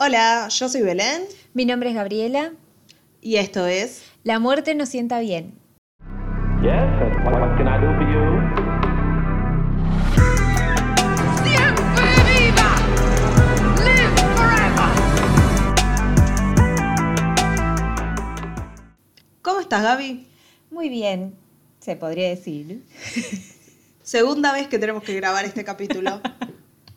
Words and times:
Hola, 0.00 0.48
yo 0.48 0.68
soy 0.68 0.82
Belén 0.82 1.22
Mi 1.54 1.64
nombre 1.64 1.88
es 1.90 1.94
Gabriela. 1.96 2.52
y 3.20 3.36
esto 3.36 3.66
es 3.66 4.04
La 4.24 4.38
muerte 4.38 4.74
nos 4.74 4.88
sienta 4.88 5.18
bien. 5.20 5.58
Yes, 6.62 6.90
what, 7.24 7.34
what 7.40 7.56
can 7.56 7.66
I 7.68 7.78
do 7.80 7.86
for 7.94 8.06
you? 8.06 8.24
Siempre 11.44 12.10
viva! 12.26 12.70
Live 13.84 14.16
forever! 14.36 14.90
¿Cómo 19.42 19.60
estás, 19.60 19.82
Gaby? 19.82 20.26
Muy 20.70 20.88
bien, 20.88 21.34
se 21.80 21.96
podría 21.96 22.28
decir. 22.28 22.84
Segunda 24.02 24.52
vez 24.52 24.68
que 24.68 24.78
tenemos 24.78 25.02
que 25.02 25.14
grabar 25.14 25.44
este 25.44 25.64
capítulo. 25.64 26.20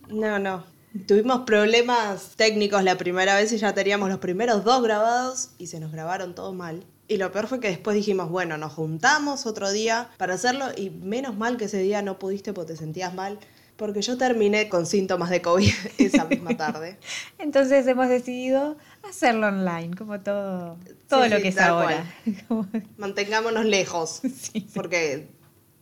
No, 0.09 0.37
no. 0.39 0.65
Tuvimos 1.07 1.41
problemas 1.41 2.31
técnicos 2.35 2.83
la 2.83 2.97
primera 2.97 3.35
vez 3.35 3.53
y 3.53 3.57
ya 3.57 3.73
teníamos 3.73 4.09
los 4.09 4.19
primeros 4.19 4.65
dos 4.65 4.83
grabados 4.83 5.51
y 5.57 5.67
se 5.67 5.79
nos 5.79 5.91
grabaron 5.91 6.35
todos 6.35 6.53
mal. 6.53 6.85
Y 7.07 7.17
lo 7.17 7.31
peor 7.31 7.47
fue 7.47 7.59
que 7.61 7.69
después 7.69 7.95
dijimos, 7.95 8.29
bueno, 8.29 8.57
nos 8.57 8.73
juntamos 8.73 9.45
otro 9.45 9.71
día 9.71 10.09
para 10.17 10.33
hacerlo 10.33 10.65
y 10.75 10.89
menos 10.89 11.35
mal 11.37 11.55
que 11.57 11.65
ese 11.65 11.77
día 11.77 12.01
no 12.01 12.19
pudiste 12.19 12.51
porque 12.51 12.73
te 12.73 12.77
sentías 12.77 13.13
mal. 13.13 13.39
Porque 13.77 14.01
yo 14.01 14.17
terminé 14.17 14.69
con 14.69 14.85
síntomas 14.85 15.29
de 15.29 15.41
COVID 15.41 15.73
esa 15.97 16.25
misma 16.25 16.55
tarde. 16.57 16.97
Entonces 17.39 17.87
hemos 17.87 18.09
decidido 18.09 18.77
hacerlo 19.09 19.47
online, 19.47 19.95
como 19.95 20.19
todo, 20.19 20.77
todo 21.07 21.23
Sí, 21.23 21.29
lo 21.29 21.37
sí, 21.37 21.41
que 21.41 21.47
es 21.47 21.57
ahora. 21.57 22.05
Mantengámonos 22.97 23.65
lejos. 23.65 24.21
Sí. 24.39 24.67
Porque 24.73 25.29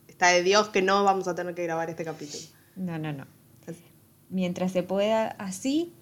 está 0.08 0.28
de 0.28 0.42
Dios 0.42 0.68
que 0.68 0.82
no 0.82 1.04
vamos 1.04 1.26
a 1.28 1.34
tener 1.34 1.54
que 1.54 1.64
grabar 1.64 1.90
este 1.90 2.04
capítulo. 2.04 2.42
No, 2.76 2.98
no, 2.98 3.12
no. 3.12 3.39
Mientras 4.30 4.72
se 4.72 4.82
pueda 4.82 5.28
así, 5.38 5.92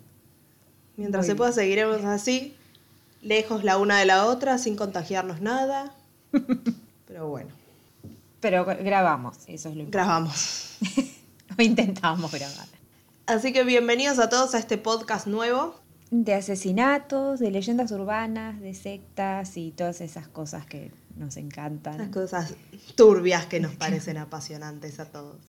Mientras 0.96 1.26
se 1.26 1.34
pueda, 1.34 1.52
seguiremos 1.52 2.04
así, 2.04 2.54
lejos 3.22 3.64
la 3.64 3.78
una 3.78 3.98
de 3.98 4.04
la 4.06 4.26
otra, 4.26 4.58
sin 4.58 4.76
contagiarnos 4.76 5.40
nada. 5.40 5.92
Pero 7.06 7.28
bueno, 7.28 7.50
pero 8.40 8.64
grabamos, 8.66 9.36
eso 9.46 9.70
es 9.70 9.76
lo 9.76 9.82
importante. 9.82 9.90
grabamos. 9.92 10.76
O 11.58 11.62
intentamos 11.62 12.30
grabar. 12.30 12.66
Así 13.26 13.52
que 13.52 13.64
bienvenidos 13.64 14.18
a 14.18 14.28
todos 14.28 14.54
a 14.54 14.58
este 14.58 14.76
podcast 14.76 15.26
nuevo. 15.26 15.74
De 16.10 16.34
asesinatos, 16.34 17.40
de 17.40 17.50
leyendas 17.50 17.90
urbanas, 17.90 18.60
de 18.60 18.74
sectas 18.74 19.56
y 19.56 19.70
todas 19.72 20.00
esas 20.02 20.28
cosas 20.28 20.66
que 20.66 20.92
nos 21.16 21.34
Las 21.34 21.36
encantan. 21.38 22.12
cosas 22.12 22.54
turbias 22.94 23.46
que 23.46 23.58
nos 23.60 23.74
parecen 23.74 24.18
apasionantes 24.18 25.00
a 25.00 25.06
todos. 25.06 25.47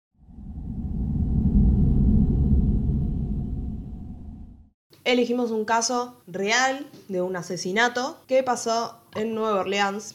Elegimos 5.05 5.51
un 5.51 5.65
caso 5.65 6.21
real 6.27 6.87
de 7.09 7.21
un 7.21 7.37
asesinato 7.37 8.19
que 8.27 8.43
pasó 8.43 8.99
en 9.15 9.35
Nueva 9.35 9.61
Orleans, 9.61 10.15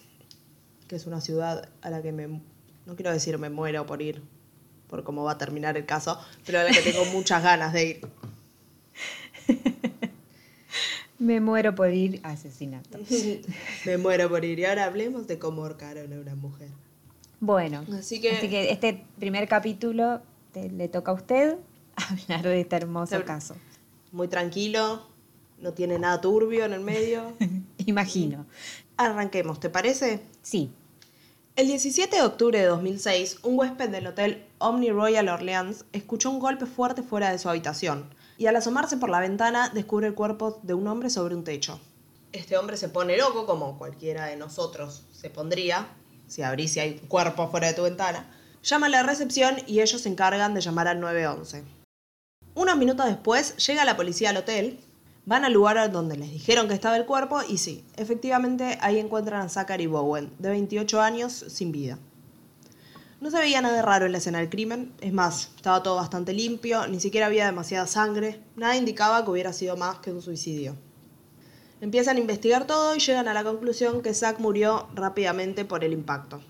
que 0.87 0.95
es 0.95 1.05
una 1.05 1.21
ciudad 1.21 1.69
a 1.81 1.89
la 1.91 2.01
que 2.01 2.11
me, 2.11 2.27
no 2.27 2.95
quiero 2.95 3.11
decir 3.11 3.37
me 3.37 3.49
muero 3.51 3.85
por 3.85 4.01
ir, 4.01 4.23
por 4.87 5.03
cómo 5.03 5.23
va 5.23 5.33
a 5.33 5.37
terminar 5.37 5.77
el 5.77 5.85
caso, 5.85 6.19
pero 6.45 6.59
a 6.59 6.63
la 6.63 6.71
que 6.71 6.81
tengo 6.81 7.05
muchas 7.05 7.43
ganas 7.43 7.71
de 7.73 7.85
ir. 7.85 8.01
Me 11.19 11.41
muero 11.41 11.75
por 11.75 11.93
ir 11.93 12.21
a 12.23 12.29
asesinatos. 12.29 13.01
me 13.85 13.97
muero 13.97 14.29
por 14.29 14.45
ir. 14.45 14.57
Y 14.57 14.63
ahora 14.63 14.85
hablemos 14.85 15.27
de 15.27 15.37
cómo 15.37 15.63
ahorcaron 15.63 16.13
a 16.13 16.15
una 16.17 16.33
mujer. 16.35 16.69
Bueno, 17.41 17.83
Así 17.93 18.21
que- 18.21 18.71
este 18.71 19.03
primer 19.19 19.49
capítulo 19.49 20.21
te- 20.53 20.69
le 20.71 20.87
toca 20.87 21.11
a 21.11 21.15
usted 21.15 21.57
hablar 21.97 22.43
de 22.43 22.61
este 22.61 22.77
hermoso 22.77 23.21
caso. 23.25 23.55
Muy 24.11 24.27
tranquilo, 24.27 25.05
no 25.59 25.73
tiene 25.73 25.99
nada 25.99 26.21
turbio 26.21 26.65
en 26.65 26.73
el 26.73 26.81
medio. 26.81 27.33
Imagino. 27.85 28.45
Arranquemos, 28.97 29.59
¿te 29.59 29.69
parece? 29.69 30.21
Sí. 30.41 30.71
El 31.55 31.67
17 31.67 32.15
de 32.15 32.21
octubre 32.21 32.59
de 32.59 32.65
2006, 32.65 33.39
un 33.43 33.59
huésped 33.59 33.89
del 33.89 34.07
hotel 34.07 34.45
Omni 34.59 34.91
Royal 34.91 35.27
Orleans 35.27 35.85
escuchó 35.91 36.29
un 36.29 36.39
golpe 36.39 36.65
fuerte 36.65 37.03
fuera 37.03 37.31
de 37.31 37.39
su 37.39 37.49
habitación 37.49 38.13
y 38.37 38.45
al 38.45 38.55
asomarse 38.55 38.95
por 38.95 39.09
la 39.09 39.19
ventana 39.19 39.69
descubre 39.73 40.07
el 40.07 40.13
cuerpo 40.13 40.59
de 40.63 40.73
un 40.73 40.87
hombre 40.87 41.09
sobre 41.09 41.35
un 41.35 41.43
techo. 41.43 41.79
Este 42.31 42.57
hombre 42.57 42.77
se 42.77 42.87
pone 42.87 43.17
loco, 43.17 43.45
como 43.45 43.77
cualquiera 43.77 44.27
de 44.27 44.37
nosotros 44.37 45.03
se 45.11 45.29
pondría, 45.29 45.87
si 46.27 46.43
abrís 46.43 46.77
y 46.77 46.79
hay 46.79 46.99
un 47.01 47.07
cuerpo 47.09 47.49
fuera 47.49 47.67
de 47.67 47.73
tu 47.73 47.83
ventana. 47.83 48.31
Llama 48.63 48.85
a 48.85 48.89
la 48.89 49.03
recepción 49.03 49.57
y 49.67 49.81
ellos 49.81 50.01
se 50.01 50.09
encargan 50.09 50.53
de 50.53 50.61
llamar 50.61 50.87
al 50.87 50.99
911. 51.01 51.78
Unos 52.59 52.75
minutos 52.75 53.05
después 53.05 53.55
llega 53.55 53.85
la 53.85 53.95
policía 53.95 54.31
al 54.31 54.35
hotel, 54.35 54.81
van 55.25 55.45
al 55.45 55.53
lugar 55.53 55.89
donde 55.93 56.17
les 56.17 56.29
dijeron 56.29 56.67
que 56.67 56.73
estaba 56.73 56.97
el 56.97 57.05
cuerpo 57.05 57.39
y 57.47 57.57
sí, 57.57 57.85
efectivamente 57.95 58.77
ahí 58.81 58.99
encuentran 58.99 59.43
a 59.43 59.47
Zachary 59.47 59.87
Bowen, 59.87 60.29
de 60.39 60.49
28 60.49 60.99
años, 60.99 61.45
sin 61.47 61.71
vida. 61.71 61.97
No 63.21 63.31
se 63.31 63.39
veía 63.39 63.61
nada 63.61 63.81
raro 63.81 64.07
en 64.07 64.11
la 64.11 64.17
escena 64.17 64.39
del 64.39 64.49
crimen, 64.49 64.91
es 64.99 65.13
más, 65.13 65.51
estaba 65.55 65.81
todo 65.83 65.95
bastante 65.95 66.33
limpio, 66.33 66.85
ni 66.87 66.99
siquiera 66.99 67.27
había 67.27 67.45
demasiada 67.45 67.87
sangre, 67.87 68.41
nada 68.57 68.75
indicaba 68.75 69.23
que 69.23 69.31
hubiera 69.31 69.53
sido 69.53 69.77
más 69.77 69.99
que 69.99 70.11
un 70.11 70.21
suicidio. 70.21 70.75
Empiezan 71.79 72.17
a 72.17 72.19
investigar 72.19 72.67
todo 72.67 72.93
y 72.93 72.99
llegan 72.99 73.29
a 73.29 73.33
la 73.33 73.45
conclusión 73.45 74.01
que 74.01 74.13
Zach 74.13 74.37
murió 74.39 74.89
rápidamente 74.93 75.63
por 75.63 75.85
el 75.85 75.93
impacto. 75.93 76.41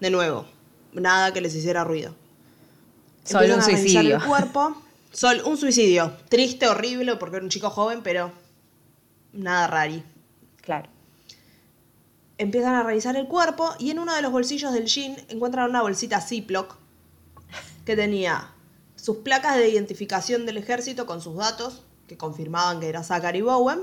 De 0.00 0.10
nuevo, 0.10 0.46
nada 0.92 1.32
que 1.32 1.40
les 1.40 1.54
hiciera 1.54 1.84
ruido. 1.84 2.16
Solo 3.22 3.44
un 3.44 3.50
Empiezan 3.52 3.74
a 3.74 3.76
revisar 3.76 4.02
suicidio. 4.02 4.16
el 4.16 4.24
cuerpo. 4.24 4.82
Sol, 5.12 5.42
un 5.44 5.56
suicidio. 5.56 6.12
Triste, 6.28 6.68
horrible, 6.68 7.16
porque 7.16 7.36
era 7.36 7.44
un 7.44 7.50
chico 7.50 7.70
joven, 7.70 8.02
pero 8.02 8.32
nada 9.32 9.66
rari. 9.66 10.04
Claro. 10.60 10.88
Empiezan 12.38 12.74
a 12.74 12.82
revisar 12.82 13.16
el 13.16 13.26
cuerpo 13.26 13.74
y 13.78 13.90
en 13.90 13.98
uno 13.98 14.14
de 14.14 14.22
los 14.22 14.32
bolsillos 14.32 14.72
del 14.72 14.86
jean 14.86 15.16
encuentran 15.28 15.68
una 15.68 15.82
bolsita 15.82 16.20
Ziploc 16.20 16.76
que 17.84 17.96
tenía 17.96 18.52
sus 18.94 19.18
placas 19.18 19.56
de 19.56 19.68
identificación 19.68 20.46
del 20.46 20.58
ejército 20.58 21.06
con 21.06 21.20
sus 21.20 21.36
datos, 21.36 21.82
que 22.06 22.16
confirmaban 22.16 22.80
que 22.80 22.88
era 22.88 23.02
Zachary 23.02 23.42
Bowen, 23.42 23.80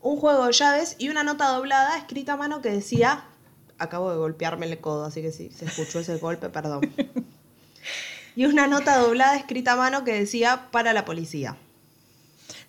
un 0.00 0.16
juego 0.18 0.46
de 0.46 0.52
llaves 0.52 0.96
y 0.98 1.08
una 1.08 1.24
nota 1.24 1.48
doblada 1.48 1.96
escrita 1.96 2.34
a 2.34 2.36
mano 2.36 2.60
que 2.60 2.70
decía, 2.70 3.24
acabo 3.78 4.10
de 4.10 4.18
golpearme 4.18 4.66
el 4.66 4.80
codo, 4.80 5.04
así 5.04 5.22
que 5.22 5.32
si 5.32 5.50
se 5.50 5.64
escuchó 5.64 6.00
ese 6.00 6.18
golpe, 6.18 6.48
perdón. 6.50 6.82
Y 8.38 8.44
una 8.46 8.68
nota 8.68 8.98
doblada 8.98 9.34
escrita 9.34 9.72
a 9.72 9.76
mano 9.76 10.04
que 10.04 10.12
decía 10.12 10.68
para 10.70 10.92
la 10.92 11.04
policía. 11.04 11.56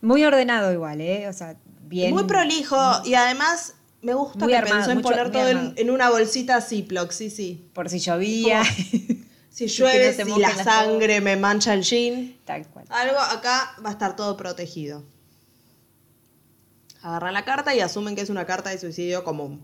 Muy 0.02 0.25
ordenado 0.25 0.74
igual, 0.74 1.00
¿eh? 1.00 1.28
O 1.28 1.34
sea, 1.34 1.57
bien. 1.84 2.12
Muy 2.12 2.24
prolijo 2.24 2.75
y 3.06 3.13
además 3.13 3.75
me 4.02 4.16
gusta 4.16 4.40
Muy 4.40 4.47
que 4.53 4.57
armado, 4.57 4.78
pensó 4.78 4.90
en 4.90 4.97
mucho- 4.97 5.09
poner 5.09 5.31
todo 5.31 5.47
en, 5.47 5.91
una 5.91 6.09
bolsita 6.09 6.59
Ziploc, 6.62 7.12
sí, 7.12 7.30
sí. 7.30 7.69
Por 7.74 7.88
si 7.88 8.00
llovía. 8.00 8.63
Si 9.52 9.68
llueve, 9.68 10.16
no 10.25 10.35
si 10.35 10.41
la 10.41 10.56
sangre 10.63 11.22
me 11.22 11.35
mancha 11.35 11.74
el 11.74 11.84
jean. 11.84 12.36
Tal 12.46 12.66
cual. 12.68 12.86
Algo 12.90 13.19
acá 13.19 13.75
va 13.86 13.90
a 13.90 13.91
estar 13.91 14.16
todo 14.16 14.38
protegido. 14.38 15.03
Agarran 17.01 17.34
la 17.34 17.46
carta 17.46 17.75
y 17.75 17.81
asumen 17.81 18.16
que 18.16 18.22
es 18.22 18.30
una 18.30 18.46
carta 18.46 18.69
de 18.69 18.80
suicidio 18.80 19.24
común. 19.24 19.63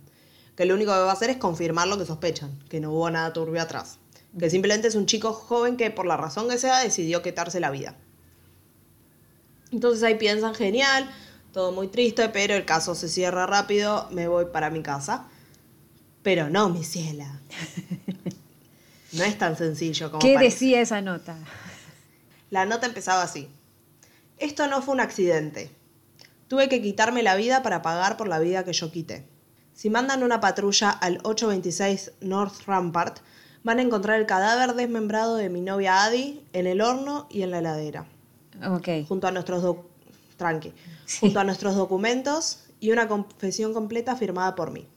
Que 0.56 0.66
lo 0.66 0.76
único 0.76 0.92
que 0.92 1.00
va 1.00 1.10
a 1.10 1.14
hacer 1.14 1.30
es 1.30 1.38
confirmar 1.38 1.88
lo 1.88 1.98
que 1.98 2.06
sospechan, 2.06 2.60
que 2.68 2.80
no 2.80 2.92
hubo 2.92 3.10
nada 3.10 3.32
turbio 3.32 3.62
atrás. 3.62 3.98
Que 4.38 4.50
simplemente 4.50 4.88
es 4.88 4.96
un 4.96 5.06
chico 5.06 5.34
joven 5.34 5.78
que 5.78 5.92
por 5.92 6.06
la 6.06 6.18
razón 6.18 6.50
que 6.50 6.58
sea 6.58 6.80
decidió 6.80 7.22
quitarse 7.22 7.60
la 7.60 7.72
vida. 7.72 7.96
Entonces 9.72 10.04
ahí 10.04 10.16
piensan, 10.16 10.54
genial, 10.56 11.10
todo 11.54 11.72
muy 11.72 11.88
triste, 11.88 12.30
pero 12.30 12.54
el 12.54 12.66
caso 12.66 12.96
se 12.96 13.08
cierra 13.08 13.46
rápido, 13.46 14.08
me 14.12 14.28
voy 14.28 14.46
para 14.46 14.70
mi 14.70 14.82
casa. 14.82 15.28
Pero 16.24 16.50
no, 16.50 16.70
mi 16.70 16.84
ciela. 16.84 17.40
No 19.16 19.24
es 19.24 19.38
tan 19.38 19.56
sencillo 19.56 20.12
como 20.12 20.20
¿Qué 20.20 20.34
parece. 20.34 20.54
decía 20.54 20.82
esa 20.82 21.02
nota? 21.02 21.38
La 22.50 22.66
nota 22.66 22.86
empezaba 22.86 23.22
así. 23.24 23.48
Esto 24.38 24.68
no 24.68 24.82
fue 24.82 24.94
un 24.94 25.00
accidente. 25.00 25.72
Tuve 26.50 26.68
que 26.68 26.82
quitarme 26.82 27.24
la 27.24 27.36
vida 27.36 27.64
para 27.64 27.82
pagar 27.82 28.18
por 28.18 28.28
la 28.28 28.40
vida 28.40 28.66
que 28.66 28.74
yo 28.74 28.92
quité. 28.92 29.26
Si 29.74 29.90
mandan 29.90 30.24
una 30.24 30.42
patrulla 30.42 30.90
al 30.90 31.20
826 31.24 32.12
North 32.22 32.62
Rampart, 32.66 33.20
van 33.66 33.80
a 33.80 33.82
encontrar 33.82 34.20
el 34.20 34.26
cadáver 34.28 34.76
desmembrado 34.76 35.36
de 35.36 35.50
mi 35.50 35.60
novia 35.60 36.04
Adi 36.06 36.42
en 36.54 36.68
el 36.68 36.80
horno 36.82 37.28
y 37.32 37.42
en 37.42 37.50
la 37.52 37.58
heladera, 37.60 38.06
Ok. 38.72 38.88
junto 39.08 39.28
a 39.28 39.32
nuestros 39.32 39.64
doc- 39.64 39.86
tranqui, 40.38 40.72
Sí. 41.06 41.18
junto 41.22 41.40
a 41.40 41.44
nuestros 41.44 41.76
documentos 41.76 42.60
y 42.80 42.92
una 42.92 43.08
confesión 43.08 43.74
completa 43.74 44.16
firmada 44.16 44.54
por 44.56 44.72
mí. 44.72 44.88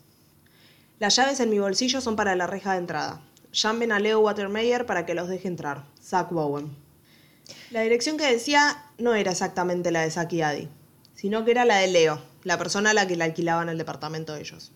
Las 1.00 1.16
llaves 1.16 1.40
en 1.40 1.48
mi 1.50 1.58
bolsillo 1.58 2.00
son 2.00 2.14
para 2.14 2.36
la 2.36 2.46
reja 2.46 2.72
de 2.72 2.78
entrada. 2.78 3.22
Llamen 3.52 3.90
a 3.92 4.00
Leo 4.00 4.20
Watermeyer 4.20 4.84
para 4.84 5.06
que 5.06 5.14
los 5.14 5.28
deje 5.28 5.48
entrar. 5.48 5.84
Zach 6.02 6.30
Bowen. 6.30 6.70
La 7.70 7.80
dirección 7.80 8.18
que 8.18 8.30
decía 8.30 8.84
no 8.98 9.14
era 9.14 9.30
exactamente 9.30 9.90
la 9.92 10.02
de 10.02 10.10
Zach 10.10 10.30
y 10.32 10.42
Adi, 10.42 10.68
sino 11.14 11.44
que 11.44 11.52
era 11.52 11.64
la 11.64 11.76
de 11.76 11.86
Leo, 11.86 12.20
la 12.44 12.58
persona 12.58 12.90
a 12.90 12.94
la 12.94 13.06
que 13.06 13.16
le 13.16 13.24
alquilaban 13.24 13.68
el 13.70 13.78
departamento 13.78 14.34
de 14.34 14.40
ellos. 14.40 14.72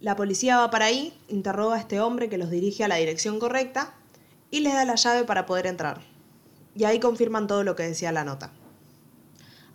La 0.00 0.14
policía 0.16 0.58
va 0.58 0.70
para 0.70 0.86
ahí, 0.86 1.16
interroga 1.28 1.76
a 1.76 1.78
este 1.78 2.00
hombre 2.00 2.28
que 2.28 2.38
los 2.38 2.50
dirige 2.50 2.84
a 2.84 2.88
la 2.88 2.96
dirección 2.96 3.38
correcta 3.38 3.94
y 4.50 4.60
les 4.60 4.74
da 4.74 4.84
la 4.84 4.94
llave 4.94 5.24
para 5.24 5.46
poder 5.46 5.66
entrar. 5.66 6.00
Y 6.74 6.84
ahí 6.84 7.00
confirman 7.00 7.46
todo 7.46 7.64
lo 7.64 7.74
que 7.74 7.84
decía 7.84 8.12
la 8.12 8.24
nota. 8.24 8.52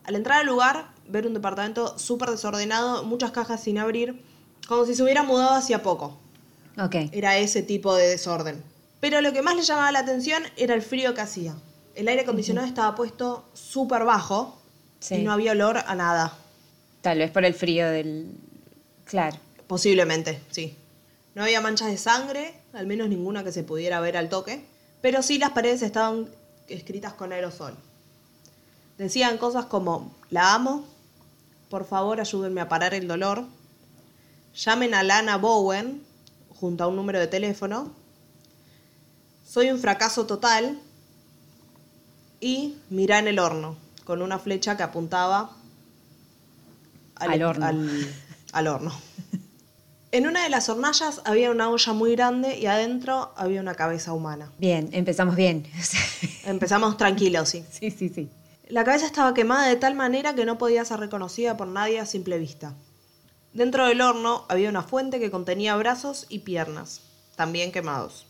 Al 0.03 0.15
entrar 0.15 0.41
al 0.41 0.47
lugar, 0.47 0.91
ver 1.07 1.25
un 1.27 1.33
departamento 1.33 1.97
súper 1.97 2.29
desordenado, 2.29 3.03
muchas 3.03 3.31
cajas 3.31 3.63
sin 3.63 3.77
abrir, 3.79 4.21
como 4.67 4.85
si 4.85 4.93
se 4.95 5.03
hubiera 5.03 5.23
mudado 5.23 5.51
hacía 5.55 5.81
poco. 5.81 6.19
Ok. 6.79 6.95
Era 7.11 7.37
ese 7.37 7.63
tipo 7.63 7.95
de 7.95 8.07
desorden. 8.07 8.63
Pero 8.99 9.21
lo 9.21 9.33
que 9.33 9.41
más 9.41 9.55
le 9.55 9.63
llamaba 9.63 9.91
la 9.91 9.99
atención 9.99 10.43
era 10.57 10.75
el 10.75 10.81
frío 10.83 11.13
que 11.15 11.21
hacía. 11.21 11.55
El 11.95 12.07
aire 12.07 12.21
acondicionado 12.21 12.67
estaba 12.67 12.95
puesto 12.95 13.49
súper 13.53 14.05
bajo 14.05 14.57
Sí. 14.99 15.15
y 15.15 15.23
no 15.23 15.31
había 15.33 15.53
olor 15.53 15.77
a 15.79 15.95
nada. 15.95 16.37
Tal 17.01 17.17
vez 17.17 17.31
por 17.31 17.43
el 17.43 17.55
frío 17.55 17.89
del. 17.89 18.37
Claro. 19.05 19.35
Posiblemente, 19.71 20.41
sí. 20.51 20.75
No 21.33 21.43
había 21.43 21.61
manchas 21.61 21.87
de 21.87 21.97
sangre, 21.97 22.53
al 22.73 22.87
menos 22.87 23.07
ninguna 23.07 23.41
que 23.45 23.53
se 23.53 23.63
pudiera 23.63 24.01
ver 24.01 24.17
al 24.17 24.27
toque, 24.27 24.65
pero 25.01 25.23
sí 25.23 25.37
las 25.37 25.51
paredes 25.51 25.81
estaban 25.81 26.27
escritas 26.67 27.13
con 27.13 27.31
aerosol. 27.31 27.73
Decían 28.97 29.37
cosas 29.37 29.67
como, 29.67 30.13
la 30.29 30.53
amo, 30.55 30.83
por 31.69 31.85
favor 31.85 32.19
ayúdenme 32.19 32.59
a 32.59 32.67
parar 32.67 32.93
el 32.93 33.07
dolor, 33.07 33.45
llamen 34.53 34.93
a 34.93 35.03
Lana 35.03 35.37
Bowen 35.37 36.03
junto 36.59 36.83
a 36.83 36.87
un 36.87 36.97
número 36.97 37.21
de 37.21 37.27
teléfono, 37.27 37.93
soy 39.47 39.71
un 39.71 39.79
fracaso 39.79 40.25
total 40.25 40.81
y 42.41 42.75
mirá 42.89 43.19
en 43.19 43.29
el 43.29 43.39
horno, 43.39 43.77
con 44.03 44.21
una 44.21 44.37
flecha 44.37 44.75
que 44.75 44.83
apuntaba 44.83 45.55
Al 47.15 47.41
horno. 47.41 47.65
al- 47.67 48.13
al 48.51 48.67
horno. 48.67 48.91
En 50.11 50.27
una 50.27 50.43
de 50.43 50.49
las 50.49 50.67
hornallas 50.67 51.21
había 51.23 51.51
una 51.51 51.69
olla 51.69 51.93
muy 51.93 52.11
grande 52.15 52.57
y 52.57 52.65
adentro 52.65 53.31
había 53.37 53.61
una 53.61 53.75
cabeza 53.75 54.11
humana. 54.13 54.51
Bien, 54.57 54.89
empezamos 54.91 55.35
bien. 55.35 55.65
Empezamos 56.45 56.97
tranquilos, 56.97 57.49
sí. 57.49 57.63
sí, 57.71 57.91
sí, 57.91 58.09
sí. 58.09 58.29
La 58.67 58.83
cabeza 58.83 59.05
estaba 59.05 59.33
quemada 59.33 59.67
de 59.67 59.75
tal 59.77 59.95
manera 59.95 60.33
que 60.35 60.45
no 60.45 60.57
podía 60.57 60.83
ser 60.85 60.99
reconocida 60.99 61.55
por 61.55 61.67
nadie 61.67 61.99
a 61.99 62.05
simple 62.05 62.37
vista. 62.39 62.73
Dentro 63.53 63.85
del 63.85 64.01
horno 64.01 64.45
había 64.49 64.69
una 64.69 64.83
fuente 64.83 65.19
que 65.19 65.31
contenía 65.31 65.75
brazos 65.75 66.25
y 66.29 66.39
piernas, 66.39 67.01
también 67.35 67.71
quemados. 67.71 68.25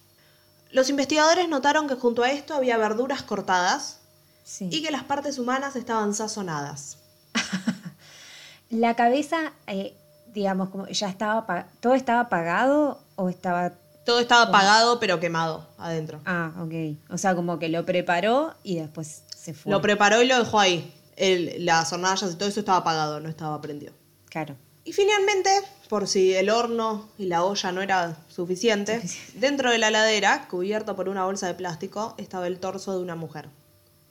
Los 0.71 0.89
investigadores 0.89 1.47
notaron 1.49 1.87
que 1.87 1.95
junto 1.95 2.23
a 2.23 2.31
esto 2.31 2.53
había 2.55 2.77
verduras 2.77 3.23
cortadas 3.23 3.97
Sí. 4.43 4.67
y 4.71 4.81
que 4.81 4.89
las 4.91 5.03
partes 5.03 5.37
humanas 5.37 5.75
estaban 5.75 6.13
sazonadas. 6.15 6.97
La 8.71 8.95
cabeza, 8.95 9.53
eh, 9.67 9.93
digamos, 10.33 10.69
como 10.69 10.87
ya 10.87 11.09
estaba. 11.09 11.67
¿Todo 11.79 11.93
estaba 11.95 12.21
apagado 12.21 12.99
o 13.15 13.29
estaba.? 13.29 13.73
Todo 14.05 14.19
estaba 14.19 14.43
apagado 14.43 14.99
pero 14.99 15.19
quemado 15.19 15.67
adentro. 15.77 16.21
Ah, 16.25 16.51
ok. 16.59 16.97
O 17.11 17.17
sea, 17.17 17.35
como 17.35 17.59
que 17.59 17.69
lo 17.69 17.85
preparó 17.85 18.53
y 18.63 18.77
después 18.79 19.23
se 19.35 19.53
fue. 19.53 19.71
Lo 19.71 19.81
preparó 19.81 20.21
y 20.21 20.27
lo 20.27 20.37
dejó 20.39 20.59
ahí. 20.59 20.93
El- 21.15 21.65
las 21.65 21.93
hornallas 21.93 22.33
y 22.33 22.35
todo 22.35 22.49
eso 22.49 22.59
estaba 22.61 22.79
apagado, 22.79 23.19
no 23.19 23.29
estaba 23.29 23.61
prendido. 23.61 23.93
Claro. 24.29 24.55
Y 24.83 24.93
finalmente, 24.93 25.51
por 25.89 26.07
si 26.07 26.33
el 26.33 26.49
horno 26.49 27.07
y 27.19 27.25
la 27.25 27.43
olla 27.43 27.71
no 27.71 27.81
era 27.83 28.17
suficiente, 28.27 29.03
dentro 29.35 29.69
de 29.69 29.77
la 29.77 29.91
ladera, 29.91 30.47
cubierto 30.49 30.95
por 30.95 31.07
una 31.07 31.25
bolsa 31.25 31.45
de 31.45 31.53
plástico, 31.53 32.15
estaba 32.17 32.47
el 32.47 32.59
torso 32.59 32.93
de 32.95 33.03
una 33.03 33.15
mujer. 33.15 33.49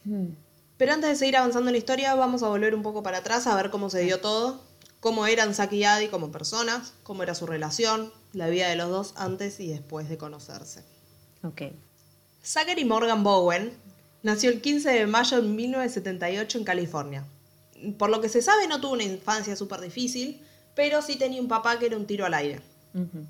Hmm. 0.05 0.29
Pero 0.77 0.93
antes 0.93 1.11
de 1.11 1.17
seguir 1.17 1.37
avanzando 1.37 1.69
en 1.69 1.73
la 1.75 1.79
historia, 1.79 2.15
vamos 2.15 2.45
a 2.45 2.49
volver 2.49 2.75
un 2.77 2.83
poco 2.83 3.03
para 3.03 3.19
atrás 3.19 3.49
a 3.49 3.57
ver 3.57 3.71
cómo 3.71 3.91
se 3.91 4.01
dio 4.01 4.21
todo, 4.21 4.63
cómo 5.01 5.27
eran 5.27 5.55
Saki 5.55 5.79
y 5.79 5.85
Adi 5.85 6.09
como 6.09 6.31
personas, 6.31 6.93
cómo 7.03 7.23
era 7.23 7.35
su 7.35 7.47
relación, 7.47 8.13
la 8.33 8.49
vida 8.49 8.69
de 8.69 8.77
los 8.77 8.91
dos 8.91 9.15
antes 9.17 9.59
y 9.61 9.69
después 9.69 10.09
de 10.09 10.19
conocerse. 10.19 10.85
Ok. 11.43 11.63
Zachary 12.45 12.85
Morgan 12.85 13.25
Bowen 13.25 13.73
nació 14.23 14.51
el 14.51 14.61
15 14.61 14.91
de 14.91 15.07
mayo 15.07 15.41
de 15.41 15.49
1978 15.49 16.59
en 16.59 16.65
California. 16.65 17.25
Por 17.99 18.11
lo 18.11 18.21
que 18.21 18.29
se 18.29 18.43
sabe, 18.43 18.67
no 18.69 18.81
tuvo 18.81 18.93
una 18.93 19.05
infancia 19.05 19.57
súper 19.57 19.81
difícil, 19.81 20.43
pero 20.75 21.03
sí 21.03 21.17
tenía 21.17 21.41
un 21.41 21.49
papá 21.49 21.79
que 21.79 21.87
era 21.87 21.97
un 21.97 22.07
tiro 22.07 22.27
al 22.27 22.35
aire. 22.35 22.61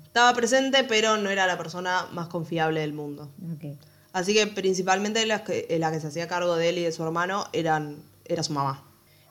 Estaba 0.05 0.33
presente, 0.33 0.83
pero 0.83 1.17
no 1.17 1.29
era 1.29 1.45
la 1.45 1.57
persona 1.57 2.07
más 2.11 2.27
confiable 2.27 2.81
del 2.81 2.93
mundo. 2.93 3.29
Ok. 3.55 3.77
Así 4.11 4.33
que 4.33 4.47
principalmente 4.47 5.25
la 5.25 5.43
que, 5.43 5.67
la 5.79 5.91
que 5.91 6.01
se 6.01 6.07
hacía 6.07 6.27
cargo 6.27 6.55
de 6.55 6.69
él 6.69 6.77
y 6.79 6.83
de 6.83 6.91
su 6.91 7.03
hermano 7.03 7.45
eran, 7.53 8.03
era 8.25 8.43
su 8.43 8.53
mamá. 8.53 8.83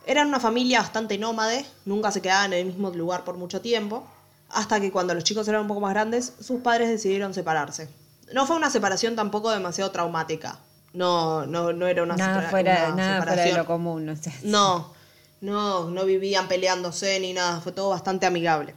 Eran 0.07 0.29
una 0.29 0.41
familia 0.41 0.81
bastante 0.81 1.19
nómade, 1.19 1.65
nunca 1.85 2.11
se 2.11 2.23
quedaban 2.23 2.53
en 2.53 2.61
el 2.61 2.67
mismo 2.67 2.91
lugar 2.91 3.25
por 3.25 3.37
mucho 3.37 3.61
tiempo, 3.61 4.07
hasta 4.49 4.81
que 4.81 4.91
cuando 4.91 5.15
los 5.15 5.25
chicos 5.25 5.47
eran 5.49 5.63
un 5.63 5.69
poco 5.69 5.81
más 5.81 5.93
grandes, 5.93 6.33
sus 6.41 6.61
padres 6.63 6.89
decidieron 6.89 7.35
separarse. 7.35 7.89
No 8.33 8.47
fue 8.47 8.57
una 8.57 8.71
separación 8.71 9.17
tampoco 9.17 9.51
demasiado 9.51 9.91
traumática. 9.91 10.59
No, 10.93 11.47
no, 11.47 11.73
no 11.73 11.87
era 11.87 12.03
una, 12.03 12.17
Nada, 12.17 12.49
fuera, 12.51 12.87
una 12.89 12.97
nada 12.97 13.17
fuera 13.19 13.33
de 13.33 13.39
separación. 13.39 13.59
lo 13.59 13.67
común. 13.67 14.19
No, 14.43 14.93
no, 15.41 15.91
no 15.91 16.05
vivían 16.05 16.49
peleándose 16.49 17.21
ni 17.21 17.33
nada, 17.33 17.61
fue 17.61 17.73
todo 17.73 17.91
bastante 17.91 18.27
amigable. 18.27 18.75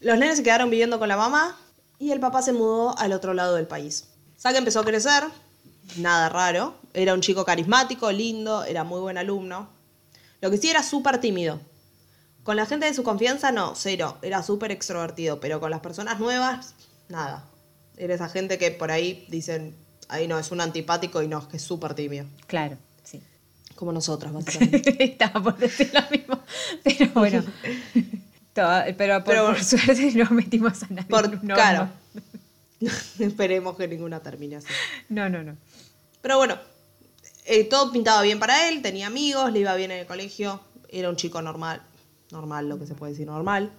Los 0.00 0.18
nenes 0.18 0.38
se 0.38 0.42
quedaron 0.42 0.70
viviendo 0.70 0.98
con 0.98 1.08
la 1.08 1.16
mamá 1.16 1.58
y 1.98 2.12
el 2.12 2.20
papá 2.20 2.40
se 2.40 2.54
mudó 2.54 2.96
al 2.98 3.12
otro 3.12 3.34
lado 3.34 3.56
del 3.56 3.66
país. 3.66 4.08
Zack 4.38 4.56
empezó 4.56 4.80
a 4.80 4.84
crecer, 4.84 5.24
nada 5.96 6.30
raro, 6.30 6.74
era 6.94 7.12
un 7.12 7.20
chico 7.20 7.44
carismático, 7.44 8.10
lindo, 8.10 8.64
era 8.64 8.84
muy 8.84 9.00
buen 9.00 9.18
alumno. 9.18 9.68
Lo 10.40 10.50
que 10.50 10.56
sí 10.58 10.68
era 10.70 10.82
súper 10.82 11.18
tímido. 11.18 11.60
Con 12.42 12.56
la 12.56 12.66
gente 12.66 12.86
de 12.86 12.94
su 12.94 13.02
confianza, 13.02 13.52
no, 13.52 13.74
cero, 13.76 14.16
era 14.22 14.42
súper 14.42 14.70
extrovertido, 14.72 15.40
pero 15.40 15.60
con 15.60 15.70
las 15.70 15.80
personas 15.80 16.18
nuevas, 16.18 16.74
nada. 17.08 17.44
Era 17.96 18.14
esa 18.14 18.28
gente 18.30 18.56
que 18.56 18.70
por 18.70 18.90
ahí 18.90 19.26
dicen, 19.28 19.76
ahí 20.08 20.26
no, 20.26 20.38
es 20.38 20.50
un 20.50 20.60
antipático 20.62 21.22
y 21.22 21.28
no, 21.28 21.38
es 21.40 21.44
que 21.46 21.58
es 21.58 21.62
súper 21.62 21.92
tímido. 21.94 22.24
Claro, 22.46 22.78
sí. 23.04 23.22
Como 23.74 23.92
nosotras, 23.92 24.32
básicamente. 24.34 25.04
Estaba 25.04 25.42
por 25.42 25.58
decir 25.58 25.90
lo 25.92 26.00
mismo. 26.10 26.40
Pero 26.82 27.10
bueno. 27.14 27.44
Todo- 28.54 28.82
pero 28.96 29.22
por, 29.22 29.32
Pero- 29.34 29.46
por 29.46 29.62
suerte 29.64 30.12
no 30.14 30.30
metimos 30.30 30.82
a 30.82 30.86
nadie. 30.88 31.08
Por, 31.08 31.26
horno. 31.26 31.54
claro. 31.54 31.88
Esperemos 33.18 33.76
que 33.76 33.86
ninguna 33.86 34.20
termine 34.20 34.56
así. 34.56 34.66
No, 35.10 35.28
no, 35.28 35.42
no. 35.42 35.56
Pero 36.22 36.38
bueno, 36.38 36.58
eh, 37.44 37.64
todo 37.64 37.92
pintaba 37.92 38.22
bien 38.22 38.38
para 38.38 38.68
él, 38.68 38.82
tenía 38.82 39.06
amigos, 39.06 39.52
le 39.52 39.60
iba 39.60 39.74
bien 39.74 39.90
en 39.90 39.98
el 40.00 40.06
colegio, 40.06 40.60
era 40.88 41.08
un 41.08 41.16
chico 41.16 41.40
normal, 41.42 41.82
normal, 42.30 42.68
lo 42.68 42.78
que 42.78 42.86
se 42.86 42.94
puede 42.94 43.12
decir 43.12 43.26
normal. 43.26 43.70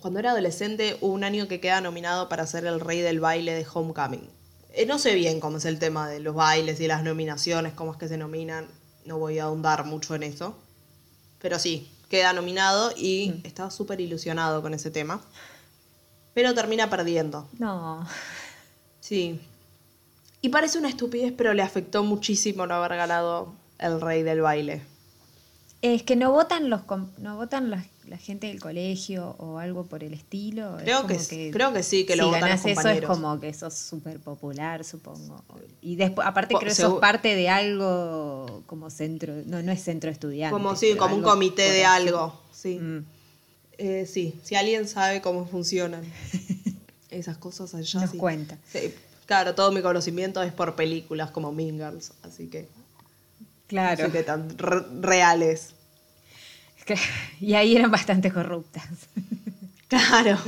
Cuando 0.00 0.20
era 0.20 0.32
adolescente 0.32 0.98
hubo 1.00 1.12
un 1.12 1.24
año 1.24 1.48
que 1.48 1.60
queda 1.60 1.80
nominado 1.80 2.28
para 2.28 2.46
ser 2.46 2.66
el 2.66 2.80
rey 2.80 3.00
del 3.00 3.20
baile 3.20 3.54
de 3.54 3.66
Homecoming. 3.72 4.28
Eh, 4.74 4.86
no 4.86 4.98
sé 4.98 5.14
bien 5.14 5.40
cómo 5.40 5.58
es 5.58 5.64
el 5.64 5.78
tema 5.78 6.08
de 6.08 6.20
los 6.20 6.34
bailes 6.34 6.80
y 6.80 6.86
las 6.86 7.02
nominaciones, 7.04 7.72
cómo 7.74 7.92
es 7.92 7.98
que 7.98 8.08
se 8.08 8.18
nominan, 8.18 8.66
no 9.04 9.18
voy 9.18 9.38
a 9.38 9.44
ahondar 9.44 9.84
mucho 9.84 10.14
en 10.14 10.24
eso. 10.24 10.56
Pero 11.40 11.58
sí, 11.58 11.90
queda 12.08 12.32
nominado 12.32 12.92
y 12.96 13.40
estaba 13.44 13.70
súper 13.70 14.00
ilusionado 14.00 14.62
con 14.62 14.74
ese 14.74 14.90
tema. 14.90 15.20
Pero 16.34 16.52
termina 16.54 16.90
perdiendo. 16.90 17.48
No. 17.58 18.06
Sí. 19.00 19.40
Y 20.44 20.50
parece 20.50 20.78
una 20.78 20.90
estupidez, 20.90 21.32
pero 21.34 21.54
le 21.54 21.62
afectó 21.62 22.04
muchísimo 22.04 22.66
no 22.66 22.74
haber 22.74 22.98
ganado 22.98 23.54
el 23.78 23.98
rey 23.98 24.22
del 24.22 24.42
baile. 24.42 24.82
Es 25.80 26.02
que 26.02 26.16
no 26.16 26.32
votan 26.32 26.68
los 26.68 26.82
no 27.18 27.36
votan 27.36 27.70
la, 27.70 27.82
la 28.06 28.18
gente 28.18 28.48
del 28.48 28.60
colegio 28.60 29.36
o 29.38 29.58
algo 29.58 29.84
por 29.86 30.04
el 30.04 30.12
estilo. 30.12 30.76
Es 30.78 30.84
Creo 30.84 31.06
que- 31.06 31.50
creo 31.50 31.72
que 31.72 31.82
sí, 31.82 32.04
que 32.04 32.16
lo 32.16 32.26
votan 32.26 32.40
los 32.42 32.48
ganás 32.50 32.60
eso 32.60 32.68
es 32.68 32.74
compañeros. 32.76 33.10
como 33.10 33.40
que 33.40 33.54
sos 33.54 33.72
súper 33.72 34.18
popular, 34.20 34.84
supongo. 34.84 35.42
Y 35.80 35.96
después, 35.96 36.26
aparte 36.28 36.52
Po- 36.52 36.58
creo 36.60 36.68
que 36.70 36.74
sos 36.74 37.00
parte 37.00 37.34
de 37.36 37.48
algo 37.48 38.62
como 38.66 38.90
centro, 38.90 39.32
no, 39.46 39.62
no 39.62 39.72
es 39.72 39.82
centro 39.82 40.08
de 40.08 40.12
estudiantes. 40.12 40.52
Como 40.52 40.76
sí, 40.76 40.94
como 40.94 41.16
un 41.16 41.22
comité 41.22 41.70
de 41.70 41.86
algo. 41.86 42.38
Sí. 42.52 42.78
Mm. 42.78 43.04
Eh, 43.78 44.06
sí, 44.06 44.38
si 44.42 44.56
alguien 44.56 44.86
sabe 44.88 45.22
cómo 45.22 45.46
funcionan 45.46 46.02
esas 47.10 47.36
cosas 47.38 47.74
allá. 47.74 48.00
Nos 48.00 48.10
sí. 48.10 48.18
cuenta. 48.18 48.58
Sí, 48.70 48.94
Claro, 49.26 49.54
todo 49.54 49.72
mi 49.72 49.80
conocimiento 49.82 50.42
es 50.42 50.52
por 50.52 50.74
películas 50.76 51.30
como 51.30 51.50
Mean 51.52 51.76
Girls, 51.78 52.12
así 52.22 52.48
que 52.48 52.68
Claro. 53.66 54.04
sé 54.06 54.12
qué 54.12 54.22
tan 54.22 54.56
re- 54.58 54.84
reales. 55.00 55.74
Que- 56.84 56.98
Y 57.40 57.54
ahí 57.54 57.76
eran 57.76 57.90
bastante 57.90 58.30
corruptas. 58.30 58.84
Claro. 59.88 60.38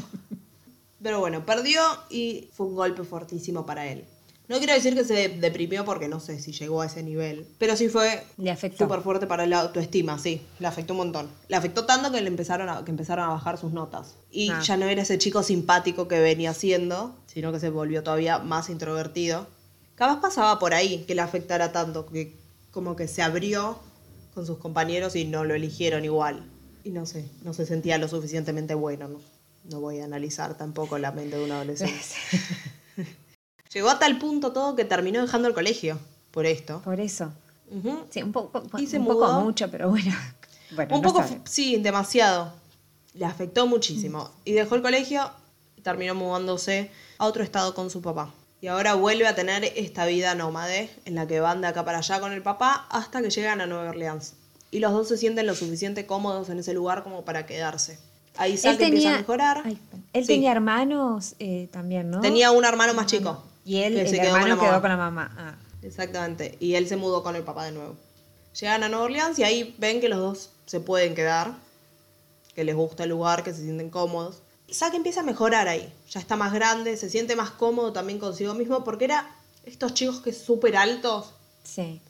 Pero 1.03 1.21
bueno, 1.21 1.45
perdió 1.47 1.81
y 2.11 2.49
fue 2.53 2.67
un 2.67 2.75
golpe 2.75 3.05
fortísimo 3.05 3.65
para 3.65 3.87
él. 3.87 4.05
No 4.49 4.59
quiero 4.59 4.75
decir 4.75 4.95
que 4.95 5.05
se 5.05 5.29
deprimió 5.29 5.85
porque 5.85 6.07
no 6.09 6.21
sé 6.21 6.39
si 6.41 6.53
llegó 6.53 6.81
a 6.83 6.87
ese 6.87 7.03
nivel, 7.03 7.47
pero 7.59 7.77
sí 7.77 7.89
fue 7.89 8.23
Le 8.39 8.51
afectó. 8.53 8.85
súper 8.85 9.01
fuerte 9.01 9.27
para 9.27 9.45
la 9.47 9.61
autoestima, 9.61 10.19
sí, 10.19 10.41
le 10.61 10.67
afectó 10.69 10.93
un 10.93 10.99
montón. 10.99 11.29
Le 11.49 11.57
afectó 11.57 11.85
tanto 11.85 12.13
que 12.13 12.21
le 12.21 12.29
empezaron 12.29 12.69
a, 12.69 12.85
que 12.85 12.91
empezaron 12.93 13.25
a 13.25 13.29
bajar 13.29 13.59
sus 13.59 13.73
notas. 13.73 14.15
Y 14.31 14.51
Ah. 14.51 14.61
ya 14.63 14.77
no 14.77 14.87
era 14.87 15.03
ese 15.03 15.19
chico 15.19 15.43
simpático 15.43 16.07
que 16.07 16.21
venía 16.21 16.55
siendo, 16.55 17.17
sino 17.27 17.51
que 17.53 17.59
se 17.59 17.71
volvió 17.71 18.05
todavía 18.05 18.39
más 18.39 18.71
introvertido. 18.71 19.49
Capaz 19.97 20.21
pasaba 20.21 20.59
por 20.61 20.75
ahí 20.75 21.05
que 21.09 21.15
le 21.17 21.23
afectara 21.23 21.73
tanto, 21.73 22.07
que 22.07 22.37
como 22.71 22.95
que 22.95 23.09
se 23.09 23.23
abrió 23.23 23.79
con 24.35 24.47
sus 24.47 24.59
compañeros 24.59 25.17
y 25.17 25.25
no 25.25 25.43
lo 25.45 25.55
eligieron 25.55 26.05
igual. 26.05 26.45
Y 26.85 26.91
no 26.91 27.05
sé, 27.07 27.29
no 27.43 27.53
se 27.53 27.67
sentía 27.67 27.99
lo 27.99 28.07
suficientemente 28.07 28.75
bueno, 28.75 29.09
no, 29.09 29.21
no 29.65 29.81
voy 29.81 29.99
a 30.01 30.05
analizar 30.05 30.57
tampoco 30.57 30.99
la 30.99 31.11
mente 31.11 31.37
de 31.37 31.45
un 31.45 31.51
adolescente. 31.51 31.95
Llegó 33.73 33.91
a 33.91 33.99
tal 33.99 34.19
punto 34.19 34.53
todo 34.53 34.75
que 34.77 34.85
terminó 34.85 35.21
dejando 35.21 35.49
el 35.49 35.55
colegio 35.55 35.99
por 36.31 36.47
esto. 36.47 36.81
Por 36.83 37.01
eso. 37.01 37.33
Ujú. 37.71 38.05
Sí, 38.11 38.23
un 38.23 38.33
poco, 38.33 38.63
Y 38.79 38.87
se 38.87 38.99
un 38.99 39.07
poco 39.07 39.27
mudó. 39.27 39.41
mucho, 39.41 39.71
pero 39.71 39.89
bueno. 39.91 40.13
Bueno, 40.75 40.97
un 40.97 41.03
no 41.03 41.09
poco, 41.13 41.23
sabe. 41.23 41.41
sí, 41.45 41.77
demasiado. 41.77 42.53
Le 43.15 43.25
afectó 43.25 43.69
muchísimo. 43.69 44.31
Y 44.45 44.51
dejó 44.53 44.75
el 44.75 44.83
colegio 44.83 45.31
y 45.77 45.81
terminó 45.81 46.13
mudándose 46.17 46.91
a 47.19 47.27
otro 47.27 47.45
estado 47.45 47.73
con 47.73 47.89
su 47.89 48.03
papá. 48.03 48.35
Y 48.61 48.67
ahora 48.67 48.95
vuelve 48.95 49.29
a 49.29 49.37
tener 49.37 49.63
esta 49.77 50.07
vida 50.07 50.35
nómade 50.35 50.91
en 51.05 51.15
la 51.15 51.25
que 51.29 51.39
van 51.39 51.61
de 51.61 51.69
acá 51.69 51.85
para 51.85 51.99
allá 51.99 52.19
con 52.19 52.33
el 52.33 52.43
papá 52.43 52.87
hasta 52.91 53.23
que 53.23 53.31
llegan 53.31 53.61
a 53.61 53.67
Nueva 53.67 53.91
Orleans. 53.91 54.33
Y 54.73 54.81
los 54.81 54.91
dos 54.93 55.07
se 55.07 55.17
sienten 55.17 55.47
lo 55.47 55.55
suficiente 55.55 56.05
cómodos 56.05 56.49
en 56.49 56.59
ese 56.59 56.75
lugar 56.75 57.05
como 57.05 57.25
para 57.25 57.47
quedarse. 57.47 58.01
Ahí 58.37 58.57
Zack 58.57 58.81
empieza 58.81 59.15
a 59.15 59.19
mejorar. 59.19 59.63
ay, 59.65 59.79
él 60.15 60.23
Sí. 60.25 60.35
tenía 60.35 60.51
hermanos 60.51 61.37
eh, 61.39 61.69
también, 61.71 62.11
¿no? 62.11 62.21
Tenía 62.23 62.51
un 62.51 62.65
hermano 62.65 62.93
más 62.93 63.07
chico. 63.07 63.41
Y 63.67 63.83
él, 63.83 63.99
el 63.99 64.09
se 64.09 64.21
quedó 64.21 64.31
con 64.31 64.43
hermano 64.43 64.55
la 64.55 64.61
quedó 64.61 64.71
mamá. 64.71 64.81
con 64.81 64.91
la 64.91 64.97
mamá. 64.97 65.35
Ah, 65.37 65.55
Exactamente. 65.83 66.57
Y 66.61 66.77
él 66.77 66.89
se 66.89 66.97
mudó 66.97 67.23
con 67.23 67.35
el 67.37 67.43
papá 67.43 67.65
de 67.65 67.73
nuevo. 67.73 67.97
Llegan 68.59 68.85
a 68.85 68.89
Nueva 68.89 69.05
Orleans 69.05 69.39
y 69.39 69.43
ahí 69.43 69.75
ven 69.79 70.01
que 70.01 70.09
los 70.09 70.21
dos 70.21 70.51
se 70.67 70.81
pueden 70.81 71.15
quedar, 71.15 71.55
que 72.55 72.65
les 72.65 72.77
gusta 72.77 73.03
el 73.03 73.11
lugar, 73.11 73.43
que 73.43 73.53
se 73.53 73.63
sienten 73.63 73.91
cómodos. 73.91 74.43
Y 74.69 74.75
Zack 74.75 74.95
empieza 74.95 75.21
a 75.21 75.25
mejorar 75.25 75.67
ahí. 75.69 75.93
Ya 76.09 76.21
está 76.21 76.37
más 76.37 76.53
grande, 76.53 76.97
se 76.97 77.11
siente 77.11 77.35
más 77.35 77.51
cómodo 77.51 77.93
también 77.93 78.21
consigo 78.21 78.55
mismo, 78.55 78.85
porque 78.85 79.05
era 79.05 79.29
estos 79.65 79.95
chicos 79.95 80.21
que 80.21 80.33
son 80.33 80.47
súper 80.47 80.77
altos 80.77 81.33
sí. 81.65 82.01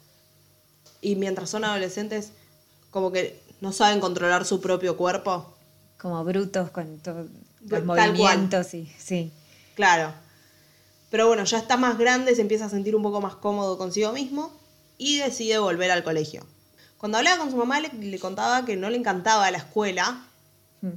y 1.01 1.17
mientras 1.17 1.49
son 1.49 1.65
adolescentes, 1.65 2.33
como 2.91 3.13
que 3.13 3.41
no 3.63 3.73
saben 3.73 4.01
controlar 4.01 4.45
su 4.45 4.61
propio 4.61 4.97
cuerpo. 4.97 5.55
Como 5.99 6.23
brutos 6.23 6.71
con 6.71 6.99
todos 6.99 7.27
los 7.63 7.71
Tal 7.71 7.85
movimientos 7.85 8.75
y 8.75 8.87
sí. 8.99 9.33
Claro. 9.75 10.13
Pero 11.17 11.29
bueno, 11.29 11.45
ya 11.45 11.57
está 11.57 11.79
más 11.79 11.97
grande, 11.97 12.35
se 12.35 12.43
empieza 12.43 12.67
a 12.67 12.69
sentir 12.69 12.95
un 12.95 13.03
poco 13.03 13.23
más 13.23 13.37
cómodo 13.37 13.79
consigo 13.79 14.13
mismo 14.13 14.53
y 14.99 15.17
decide 15.17 15.57
volver 15.57 15.91
al 15.91 16.05
colegio. 16.05 16.45
Cuando 16.99 17.17
hablaba 17.17 17.39
con 17.39 17.51
su 17.51 17.57
mamá 17.57 17.81
le, 17.81 17.89
le 17.89 18.19
contaba 18.19 18.67
que 18.67 18.77
no 18.77 18.91
le 18.91 18.99
encantaba 18.99 19.51
la 19.51 19.57
escuela, 19.57 20.27
Mm. 20.83 20.89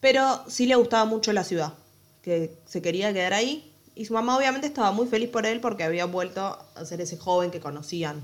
pero 0.00 0.42
sí 0.48 0.64
le 0.64 0.76
gustaba 0.76 1.04
mucho 1.04 1.34
la 1.34 1.44
ciudad, 1.44 1.74
que 2.22 2.56
se 2.66 2.80
quería 2.80 3.12
quedar 3.12 3.34
ahí. 3.34 3.70
Y 3.94 4.06
su 4.06 4.14
mamá 4.14 4.34
obviamente 4.38 4.66
estaba 4.66 4.92
muy 4.92 5.06
feliz 5.08 5.28
por 5.28 5.44
él 5.44 5.60
porque 5.60 5.84
había 5.84 6.06
vuelto 6.06 6.58
a 6.74 6.84
ser 6.86 7.02
ese 7.02 7.18
joven 7.18 7.50
que 7.50 7.60
conocían 7.60 8.22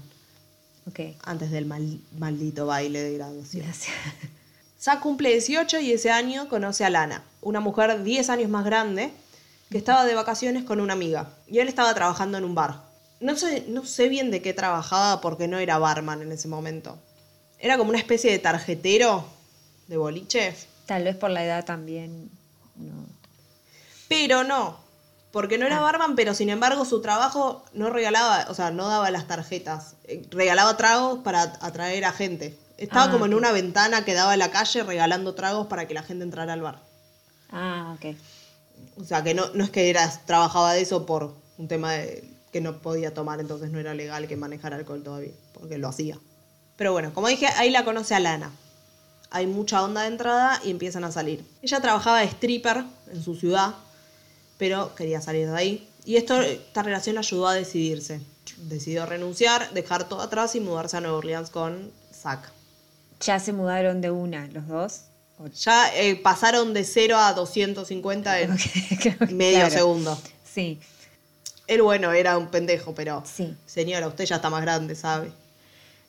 antes 1.25 1.50
del 1.50 1.67
mal- 1.67 2.00
maldito 2.19 2.65
baile 2.65 3.03
de 3.03 3.12
graduación. 3.19 3.65
Gracias. 3.67 3.95
Zack 4.81 5.00
cumple 5.00 5.29
18 5.33 5.81
y 5.81 5.93
ese 5.93 6.11
año 6.11 6.49
conoce 6.49 6.83
a 6.87 6.89
Lana, 6.89 7.23
una 7.43 7.61
mujer 7.61 8.03
10 8.03 8.31
años 8.31 8.49
más 8.49 8.65
grande 8.65 9.12
que 9.71 9.79
estaba 9.79 10.05
de 10.05 10.15
vacaciones 10.15 10.65
con 10.65 10.81
una 10.81 10.93
amiga. 10.95 11.29
Y 11.47 11.59
él 11.61 11.69
estaba 11.69 11.95
trabajando 11.95 12.39
en 12.39 12.45
un 12.45 12.55
bar. 12.55 12.83
No 13.21 13.37
sé, 13.37 13.65
no 13.69 13.85
sé 13.85 14.09
bien 14.09 14.31
de 14.31 14.43
qué 14.43 14.53
trabajaba 14.55 15.21
porque 15.21 15.47
no 15.49 15.59
era 15.59 15.79
barman 15.79 16.23
en 16.23 16.33
ese 16.33 16.49
momento. 16.49 16.99
Era 17.59 17.77
como 17.77 17.91
una 17.91 17.99
especie 17.99 18.31
de 18.33 18.39
tarjetero 18.39 19.25
de 19.87 19.97
boliche. 19.97 20.57
Tal 20.87 21.05
vez 21.05 21.17
por 21.17 21.31
la 21.31 21.45
edad 21.45 21.65
también. 21.65 22.31
No. 22.77 23.05
Pero 24.09 24.43
no, 24.43 24.79
porque 25.31 25.59
no 25.59 25.67
era 25.67 25.81
barman, 25.81 26.17
pero 26.17 26.35
sin 26.35 26.49
embargo 26.50 26.85
su 26.85 27.00
trabajo 27.00 27.65
no 27.75 27.91
regalaba, 27.91 28.47
o 28.49 28.55
sea, 28.55 28.71
no 28.71 28.89
daba 28.89 29.11
las 29.11 29.27
tarjetas. 29.29 29.95
Eh, 30.05 30.27
Regalaba 30.31 30.77
tragos 30.77 31.21
para 31.21 31.43
atraer 31.61 32.05
a 32.07 32.12
gente. 32.12 32.59
Estaba 32.79 33.05
Ah, 33.05 33.11
como 33.12 33.27
en 33.27 33.35
una 33.35 33.53
ventana 33.53 34.05
que 34.05 34.15
daba 34.15 34.33
a 34.33 34.37
la 34.39 34.50
calle 34.50 34.83
regalando 34.83 35.35
tragos 35.35 35.67
para 35.67 35.87
que 35.87 35.93
la 35.95 36.03
gente 36.03 36.25
entrara 36.25 36.55
al 36.55 36.62
bar. 36.62 36.81
Ah, 37.53 37.95
ok. 37.95 38.17
O 38.97 39.05
sea, 39.05 39.23
que 39.23 39.35
no, 39.35 39.51
no 39.55 39.65
es 39.65 39.71
que 39.71 39.91
era, 39.91 40.11
trabajaba 40.27 40.75
de 40.75 40.83
eso 40.83 41.07
por 41.07 41.35
un 41.59 41.69
tema 41.69 41.93
de 41.93 42.25
que 42.53 42.61
no 42.61 42.79
podía 42.79 43.15
tomar, 43.15 43.41
entonces 43.41 43.71
no 43.71 43.79
era 43.79 43.95
legal 43.95 44.27
que 44.27 44.37
manejara 44.37 44.77
alcohol 44.77 45.03
todavía, 45.03 45.33
porque 45.55 45.79
lo 45.79 45.89
hacía. 45.89 46.19
Pero 46.77 46.93
bueno, 46.93 47.13
como 47.15 47.29
dije, 47.29 47.47
ahí 47.57 47.71
la 47.71 47.85
conoce 47.85 48.15
a 48.15 48.21
Lana. 48.21 48.51
Hay 49.31 49.47
mucha 49.47 49.83
onda 49.85 50.03
de 50.03 50.09
entrada 50.09 50.61
y 50.65 50.71
empiezan 50.71 51.05
a 51.05 51.13
salir. 51.13 51.45
Ella 51.63 51.81
trabajaba 51.81 52.21
de 52.21 52.27
stripper 52.27 52.85
en 53.13 53.23
su 53.23 53.37
ciudad, 53.37 53.75
pero 54.59 54.95
quería 54.95 55.21
salir 55.21 55.49
de 55.49 55.57
ahí. 55.57 55.89
Y 56.05 56.17
esto, 56.17 56.41
esta 56.41 56.83
relación 56.83 57.15
la 57.15 57.21
ayudó 57.21 57.47
a 57.47 57.55
decidirse. 57.55 58.21
Decidió 58.57 59.07
renunciar, 59.07 59.73
dejar 59.73 60.09
todo 60.09 60.23
atrás 60.23 60.57
y 60.57 60.61
mudarse 60.61 60.97
a 60.97 61.01
Nueva 61.01 61.19
Orleans 61.19 61.51
con 61.51 61.93
Zack. 62.13 62.51
¿Ya 63.21 63.39
se 63.39 63.53
mudaron 63.53 64.01
de 64.01 64.11
una 64.11 64.49
los 64.49 64.67
dos? 64.67 65.03
Ya 65.49 65.94
eh, 65.97 66.16
pasaron 66.16 66.75
de 66.75 66.85
0 66.85 67.16
a 67.16 67.32
250 67.32 68.40
en 68.40 68.56
medio 69.37 69.59
claro. 69.61 69.70
segundo. 69.75 70.23
Sí, 70.44 70.78
Él, 71.66 71.82
bueno, 71.82 72.12
era 72.12 72.37
un 72.37 72.49
pendejo, 72.49 72.94
pero. 72.94 73.23
Sí. 73.25 73.54
Señora, 73.66 74.09
usted 74.09 74.25
ya 74.25 74.37
está 74.37 74.50
más 74.50 74.62
grande, 74.62 74.94
¿sabe? 74.94 75.32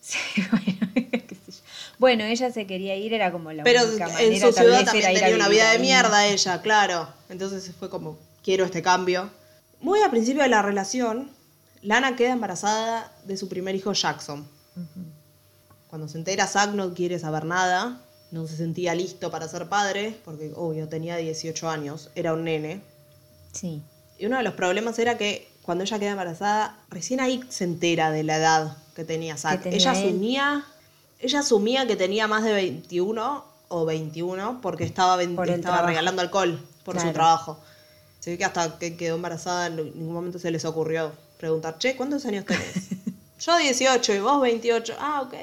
sí, 0.01 0.17
bueno, 0.51 0.91
qué 0.93 1.35
sé 1.45 1.51
yo. 1.51 1.57
Bueno, 1.99 2.25
ella 2.25 2.51
se 2.51 2.65
quería 2.65 2.95
ir, 2.95 3.13
era 3.13 3.31
como 3.31 3.51
la 3.51 3.63
Pero 3.63 3.83
única 3.83 4.07
en 4.07 4.13
manera, 4.13 4.47
su 4.47 4.53
tal 4.53 4.65
ciudad 4.65 4.85
también 4.85 5.13
tenía 5.13 5.35
una 5.35 5.47
vida 5.49 5.71
de 5.71 5.79
mierda 5.79 6.25
ella, 6.25 6.61
claro. 6.61 7.07
Entonces 7.29 7.71
fue 7.77 7.89
como, 7.89 8.17
quiero 8.43 8.65
este 8.65 8.81
cambio. 8.81 9.29
Muy 9.79 10.01
al 10.01 10.09
principio 10.09 10.41
de 10.41 10.49
la 10.49 10.61
relación, 10.61 11.31
Lana 11.83 12.15
queda 12.15 12.31
embarazada 12.33 13.11
de 13.25 13.37
su 13.37 13.47
primer 13.47 13.75
hijo 13.75 13.93
Jackson. 13.93 14.47
Cuando 15.89 16.07
se 16.07 16.17
entera, 16.17 16.47
Zack 16.47 16.71
no 16.71 16.93
quiere 16.93 17.19
saber 17.19 17.45
nada, 17.45 18.01
no 18.31 18.47
se 18.47 18.57
sentía 18.57 18.95
listo 18.95 19.29
para 19.29 19.47
ser 19.47 19.67
padre, 19.67 20.17
porque 20.23 20.51
obvio 20.55 20.87
tenía 20.87 21.17
18 21.17 21.69
años, 21.69 22.09
era 22.15 22.33
un 22.33 22.45
nene. 22.45 22.81
Sí, 23.51 23.81
Y 24.17 24.25
uno 24.25 24.37
de 24.37 24.43
los 24.43 24.53
problemas 24.53 24.97
era 24.99 25.17
que 25.17 25.51
cuando 25.61 25.83
ella 25.83 25.99
queda 25.99 26.11
embarazada, 26.11 26.79
recién 26.89 27.19
ahí 27.19 27.43
se 27.49 27.65
entera 27.65 28.11
de 28.11 28.23
la 28.23 28.37
edad 28.37 28.77
que 28.95 29.03
tenía 29.03 29.37
Zack. 29.37 29.65
ella 29.65 29.91
él. 29.91 29.97
asumía, 29.97 30.65
ella 31.19 31.39
asumía 31.39 31.85
que 31.85 31.95
tenía 31.95 32.27
más 32.27 32.43
de 32.43 32.53
21 32.53 33.45
o 33.67 33.85
21 33.85 34.59
porque 34.61 34.85
estaba, 34.85 35.17
Por 35.35 35.49
estaba 35.49 35.85
regalando 35.85 36.21
alcohol 36.21 36.59
por 36.83 36.99
su 36.99 37.11
trabajo. 37.11 37.59
Se 38.19 38.31
ve 38.31 38.37
que 38.37 38.45
hasta 38.45 38.77
que 38.77 38.95
quedó 38.95 39.15
embarazada 39.15 39.67
en 39.67 39.75
ningún 39.77 40.13
momento 40.13 40.39
se 40.39 40.51
les 40.51 40.63
ocurrió 40.65 41.11
preguntar, 41.37 41.77
che, 41.79 41.95
¿cuántos 41.95 42.25
años 42.25 42.45
tenés? 42.45 42.89
Yo 43.39 43.57
18 43.57 44.13
y 44.13 44.19
vos 44.19 44.41
28. 44.41 44.95
Ah, 44.99 45.21
ok. 45.21 45.33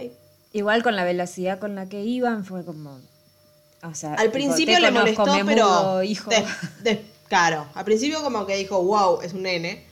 Igual 0.58 0.82
con 0.82 0.96
la 0.96 1.04
velocidad 1.04 1.58
con 1.58 1.74
la 1.74 1.88
que 1.88 2.02
iban 2.02 2.44
fue 2.44 2.64
como... 2.64 2.98
O 3.84 3.94
sea, 3.94 4.14
Al 4.14 4.32
principio 4.32 4.78
le 4.80 4.90
molestó, 4.90 5.24
pero... 5.46 6.02
hijo. 6.02 6.30
des- 6.82 6.98
claro, 7.28 7.66
al 7.74 7.84
principio 7.84 8.22
como 8.24 8.44
que 8.44 8.56
dijo, 8.56 8.82
wow, 8.82 9.20
es 9.22 9.32
un 9.34 9.42
nene. 9.42 9.84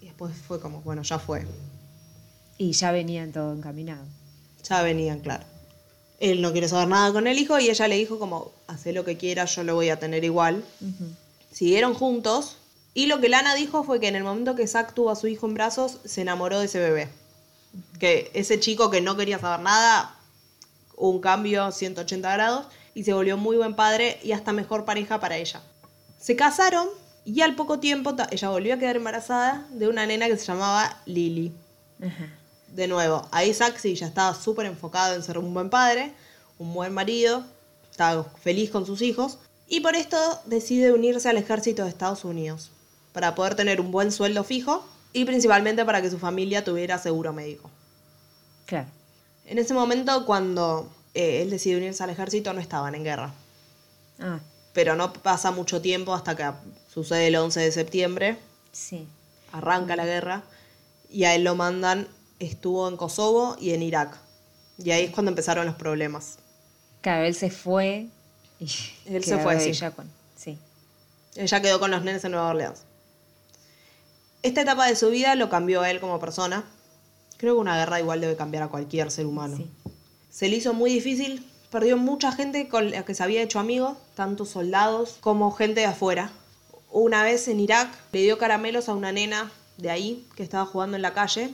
Y 0.00 0.06
después 0.06 0.34
fue 0.48 0.60
como, 0.60 0.80
bueno, 0.80 1.02
ya 1.02 1.18
fue. 1.18 1.46
Y 2.56 2.72
ya 2.72 2.90
venían 2.90 3.32
todo 3.32 3.52
encaminado. 3.52 4.02
Ya 4.66 4.80
venían, 4.80 5.20
claro. 5.20 5.44
Él 6.20 6.40
no 6.40 6.52
quiere 6.52 6.68
saber 6.68 6.88
nada 6.88 7.12
con 7.12 7.26
el 7.26 7.38
hijo 7.38 7.58
y 7.58 7.68
ella 7.68 7.86
le 7.86 7.96
dijo 7.96 8.18
como, 8.18 8.52
haz 8.66 8.86
lo 8.86 9.04
que 9.04 9.18
quieras, 9.18 9.54
yo 9.54 9.62
lo 9.62 9.74
voy 9.74 9.90
a 9.90 9.98
tener 9.98 10.24
igual. 10.24 10.64
Siguieron 11.52 11.92
juntos 11.92 12.56
y 12.94 13.06
lo 13.08 13.20
que 13.20 13.28
Lana 13.28 13.54
dijo 13.54 13.84
fue 13.84 14.00
que 14.00 14.08
en 14.08 14.16
el 14.16 14.24
momento 14.24 14.56
que 14.56 14.66
Zack 14.66 14.94
tuvo 14.94 15.10
a 15.10 15.16
su 15.16 15.26
hijo 15.26 15.46
en 15.46 15.52
brazos, 15.52 15.98
se 16.06 16.22
enamoró 16.22 16.58
de 16.60 16.64
ese 16.64 16.78
bebé. 16.78 17.08
Que 17.98 18.30
ese 18.34 18.60
chico 18.60 18.90
que 18.90 19.00
no 19.00 19.16
quería 19.16 19.38
saber 19.38 19.60
nada, 19.60 20.14
un 20.96 21.20
cambio 21.20 21.70
180 21.70 22.32
grados 22.32 22.66
y 22.94 23.04
se 23.04 23.12
volvió 23.12 23.36
muy 23.36 23.56
buen 23.56 23.74
padre 23.74 24.18
y 24.22 24.32
hasta 24.32 24.52
mejor 24.52 24.84
pareja 24.84 25.20
para 25.20 25.36
ella. 25.36 25.62
Se 26.18 26.36
casaron 26.36 26.88
y 27.24 27.40
al 27.42 27.54
poco 27.54 27.78
tiempo 27.78 28.14
ella 28.30 28.48
volvió 28.48 28.74
a 28.74 28.78
quedar 28.78 28.96
embarazada 28.96 29.66
de 29.70 29.88
una 29.88 30.06
nena 30.06 30.26
que 30.26 30.36
se 30.36 30.46
llamaba 30.46 31.00
Lily. 31.06 31.52
Ajá. 32.00 32.32
De 32.68 32.88
nuevo, 32.88 33.26
ahí 33.30 33.54
sí 33.54 33.94
ya 33.94 34.06
estaba 34.06 34.34
súper 34.34 34.66
enfocado 34.66 35.14
en 35.14 35.22
ser 35.22 35.38
un 35.38 35.54
buen 35.54 35.70
padre, 35.70 36.12
un 36.58 36.74
buen 36.74 36.92
marido, 36.92 37.44
estaba 37.90 38.24
feliz 38.42 38.70
con 38.70 38.84
sus 38.84 39.00
hijos, 39.02 39.38
y 39.66 39.80
por 39.80 39.94
esto 39.96 40.18
decide 40.44 40.92
unirse 40.92 41.28
al 41.28 41.38
ejército 41.38 41.84
de 41.84 41.88
Estados 41.88 42.24
Unidos, 42.24 42.70
para 43.12 43.34
poder 43.34 43.54
tener 43.54 43.80
un 43.80 43.92
buen 43.92 44.12
sueldo 44.12 44.44
fijo 44.44 44.84
y 45.12 45.24
principalmente 45.24 45.84
para 45.84 46.02
que 46.02 46.10
su 46.10 46.18
familia 46.18 46.64
tuviera 46.64 46.98
seguro 46.98 47.32
médico. 47.32 47.70
Claro. 48.66 48.88
En 49.46 49.58
ese 49.58 49.74
momento, 49.74 50.26
cuando 50.26 50.88
eh, 51.14 51.42
él 51.42 51.50
decide 51.50 51.76
unirse 51.76 52.02
al 52.02 52.10
ejército, 52.10 52.52
no 52.52 52.60
estaban 52.60 52.94
en 52.94 53.04
guerra, 53.04 53.32
Ah, 54.18 54.40
pero 54.72 54.96
no 54.96 55.12
pasa 55.12 55.50
mucho 55.50 55.80
tiempo 55.82 56.14
hasta 56.14 56.34
que 56.34 56.50
sucede 56.92 57.28
el 57.28 57.36
11 57.36 57.60
de 57.60 57.72
septiembre, 57.72 58.38
sí. 58.72 59.06
arranca 59.52 59.94
la 59.94 60.06
guerra 60.06 60.42
y 61.10 61.24
a 61.24 61.34
él 61.34 61.44
lo 61.44 61.54
mandan, 61.54 62.08
estuvo 62.38 62.88
en 62.88 62.96
Kosovo 62.96 63.56
y 63.60 63.72
en 63.72 63.82
Irak. 63.82 64.16
Y 64.78 64.90
ahí 64.90 65.04
es 65.04 65.10
cuando 65.10 65.30
empezaron 65.30 65.66
los 65.66 65.74
problemas. 65.76 66.38
Claro, 67.02 67.24
él 67.24 67.34
se 67.34 67.50
fue 67.50 68.08
y 68.58 68.68
Él 69.06 69.22
se 69.22 69.38
fue, 69.38 69.60
sí. 69.60 69.70
ella 69.70 69.90
con... 69.90 70.10
Sí. 70.36 70.58
Ella 71.34 71.60
quedó 71.60 71.78
con 71.78 71.90
los 71.90 72.02
nenes 72.02 72.24
en 72.24 72.32
Nueva 72.32 72.48
Orleans. 72.48 72.82
Esta 74.46 74.60
etapa 74.60 74.86
de 74.86 74.94
su 74.94 75.10
vida 75.10 75.34
lo 75.34 75.48
cambió 75.48 75.80
a 75.80 75.90
él 75.90 75.98
como 75.98 76.20
persona. 76.20 76.62
Creo 77.36 77.56
que 77.56 77.60
una 77.60 77.76
guerra 77.78 77.98
igual 77.98 78.20
debe 78.20 78.36
cambiar 78.36 78.62
a 78.62 78.68
cualquier 78.68 79.10
ser 79.10 79.26
humano. 79.26 79.56
Sí. 79.56 79.68
Se 80.30 80.48
le 80.48 80.54
hizo 80.54 80.72
muy 80.72 80.88
difícil, 80.88 81.44
perdió 81.68 81.96
mucha 81.96 82.30
gente 82.30 82.68
con 82.68 82.92
la 82.92 83.04
que 83.04 83.12
se 83.12 83.24
había 83.24 83.42
hecho 83.42 83.58
amigo, 83.58 83.96
tanto 84.14 84.44
soldados 84.44 85.16
como 85.18 85.50
gente 85.50 85.80
de 85.80 85.86
afuera. 85.86 86.30
Una 86.92 87.24
vez 87.24 87.48
en 87.48 87.58
Irak 87.58 87.88
le 88.12 88.22
dio 88.22 88.38
caramelos 88.38 88.88
a 88.88 88.94
una 88.94 89.10
nena 89.10 89.50
de 89.78 89.90
ahí 89.90 90.28
que 90.36 90.44
estaba 90.44 90.64
jugando 90.64 90.94
en 90.94 91.02
la 91.02 91.12
calle. 91.12 91.52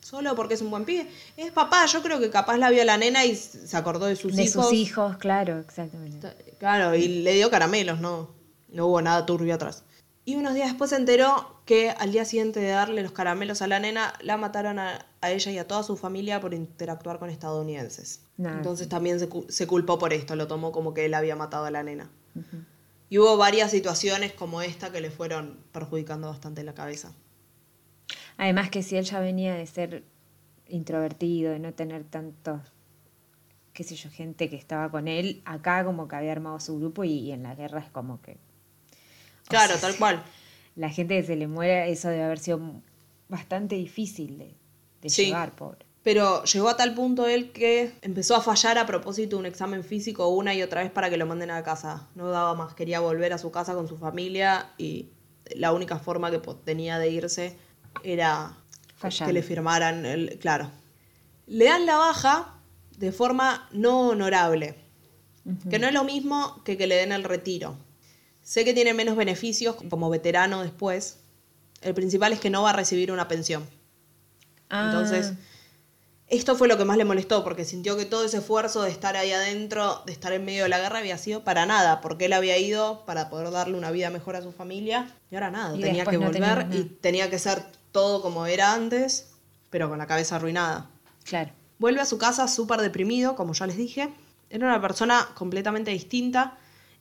Solo 0.00 0.34
porque 0.34 0.54
es 0.54 0.62
un 0.62 0.70
buen 0.70 0.84
pibe. 0.84 1.08
Es 1.36 1.52
papá, 1.52 1.86
yo 1.86 2.02
creo 2.02 2.18
que 2.18 2.30
capaz 2.30 2.56
la 2.56 2.70
vio 2.70 2.84
la 2.84 2.96
nena 2.96 3.24
y 3.24 3.36
se 3.36 3.76
acordó 3.76 4.06
de 4.06 4.16
sus 4.16 4.34
de 4.34 4.42
hijos. 4.42 4.64
sus 4.64 4.72
hijos, 4.74 5.16
claro, 5.18 5.60
exactamente. 5.60 6.28
Claro, 6.58 6.96
y 6.96 7.06
le 7.06 7.34
dio 7.34 7.50
caramelos, 7.50 8.00
no, 8.00 8.30
no 8.70 8.88
hubo 8.88 9.00
nada 9.00 9.24
turbio 9.26 9.54
atrás. 9.54 9.84
Y 10.28 10.34
unos 10.34 10.54
días 10.54 10.68
después 10.70 10.90
se 10.90 10.96
enteró 10.96 11.60
que 11.66 11.90
al 11.90 12.10
día 12.10 12.24
siguiente 12.24 12.58
de 12.58 12.70
darle 12.70 13.00
los 13.04 13.12
caramelos 13.12 13.62
a 13.62 13.68
la 13.68 13.78
nena, 13.78 14.12
la 14.20 14.36
mataron 14.36 14.80
a, 14.80 15.06
a 15.20 15.30
ella 15.30 15.52
y 15.52 15.58
a 15.58 15.68
toda 15.68 15.84
su 15.84 15.96
familia 15.96 16.40
por 16.40 16.52
interactuar 16.52 17.20
con 17.20 17.30
estadounidenses. 17.30 18.24
Entonces 18.36 18.88
también 18.88 19.20
se 19.20 19.66
culpó 19.68 20.00
por 20.00 20.12
esto, 20.12 20.34
lo 20.34 20.48
tomó 20.48 20.72
como 20.72 20.94
que 20.94 21.04
él 21.04 21.14
había 21.14 21.36
matado 21.36 21.64
a 21.64 21.70
la 21.70 21.84
nena. 21.84 22.10
Y 23.08 23.18
hubo 23.18 23.36
varias 23.36 23.70
situaciones 23.70 24.32
como 24.32 24.62
esta 24.62 24.90
que 24.90 25.00
le 25.00 25.12
fueron 25.12 25.60
perjudicando 25.70 26.26
bastante 26.26 26.64
la 26.64 26.74
cabeza. 26.74 27.12
Además 28.36 28.68
que 28.68 28.82
si 28.82 28.96
él 28.96 29.04
ya 29.04 29.20
venía 29.20 29.54
de 29.54 29.64
ser 29.66 30.02
introvertido, 30.66 31.52
de 31.52 31.60
no 31.60 31.72
tener 31.72 32.02
tantos, 32.02 32.60
qué 33.72 33.84
sé 33.84 33.94
yo, 33.94 34.10
gente 34.10 34.50
que 34.50 34.56
estaba 34.56 34.90
con 34.90 35.06
él, 35.06 35.40
acá 35.44 35.84
como 35.84 36.08
que 36.08 36.16
había 36.16 36.32
armado 36.32 36.58
su 36.58 36.76
grupo 36.80 37.04
y, 37.04 37.12
y 37.12 37.30
en 37.30 37.44
la 37.44 37.54
guerra 37.54 37.78
es 37.78 37.90
como 37.90 38.20
que 38.20 38.38
Claro, 39.48 39.72
sea, 39.74 39.80
tal 39.80 39.96
cual. 39.96 40.22
la 40.74 40.90
gente 40.90 41.20
que 41.20 41.26
se 41.26 41.36
le 41.36 41.46
muere, 41.46 41.90
eso 41.90 42.08
debe 42.08 42.24
haber 42.24 42.38
sido 42.38 42.60
bastante 43.28 43.74
difícil 43.76 44.38
de, 44.38 44.54
de 45.02 45.08
Sí. 45.08 45.26
llevar, 45.26 45.52
pobre. 45.56 45.86
Pero 46.02 46.44
llegó 46.44 46.68
a 46.68 46.76
tal 46.76 46.94
punto 46.94 47.26
él 47.26 47.50
que 47.50 47.92
empezó 48.02 48.36
a 48.36 48.40
fallar 48.40 48.78
a 48.78 48.86
propósito 48.86 49.36
un 49.38 49.46
examen 49.46 49.82
físico 49.82 50.28
una 50.28 50.54
y 50.54 50.62
otra 50.62 50.82
vez 50.82 50.92
para 50.92 51.10
que 51.10 51.16
lo 51.16 51.26
manden 51.26 51.50
a 51.50 51.64
casa. 51.64 52.06
No 52.14 52.28
daba 52.28 52.54
más, 52.54 52.74
quería 52.74 53.00
volver 53.00 53.32
a 53.32 53.38
su 53.38 53.50
casa 53.50 53.74
con 53.74 53.88
su 53.88 53.96
familia 53.96 54.70
y 54.78 55.08
la 55.56 55.72
única 55.72 55.98
forma 55.98 56.30
que 56.30 56.38
tenía 56.64 56.98
de 57.00 57.10
irse 57.10 57.56
era 58.04 58.56
que 59.24 59.32
le 59.32 59.42
firmaran 59.42 60.06
el... 60.06 60.38
Claro. 60.38 60.70
Le 61.48 61.64
dan 61.64 61.86
la 61.86 61.96
baja 61.96 62.54
de 62.98 63.10
forma 63.10 63.68
no 63.72 64.08
honorable, 64.10 64.76
que 65.70 65.78
no 65.80 65.88
es 65.88 65.92
lo 65.94 66.04
mismo 66.04 66.62
que 66.64 66.76
que 66.76 66.86
le 66.86 66.96
den 66.96 67.10
el 67.12 67.24
retiro. 67.24 67.76
Sé 68.46 68.64
que 68.64 68.72
tiene 68.72 68.94
menos 68.94 69.16
beneficios 69.16 69.74
como 69.90 70.08
veterano 70.08 70.62
después. 70.62 71.18
El 71.82 71.94
principal 71.94 72.32
es 72.32 72.38
que 72.38 72.48
no 72.48 72.62
va 72.62 72.70
a 72.70 72.74
recibir 72.74 73.10
una 73.10 73.26
pensión. 73.26 73.68
Ah, 74.70 74.84
Entonces, 74.86 75.32
esto 76.28 76.54
fue 76.54 76.68
lo 76.68 76.78
que 76.78 76.84
más 76.84 76.96
le 76.96 77.04
molestó, 77.04 77.42
porque 77.42 77.64
sintió 77.64 77.96
que 77.96 78.04
todo 78.04 78.24
ese 78.24 78.36
esfuerzo 78.36 78.82
de 78.82 78.90
estar 78.90 79.16
ahí 79.16 79.32
adentro, 79.32 80.00
de 80.06 80.12
estar 80.12 80.32
en 80.32 80.44
medio 80.44 80.62
de 80.62 80.68
la 80.68 80.78
guerra, 80.78 81.00
había 81.00 81.18
sido 81.18 81.42
para 81.42 81.66
nada, 81.66 82.00
porque 82.00 82.26
él 82.26 82.34
había 82.34 82.56
ido 82.56 83.04
para 83.04 83.30
poder 83.30 83.50
darle 83.50 83.76
una 83.76 83.90
vida 83.90 84.10
mejor 84.10 84.36
a 84.36 84.42
su 84.42 84.52
familia, 84.52 85.12
y 85.28 85.34
ahora 85.34 85.50
nada, 85.50 85.76
Y 85.76 85.80
tenía 85.80 86.06
que 86.06 86.16
no 86.16 86.26
volver 86.26 86.68
y 86.70 86.84
tenía 86.84 87.28
que 87.28 87.40
ser 87.40 87.64
todo 87.90 88.22
como 88.22 88.46
era 88.46 88.74
antes, 88.74 89.26
pero 89.70 89.88
con 89.88 89.98
la 89.98 90.06
cabeza 90.06 90.36
arruinada. 90.36 90.88
claro. 91.24 91.50
Vuelve 91.80 92.00
a 92.00 92.06
su 92.06 92.16
casa 92.16 92.46
súper 92.46 92.80
deprimido, 92.80 93.34
como 93.34 93.54
ya 93.54 93.66
les 93.66 93.76
dije. 93.76 94.08
Era 94.50 94.68
una 94.68 94.80
persona 94.80 95.28
completamente 95.34 95.90
distinta. 95.90 96.56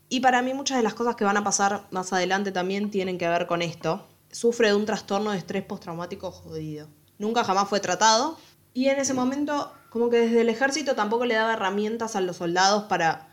Y 0.10 0.20
para 0.20 0.42
mí 0.42 0.54
muchas 0.54 0.78
de 0.78 0.84
las 0.84 0.94
cosas 0.94 1.16
que 1.16 1.24
van 1.24 1.38
a 1.38 1.44
pasar 1.44 1.86
más 1.92 2.14
adelante 2.14 2.52
también 2.52 2.92
tienen 2.92 3.18
que 3.18 3.28
ver 3.28 3.48
con 3.48 3.62
esto. 3.62 4.06
Sufre 4.32 4.68
de 4.70 4.76
un 4.76 4.86
trastorno 4.86 5.32
de 5.32 5.38
estrés 5.38 5.64
postraumático 5.64 6.32
jodido. 6.32 6.88
Nunca 7.18 7.44
jamás 7.44 7.68
fue 7.70 7.80
tratado. 7.80 8.38
Y 8.74 8.90
en 8.90 9.00
ese 9.00 9.14
momento, 9.14 9.72
como 9.90 10.10
que 10.10 10.18
desde 10.18 10.42
el 10.42 10.50
ejército 10.50 10.96
tampoco 10.96 11.26
le 11.26 11.36
daba 11.36 11.54
herramientas 11.54 12.16
a 12.16 12.22
los 12.22 12.38
soldados 12.38 12.84
para 12.84 13.30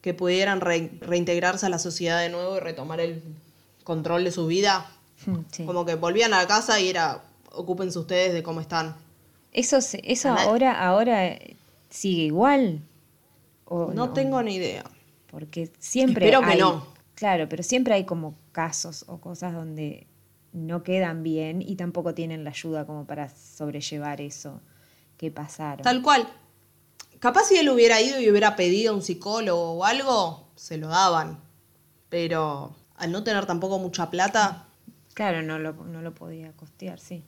que 0.00 0.14
pudieran 0.14 0.60
re- 0.60 0.92
reintegrarse 1.00 1.66
a 1.66 1.68
la 1.68 1.78
sociedad 1.78 2.20
de 2.20 2.28
nuevo 2.28 2.56
y 2.56 2.60
retomar 2.60 3.00
el 3.00 3.22
control 3.82 4.24
de 4.24 4.30
su 4.30 4.46
vida. 4.46 4.86
Mm, 5.26 5.36
sí. 5.50 5.64
Como 5.64 5.84
que 5.84 5.96
volvían 5.96 6.32
a 6.32 6.38
la 6.38 6.46
casa 6.46 6.78
y 6.80 6.88
era, 6.88 7.22
ocúpense 7.52 7.98
ustedes 7.98 8.32
de 8.32 8.42
cómo 8.42 8.60
están. 8.60 8.94
Eso, 9.52 9.78
eso 10.02 10.30
ahora, 10.30 10.86
ahora 10.86 11.26
eh, 11.26 11.56
sigue 11.90 12.22
igual. 12.24 12.80
¿O 13.66 13.92
no 13.92 14.10
tengo 14.10 14.42
ni 14.42 14.56
idea. 14.56 14.84
Porque 15.34 15.72
siempre 15.80 16.26
Espero 16.26 16.42
que 16.42 16.52
hay, 16.52 16.60
no. 16.60 16.86
Claro, 17.16 17.48
pero 17.48 17.64
siempre 17.64 17.94
hay 17.94 18.04
como 18.04 18.36
casos 18.52 19.04
o 19.08 19.20
cosas 19.20 19.52
donde 19.52 20.06
no 20.52 20.84
quedan 20.84 21.24
bien 21.24 21.60
y 21.60 21.74
tampoco 21.74 22.14
tienen 22.14 22.44
la 22.44 22.50
ayuda 22.50 22.86
como 22.86 23.04
para 23.04 23.28
sobrellevar 23.28 24.20
eso 24.20 24.60
que 25.16 25.32
pasaron. 25.32 25.82
Tal 25.82 26.02
cual. 26.02 26.28
Capaz 27.18 27.48
si 27.48 27.56
él 27.56 27.68
hubiera 27.68 28.00
ido 28.00 28.20
y 28.20 28.30
hubiera 28.30 28.54
pedido 28.54 28.92
a 28.92 28.94
un 28.94 29.02
psicólogo 29.02 29.72
o 29.72 29.84
algo, 29.84 30.46
se 30.54 30.76
lo 30.76 30.86
daban. 30.86 31.40
Pero 32.08 32.76
al 32.94 33.10
no 33.10 33.24
tener 33.24 33.44
tampoco 33.44 33.80
mucha 33.80 34.10
plata, 34.10 34.68
Claro, 35.14 35.42
no 35.42 35.58
lo, 35.58 35.72
no 35.72 36.00
lo 36.00 36.14
podía 36.14 36.52
costear, 36.52 37.00
sí. 37.00 37.24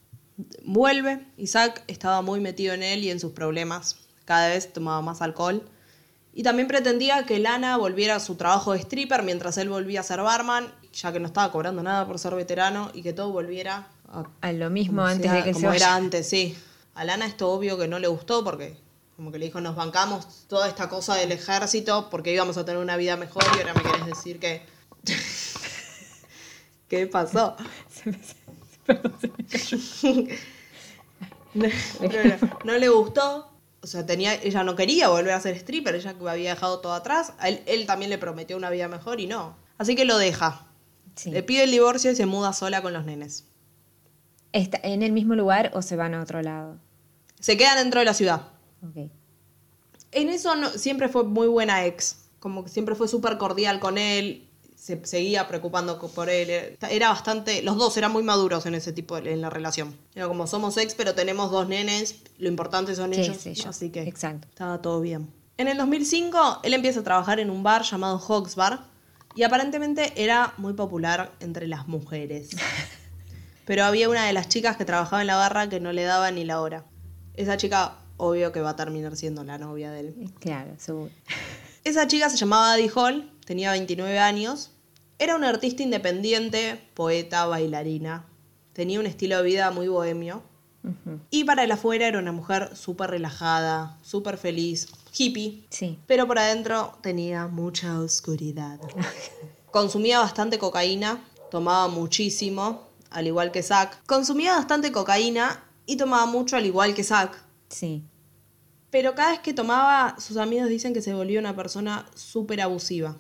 vuelve. 0.65 1.25
Isaac 1.37 1.83
estaba 1.89 2.23
muy 2.23 2.39
metido 2.39 2.73
en 2.73 2.85
él 2.85 3.03
y 3.03 3.11
en 3.11 3.19
sus 3.19 3.33
problemas. 3.33 3.97
Cada 4.25 4.49
vez 4.49 4.73
tomaba 4.73 5.03
más 5.03 5.23
alcohol. 5.23 5.69
Y 6.39 6.43
también 6.43 6.69
pretendía 6.69 7.25
que 7.25 7.39
Lana 7.39 7.79
volviera 7.79 8.17
a 8.17 8.21
su 8.21 8.35
trabajo 8.35 8.75
de 8.75 8.81
stripper 8.81 9.23
mientras 9.23 9.57
él 9.57 9.71
volvía 9.71 10.01
a 10.01 10.03
ser 10.03 10.21
barman, 10.21 10.71
ya 10.93 11.11
que 11.11 11.19
no 11.19 11.27
estaba 11.29 11.51
cobrando 11.51 11.83
nada 11.83 12.07
por 12.07 12.19
ser 12.19 12.35
veterano 12.35 12.91
y 12.93 13.01
que 13.03 13.15
todo 13.15 13.31
volviera 13.33 13.89
a 14.13 14.25
A 14.43 14.53
lo 14.53 14.69
mismo 14.69 15.03
antes 15.03 15.31
sea- 15.31 15.33
de 15.37 15.45
que 15.45 15.49
se 15.49 15.55
como 15.55 15.69
vaya. 15.69 15.77
era 15.87 15.95
antes, 15.97 16.29
sí. 16.29 16.55
A 16.95 17.05
Lana 17.05 17.25
esto 17.27 17.51
obvio 17.51 17.79
que 17.79 17.89
no 17.89 17.99
le 17.99 18.09
gustó 18.09 18.45
porque 18.45 18.77
como 19.17 19.33
que 19.33 19.39
le 19.39 19.47
dijo, 19.47 19.63
nos 19.63 19.77
bancamos 19.77 20.45
toda 20.47 20.69
esta 20.69 20.91
cosa 20.91 21.15
del 21.15 21.33
ejército 21.33 22.11
porque 22.11 22.35
íbamos 22.35 22.59
a 22.59 22.67
tener 22.67 22.83
una 22.83 22.99
vida 22.99 23.17
mejor 23.17 23.43
y 23.55 23.61
ahora 23.61 23.73
me 23.73 23.81
querés 23.83 24.05
decir 24.05 24.39
que... 24.39 24.61
¿Qué 26.89 27.07
pasó? 27.07 27.57
no, 31.55 31.69
no, 32.01 32.55
no 32.65 32.73
le 32.79 32.89
gustó. 32.91 33.49
O 33.87 33.89
sea, 33.89 34.05
tenía, 34.05 34.35
ella 34.35 34.65
no 34.65 34.75
quería 34.75 35.09
volver 35.11 35.31
a 35.33 35.41
ser 35.41 35.55
stripper, 35.55 35.95
ella 35.95 36.15
que 36.19 36.29
había 36.29 36.51
dejado 36.51 36.81
todo 36.81 36.93
atrás. 36.93 37.35
Él, 37.45 37.63
él 37.67 37.87
también 37.87 38.11
le 38.11 38.19
prometió 38.19 38.57
una 38.57 38.69
vida 38.69 38.89
mejor 38.89 39.21
y 39.21 39.29
no. 39.29 39.57
Así 39.79 39.95
que 39.95 40.05
lo 40.05 40.19
deja. 40.19 40.67
Sí. 41.15 41.31
Le 41.31 41.45
pide 41.45 41.63
el 41.63 41.71
divorcio 41.71 42.11
y 42.11 42.17
se 42.17 42.27
muda 42.27 42.53
sola 42.53 42.83
con 42.83 42.93
los 42.93 43.05
nenes. 43.05 43.45
¿Está 44.53 44.81
en 44.83 45.05
el 45.05 45.13
mismo 45.13 45.37
lugar 45.37 45.71
o 45.73 45.83
se 45.83 45.95
van 45.95 46.15
a 46.15 46.21
otro 46.23 46.43
lado? 46.43 46.79
Se 47.39 47.57
quedan 47.57 47.77
dentro 47.77 48.01
de 48.01 48.07
la 48.07 48.15
ciudad. 48.15 48.49
Ok. 48.83 49.09
En 50.11 50.31
eso 50.31 50.57
no- 50.57 50.71
siempre 50.71 51.09
fue 51.09 51.23
muy 51.23 51.47
buena 51.47 51.87
ex. 51.87 52.25
Como 52.41 52.65
que 52.65 52.71
siempre 52.71 52.97
fue 52.97 53.07
súper 53.07 53.39
cordial 53.39 53.79
con 53.79 53.99
él. 53.99 54.46
Se 54.87 55.05
seguía 55.05 55.49
preocupando 55.49 55.99
por 55.99 56.31
él. 56.31 56.49
Era- 56.49 56.91
Era 56.91 57.09
bastante. 57.09 57.61
Los 57.63 57.77
dos 57.77 57.97
eran 57.97 58.13
muy 58.13 58.23
maduros 58.23 58.67
en 58.67 58.77
ese 58.77 58.93
tipo 58.93 59.21
de, 59.21 59.33
en 59.33 59.41
la 59.41 59.51
relación. 59.51 59.97
Era 60.15 60.29
como 60.29 60.47
somos 60.47 60.77
ex, 60.77 60.95
pero 60.95 61.13
tenemos 61.13 61.51
dos 61.51 61.67
nenes. 61.67 62.21
Lo 62.39 62.47
importante 62.49 62.95
son 62.95 63.13
Sí, 63.13 63.23
ellos. 63.23 63.37
sí, 63.37 63.55
yo- 63.55 63.69
Así 63.71 63.91
que 63.91 64.03
exacto. 64.03 64.47
estaba 64.49 64.81
todo 64.81 65.01
bien. 65.01 65.29
En 65.59 65.67
el 65.67 65.77
2005, 65.77 66.61
él 66.63 66.73
empieza 66.73 67.01
a 67.01 67.03
trabajar 67.03 67.41
en 67.41 67.51
un 67.51 67.65
bar 67.65 67.83
llamado 67.83 68.17
Hawks 68.21 68.55
Bar. 68.55 68.85
Y 69.35 69.43
aparentemente 69.43 70.13
era 70.15 70.55
muy 70.57 70.75
popular 70.75 71.33
entre 71.41 71.67
las 71.67 71.89
mujeres. 71.89 72.51
Pero 73.65 73.85
había 73.85 74.09
una 74.09 74.25
de 74.25 74.33
las 74.33 74.49
chicas 74.49 74.77
que 74.77 74.85
trabajaba 74.85 75.21
en 75.21 75.27
la 75.27 75.35
barra 75.37 75.69
que 75.69 75.81
no 75.81 75.93
le 75.93 76.05
daba 76.05 76.31
ni 76.31 76.45
la 76.45 76.61
hora. 76.61 76.85
Esa 77.35 77.57
chica, 77.57 77.97
obvio 78.19 78.53
que 78.53 78.61
va 78.61 78.71
a 78.71 78.77
terminar 78.77 79.17
siendo 79.17 79.43
la 79.43 79.59
novia 79.59 79.91
de 79.91 80.01
él. 80.01 80.15
Claro, 80.39 80.75
seguro. 80.79 81.11
Esa 81.83 82.07
chica 82.07 82.31
se 82.31 82.37
llamaba 82.37 82.73
Addie 82.75 82.91
Hall, 82.95 83.33
tenía 83.45 83.73
29 83.73 84.19
años. 84.21 84.71
Era 85.19 85.37
una 85.37 85.49
artista 85.49 85.83
independiente, 85.83 86.81
poeta, 86.95 87.47
bailarina. 87.47 88.27
Tenía 88.73 89.01
un 89.01 89.07
estilo 89.07 89.39
de 89.39 89.43
vida 89.43 89.71
muy 89.71 89.89
bohemio. 89.89 90.43
Y 91.31 91.43
para 91.45 91.65
el 91.65 91.73
afuera 91.73 92.07
era 92.07 92.21
una 92.21 92.31
mujer 92.31 92.77
súper 92.77 93.11
relajada, 93.11 93.99
súper 94.03 94.39
feliz, 94.39 94.87
hippie. 95.17 95.67
Sí. 95.69 95.99
Pero 96.07 96.29
por 96.29 96.39
adentro 96.39 96.97
tenía 97.03 97.49
mucha 97.49 97.99
oscuridad. 97.99 98.79
Consumía 99.73 100.21
bastante 100.21 100.59
cocaína, 100.59 101.25
tomaba 101.51 101.89
muchísimo, 101.89 102.87
al 103.11 103.27
igual 103.27 103.51
que 103.51 103.65
Zack. 103.65 104.05
Consumía 104.07 104.53
bastante 104.53 104.93
cocaína 104.93 105.65
y 105.87 105.97
tomaba 105.97 106.27
mucho, 106.27 106.57
al 106.57 106.67
igual 106.67 106.95
que 106.95 107.03
Zack. 107.03 107.37
Sí. 107.69 108.05
Pero 108.91 109.15
cada 109.15 109.33
vez 109.33 109.41
que 109.41 109.55
tomaba, 109.55 110.17
sus 110.21 110.37
amigos 110.37 110.69
dicen 110.69 110.95
que 110.95 111.03
se 111.03 111.15
volvió 111.15 111.41
una 111.41 111.57
persona 111.57 112.07
súper 112.15 112.61
abusiva. 112.61 113.17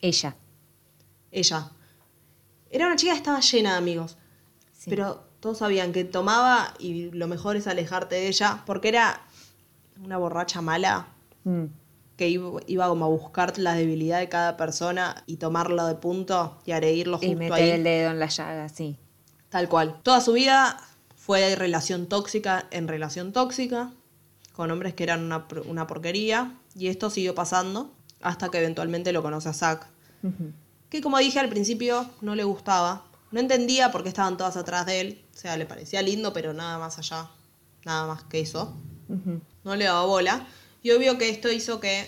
Ella. 0.00 0.36
Ella. 1.32 1.70
Era 2.70 2.86
una 2.86 2.96
chica 2.96 3.12
que 3.12 3.18
estaba 3.18 3.40
llena 3.40 3.72
de 3.72 3.78
amigos. 3.78 4.16
Sí. 4.72 4.90
Pero 4.90 5.24
todos 5.40 5.58
sabían 5.58 5.92
que 5.92 6.04
tomaba 6.04 6.74
y 6.78 7.10
lo 7.12 7.26
mejor 7.28 7.56
es 7.56 7.66
alejarte 7.66 8.16
de 8.16 8.28
ella, 8.28 8.62
porque 8.66 8.88
era 8.88 9.20
una 10.02 10.16
borracha 10.18 10.60
mala 10.62 11.08
Mm. 11.44 11.64
que 12.16 12.28
iba, 12.28 12.60
iba 12.66 12.88
como 12.88 13.04
a 13.04 13.08
buscar 13.08 13.56
la 13.58 13.74
debilidad 13.74 14.18
de 14.18 14.28
cada 14.28 14.56
persona 14.56 15.22
y 15.26 15.36
tomarlo 15.36 15.86
de 15.86 15.94
punto 15.94 16.58
y 16.66 16.72
agredirlo 16.72 17.18
Y 17.22 17.26
justo 17.28 17.38
meter 17.38 17.52
ahí. 17.54 17.70
el 17.70 17.84
dedo 17.84 18.10
en 18.10 18.18
la 18.18 18.26
llaga, 18.26 18.68
sí. 18.68 18.96
Tal 19.48 19.68
cual. 19.68 20.00
Toda 20.02 20.20
su 20.20 20.32
vida 20.32 20.78
fue 21.16 21.40
de 21.40 21.56
relación 21.56 22.06
tóxica 22.06 22.66
en 22.72 22.88
relación 22.88 23.32
tóxica, 23.32 23.92
con 24.52 24.70
hombres 24.72 24.94
que 24.94 25.04
eran 25.04 25.22
una, 25.24 25.46
una 25.66 25.86
porquería, 25.86 26.54
y 26.74 26.88
esto 26.88 27.08
siguió 27.08 27.34
pasando 27.36 27.92
hasta 28.20 28.48
que 28.50 28.58
eventualmente 28.58 29.12
lo 29.12 29.22
conoce 29.22 29.48
a 29.48 29.52
Zack. 29.52 29.86
Que 30.90 31.00
como 31.00 31.18
dije 31.18 31.38
al 31.38 31.48
principio 31.48 32.08
no 32.20 32.34
le 32.34 32.44
gustaba, 32.44 33.04
no 33.30 33.40
entendía 33.40 33.90
por 33.92 34.02
qué 34.02 34.08
estaban 34.08 34.36
todas 34.36 34.56
atrás 34.56 34.86
de 34.86 35.00
él, 35.00 35.24
o 35.34 35.38
sea, 35.38 35.56
le 35.56 35.66
parecía 35.66 36.02
lindo, 36.02 36.32
pero 36.32 36.52
nada 36.52 36.78
más 36.78 36.98
allá. 36.98 37.28
nada 37.84 38.06
más 38.06 38.24
que 38.24 38.40
eso. 38.40 38.76
No 39.64 39.76
le 39.76 39.84
daba 39.84 40.04
bola. 40.04 40.46
Y 40.82 40.90
obvio 40.90 41.18
que 41.18 41.28
esto 41.28 41.50
hizo 41.50 41.80
que 41.80 42.06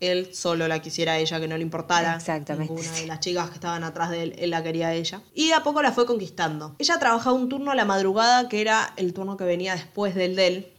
él 0.00 0.34
solo 0.34 0.66
la 0.68 0.80
quisiera 0.80 1.12
a 1.12 1.18
ella, 1.18 1.38
que 1.40 1.48
no 1.48 1.56
le 1.56 1.62
importara. 1.62 2.16
Exactamente. 2.16 2.72
Ninguna 2.72 2.92
de 2.92 3.06
las 3.06 3.20
chicas 3.20 3.48
que 3.50 3.54
estaban 3.54 3.84
atrás 3.84 4.10
de 4.10 4.22
él, 4.22 4.34
él 4.38 4.50
la 4.50 4.62
quería 4.62 4.88
a 4.88 4.94
ella. 4.94 5.22
Y 5.34 5.48
de 5.48 5.54
a 5.54 5.62
poco 5.62 5.80
la 5.82 5.92
fue 5.92 6.06
conquistando. 6.06 6.74
Ella 6.78 6.98
trabajaba 6.98 7.36
un 7.36 7.48
turno 7.48 7.70
a 7.70 7.74
la 7.74 7.84
madrugada, 7.84 8.48
que 8.48 8.60
era 8.60 8.92
el 8.96 9.14
turno 9.14 9.36
que 9.36 9.44
venía 9.44 9.74
después 9.74 10.14
del 10.14 10.34
de 10.36 10.46
él. 10.46 10.71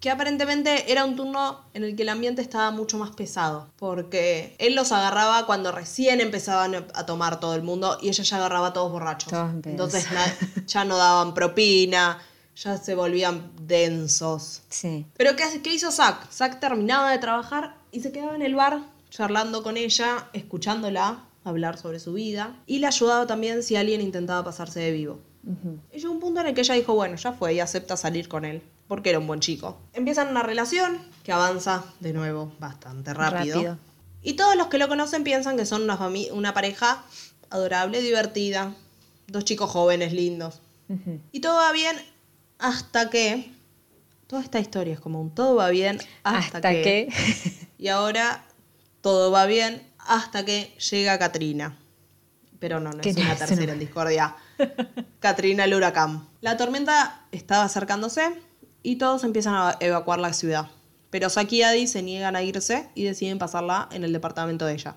Que 0.00 0.10
aparentemente 0.10 0.90
era 0.90 1.04
un 1.04 1.14
turno 1.14 1.60
en 1.74 1.84
el 1.84 1.94
que 1.94 2.02
el 2.02 2.08
ambiente 2.08 2.40
estaba 2.40 2.70
mucho 2.70 2.98
más 2.98 3.10
pesado. 3.10 3.68
Porque 3.78 4.56
él 4.58 4.74
los 4.74 4.92
agarraba 4.92 5.46
cuando 5.46 5.72
recién 5.72 6.20
empezaban 6.20 6.74
a 6.74 7.06
tomar 7.06 7.38
todo 7.38 7.54
el 7.54 7.62
mundo 7.62 7.98
y 8.00 8.08
ella 8.08 8.24
ya 8.24 8.36
agarraba 8.38 8.68
a 8.68 8.72
todos 8.72 8.90
borrachos. 8.90 9.30
Todos. 9.30 9.52
Entonces 9.64 10.06
ya 10.66 10.84
no 10.84 10.96
daban 10.96 11.34
propina, 11.34 12.18
ya 12.56 12.76
se 12.78 12.94
volvían 12.94 13.52
densos. 13.60 14.62
Sí. 14.68 15.06
Pero 15.16 15.36
¿qué, 15.36 15.60
qué 15.62 15.74
hizo 15.74 15.90
Zack? 15.90 16.30
Zack 16.30 16.60
terminaba 16.60 17.10
de 17.10 17.18
trabajar 17.18 17.76
y 17.90 18.00
se 18.00 18.12
quedaba 18.12 18.34
en 18.34 18.42
el 18.42 18.54
bar 18.54 18.80
charlando 19.10 19.62
con 19.62 19.76
ella, 19.76 20.28
escuchándola 20.32 21.24
hablar 21.44 21.76
sobre 21.76 21.98
su 22.00 22.14
vida 22.14 22.56
y 22.66 22.78
le 22.78 22.86
ayudaba 22.86 23.26
también 23.26 23.62
si 23.62 23.76
alguien 23.76 24.00
intentaba 24.00 24.44
pasarse 24.44 24.80
de 24.80 24.92
vivo. 24.92 25.18
Ujú. 25.44 25.78
Y 25.92 25.98
llegó 25.98 26.12
un 26.12 26.20
punto 26.20 26.40
en 26.40 26.46
el 26.46 26.54
que 26.54 26.60
ella 26.60 26.74
dijo, 26.74 26.94
bueno, 26.94 27.16
ya 27.16 27.32
fue 27.32 27.54
y 27.54 27.60
acepta 27.60 27.96
salir 27.96 28.28
con 28.28 28.44
él, 28.44 28.62
porque 28.92 29.08
era 29.08 29.18
un 29.18 29.26
buen 29.26 29.40
chico. 29.40 29.80
Empiezan 29.94 30.28
una 30.28 30.42
relación 30.42 31.00
que 31.22 31.32
avanza 31.32 31.82
de 32.00 32.12
nuevo 32.12 32.52
bastante 32.58 33.14
rápido. 33.14 33.56
Rápido. 33.56 33.78
Y 34.20 34.34
todos 34.34 34.54
los 34.54 34.66
que 34.66 34.76
lo 34.76 34.86
conocen 34.86 35.24
piensan 35.24 35.56
que 35.56 35.64
son 35.64 35.88
una, 35.88 36.52
pareja 36.52 37.02
adorable, 37.48 38.02
divertida, 38.02 38.74
dos 39.28 39.46
chicos 39.46 39.70
jóvenes, 39.70 40.12
lindos. 40.12 40.60
Y 41.32 41.40
todo 41.40 41.56
va 41.56 41.72
bien 41.72 41.96
hasta 42.58 43.08
que... 43.08 43.54
Toda 44.26 44.42
esta 44.42 44.60
historia 44.60 44.92
es 44.92 45.00
como 45.00 45.22
un 45.22 45.34
todo 45.34 45.54
va 45.54 45.70
bien 45.70 45.98
hasta, 46.22 46.58
Hasta 46.58 46.70
que... 46.72 46.82
que. 46.82 47.68
Y 47.78 47.88
ahora 47.88 48.44
todo 49.00 49.30
va 49.30 49.46
bien 49.46 49.90
hasta 50.00 50.44
que 50.44 50.76
llega 50.90 51.18
Katrina. 51.18 51.78
Pero 52.58 52.78
no, 52.78 52.92
no 52.92 53.00
es 53.00 53.16
una 53.16 53.36
tercera 53.36 53.72
en 53.72 53.78
discordia. 53.78 54.36
Katrina 55.18 55.64
el 55.64 55.72
huracán. 55.72 56.28
La 56.42 56.58
tormenta 56.58 57.22
estaba 57.32 57.64
acercándose 57.64 58.51
y 58.82 58.96
todos 58.96 59.24
empiezan 59.24 59.54
a 59.54 59.76
evacuar 59.80 60.18
la 60.18 60.32
ciudad. 60.32 60.70
Pero 61.10 61.28
Saki 61.28 61.58
y 61.58 61.62
Adi 61.62 61.86
se 61.86 62.02
niegan 62.02 62.36
a 62.36 62.42
irse 62.42 62.88
y 62.94 63.04
deciden 63.04 63.38
pasarla 63.38 63.88
en 63.92 64.02
el 64.04 64.12
departamento 64.12 64.64
de 64.66 64.74
ella. 64.74 64.96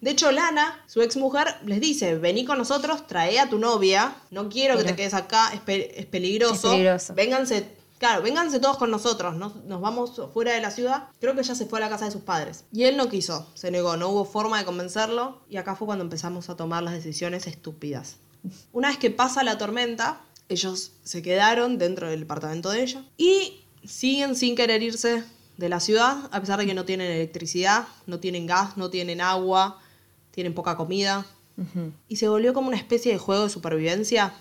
De 0.00 0.10
hecho, 0.10 0.32
Lana, 0.32 0.82
su 0.86 1.02
ex 1.02 1.16
mujer, 1.18 1.48
les 1.66 1.80
dice, 1.80 2.14
vení 2.16 2.46
con 2.46 2.56
nosotros, 2.56 3.06
trae 3.06 3.38
a 3.38 3.50
tu 3.50 3.58
novia, 3.58 4.14
no 4.30 4.48
quiero 4.48 4.76
que 4.78 4.84
te 4.84 4.96
quedes 4.96 5.12
acá, 5.12 5.50
es, 5.52 5.60
pe- 5.60 6.00
es 6.00 6.06
peligroso. 6.06 6.54
Es 6.54 6.62
peligroso. 6.62 7.14
Vénganse, 7.14 7.68
claro, 7.98 8.22
vénganse 8.22 8.58
todos 8.58 8.78
con 8.78 8.90
nosotros, 8.90 9.36
nos, 9.36 9.56
nos 9.64 9.82
vamos 9.82 10.18
fuera 10.32 10.52
de 10.54 10.62
la 10.62 10.70
ciudad. 10.70 11.08
Creo 11.20 11.34
que 11.34 11.40
ella 11.40 11.54
se 11.54 11.66
fue 11.66 11.78
a 11.78 11.82
la 11.82 11.88
casa 11.90 12.06
de 12.06 12.10
sus 12.10 12.22
padres. 12.22 12.64
Y 12.72 12.84
él 12.84 12.96
no 12.96 13.10
quiso, 13.10 13.46
se 13.52 13.70
negó, 13.70 13.98
no 13.98 14.08
hubo 14.08 14.24
forma 14.24 14.58
de 14.58 14.64
convencerlo 14.64 15.42
y 15.50 15.58
acá 15.58 15.74
fue 15.76 15.84
cuando 15.86 16.04
empezamos 16.04 16.48
a 16.48 16.56
tomar 16.56 16.82
las 16.82 16.94
decisiones 16.94 17.46
estúpidas. 17.46 18.16
Una 18.72 18.88
vez 18.88 18.96
que 18.96 19.10
pasa 19.10 19.42
la 19.42 19.58
tormenta, 19.58 20.22
ellos 20.50 20.92
se 21.04 21.22
quedaron 21.22 21.78
dentro 21.78 22.10
del 22.10 22.20
departamento 22.20 22.70
de 22.70 22.82
ella 22.82 23.04
y 23.16 23.62
siguen 23.84 24.36
sin 24.36 24.56
querer 24.56 24.82
irse 24.82 25.24
de 25.56 25.68
la 25.68 25.80
ciudad, 25.80 26.28
a 26.32 26.40
pesar 26.40 26.58
de 26.58 26.66
que 26.66 26.74
no 26.74 26.84
tienen 26.84 27.10
electricidad, 27.10 27.86
no 28.06 28.18
tienen 28.20 28.46
gas, 28.46 28.76
no 28.76 28.90
tienen 28.90 29.20
agua, 29.20 29.78
tienen 30.32 30.54
poca 30.54 30.76
comida. 30.76 31.26
Ujú. 31.56 31.92
Y 32.08 32.16
se 32.16 32.28
volvió 32.28 32.52
como 32.54 32.68
una 32.68 32.76
especie 32.76 33.12
de 33.12 33.18
juego 33.18 33.44
de 33.44 33.50
supervivencia 33.50 34.32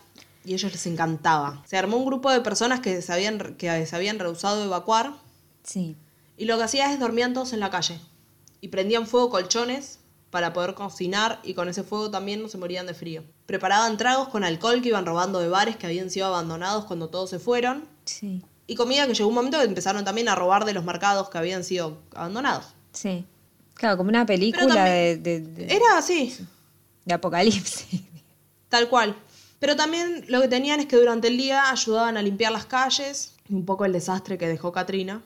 y 0.46 0.54
a 0.54 0.56
ellos 0.56 0.72
les 0.72 0.86
encantaba. 0.88 1.64
Se 1.68 1.78
armó 1.78 1.98
un 1.98 2.06
grupo 2.06 2.32
de 2.32 2.42
personas 2.42 2.80
que 2.80 3.02
se 3.02 3.12
habían, 3.14 3.56
que 3.56 3.86
se 3.86 3.96
habían 3.96 4.20
rehusado 4.20 4.62
a 4.62 4.66
evacuar 4.66 5.14
Sí. 5.64 5.96
y 6.38 6.46
lo 6.46 6.58
que 6.58 6.64
hacían 6.64 6.92
es 6.92 7.00
dormían 7.00 7.34
todos 7.34 7.54
en 7.54 7.60
la 7.60 7.70
calle 7.70 8.00
y 8.62 8.70
prendían 8.70 9.06
fuego 9.06 9.30
colchones 9.30 10.00
para 10.32 10.54
poder 10.54 10.74
cocinar 10.74 11.40
y 11.44 11.54
con 11.54 11.68
ese 11.70 11.84
fuego 11.84 12.10
también 12.10 12.42
no 12.42 12.48
se 12.50 12.58
morían 12.58 12.88
de 12.88 12.94
frío. 12.94 13.24
Preparaban 13.50 13.98
tragos 13.98 14.28
con 14.28 14.44
alcohol 14.44 14.80
que 14.80 14.90
iban 14.90 15.08
robando 15.08 15.40
de 15.40 15.50
bares 15.50 15.76
que 15.76 15.88
habían 15.88 16.12
sido 16.12 16.28
abandonados 16.28 16.86
cuando 16.86 17.10
todos 17.10 17.32
se 17.32 17.40
fueron 17.40 17.84
Sí. 18.06 18.44
y 18.68 18.76
comida 18.76 19.08
que 19.08 19.16
llegó 19.16 19.28
un 19.28 19.34
momento 19.34 19.58
que 19.58 19.64
empezaron 19.64 20.06
también 20.06 20.30
a 20.30 20.36
robar 20.36 20.66
de 20.66 20.74
los 20.74 20.84
mercados 20.86 21.32
que 21.32 21.38
habían 21.40 21.64
sido 21.64 21.98
abandonados. 22.14 22.66
Sí. 22.94 23.26
Claro, 23.74 23.98
como 23.98 24.10
una 24.10 24.24
película 24.28 24.86
de, 24.86 25.16
también- 25.16 25.24
de, 25.24 25.66
de- 25.66 25.76
Era 25.76 25.98
así, 25.98 26.38
de 27.06 27.14
apocalipsis. 27.16 28.02
Tal 28.70 28.88
cual. 28.88 29.16
Pero 29.58 29.76
también 29.76 30.26
lo 30.28 30.42
que 30.42 30.48
tenían 30.48 30.80
es 30.80 30.86
que 30.86 30.98
durante 30.98 31.28
el 31.28 31.36
día 31.38 31.72
ayudaban 31.72 32.18
a 32.18 32.22
limpiar 32.22 32.52
las 32.52 32.68
calles, 32.68 33.34
un 33.50 33.66
poco 33.66 33.84
el 33.84 33.94
desastre 33.94 34.38
que 34.38 34.48
dejó 34.48 34.72
Katrina. 34.72 35.24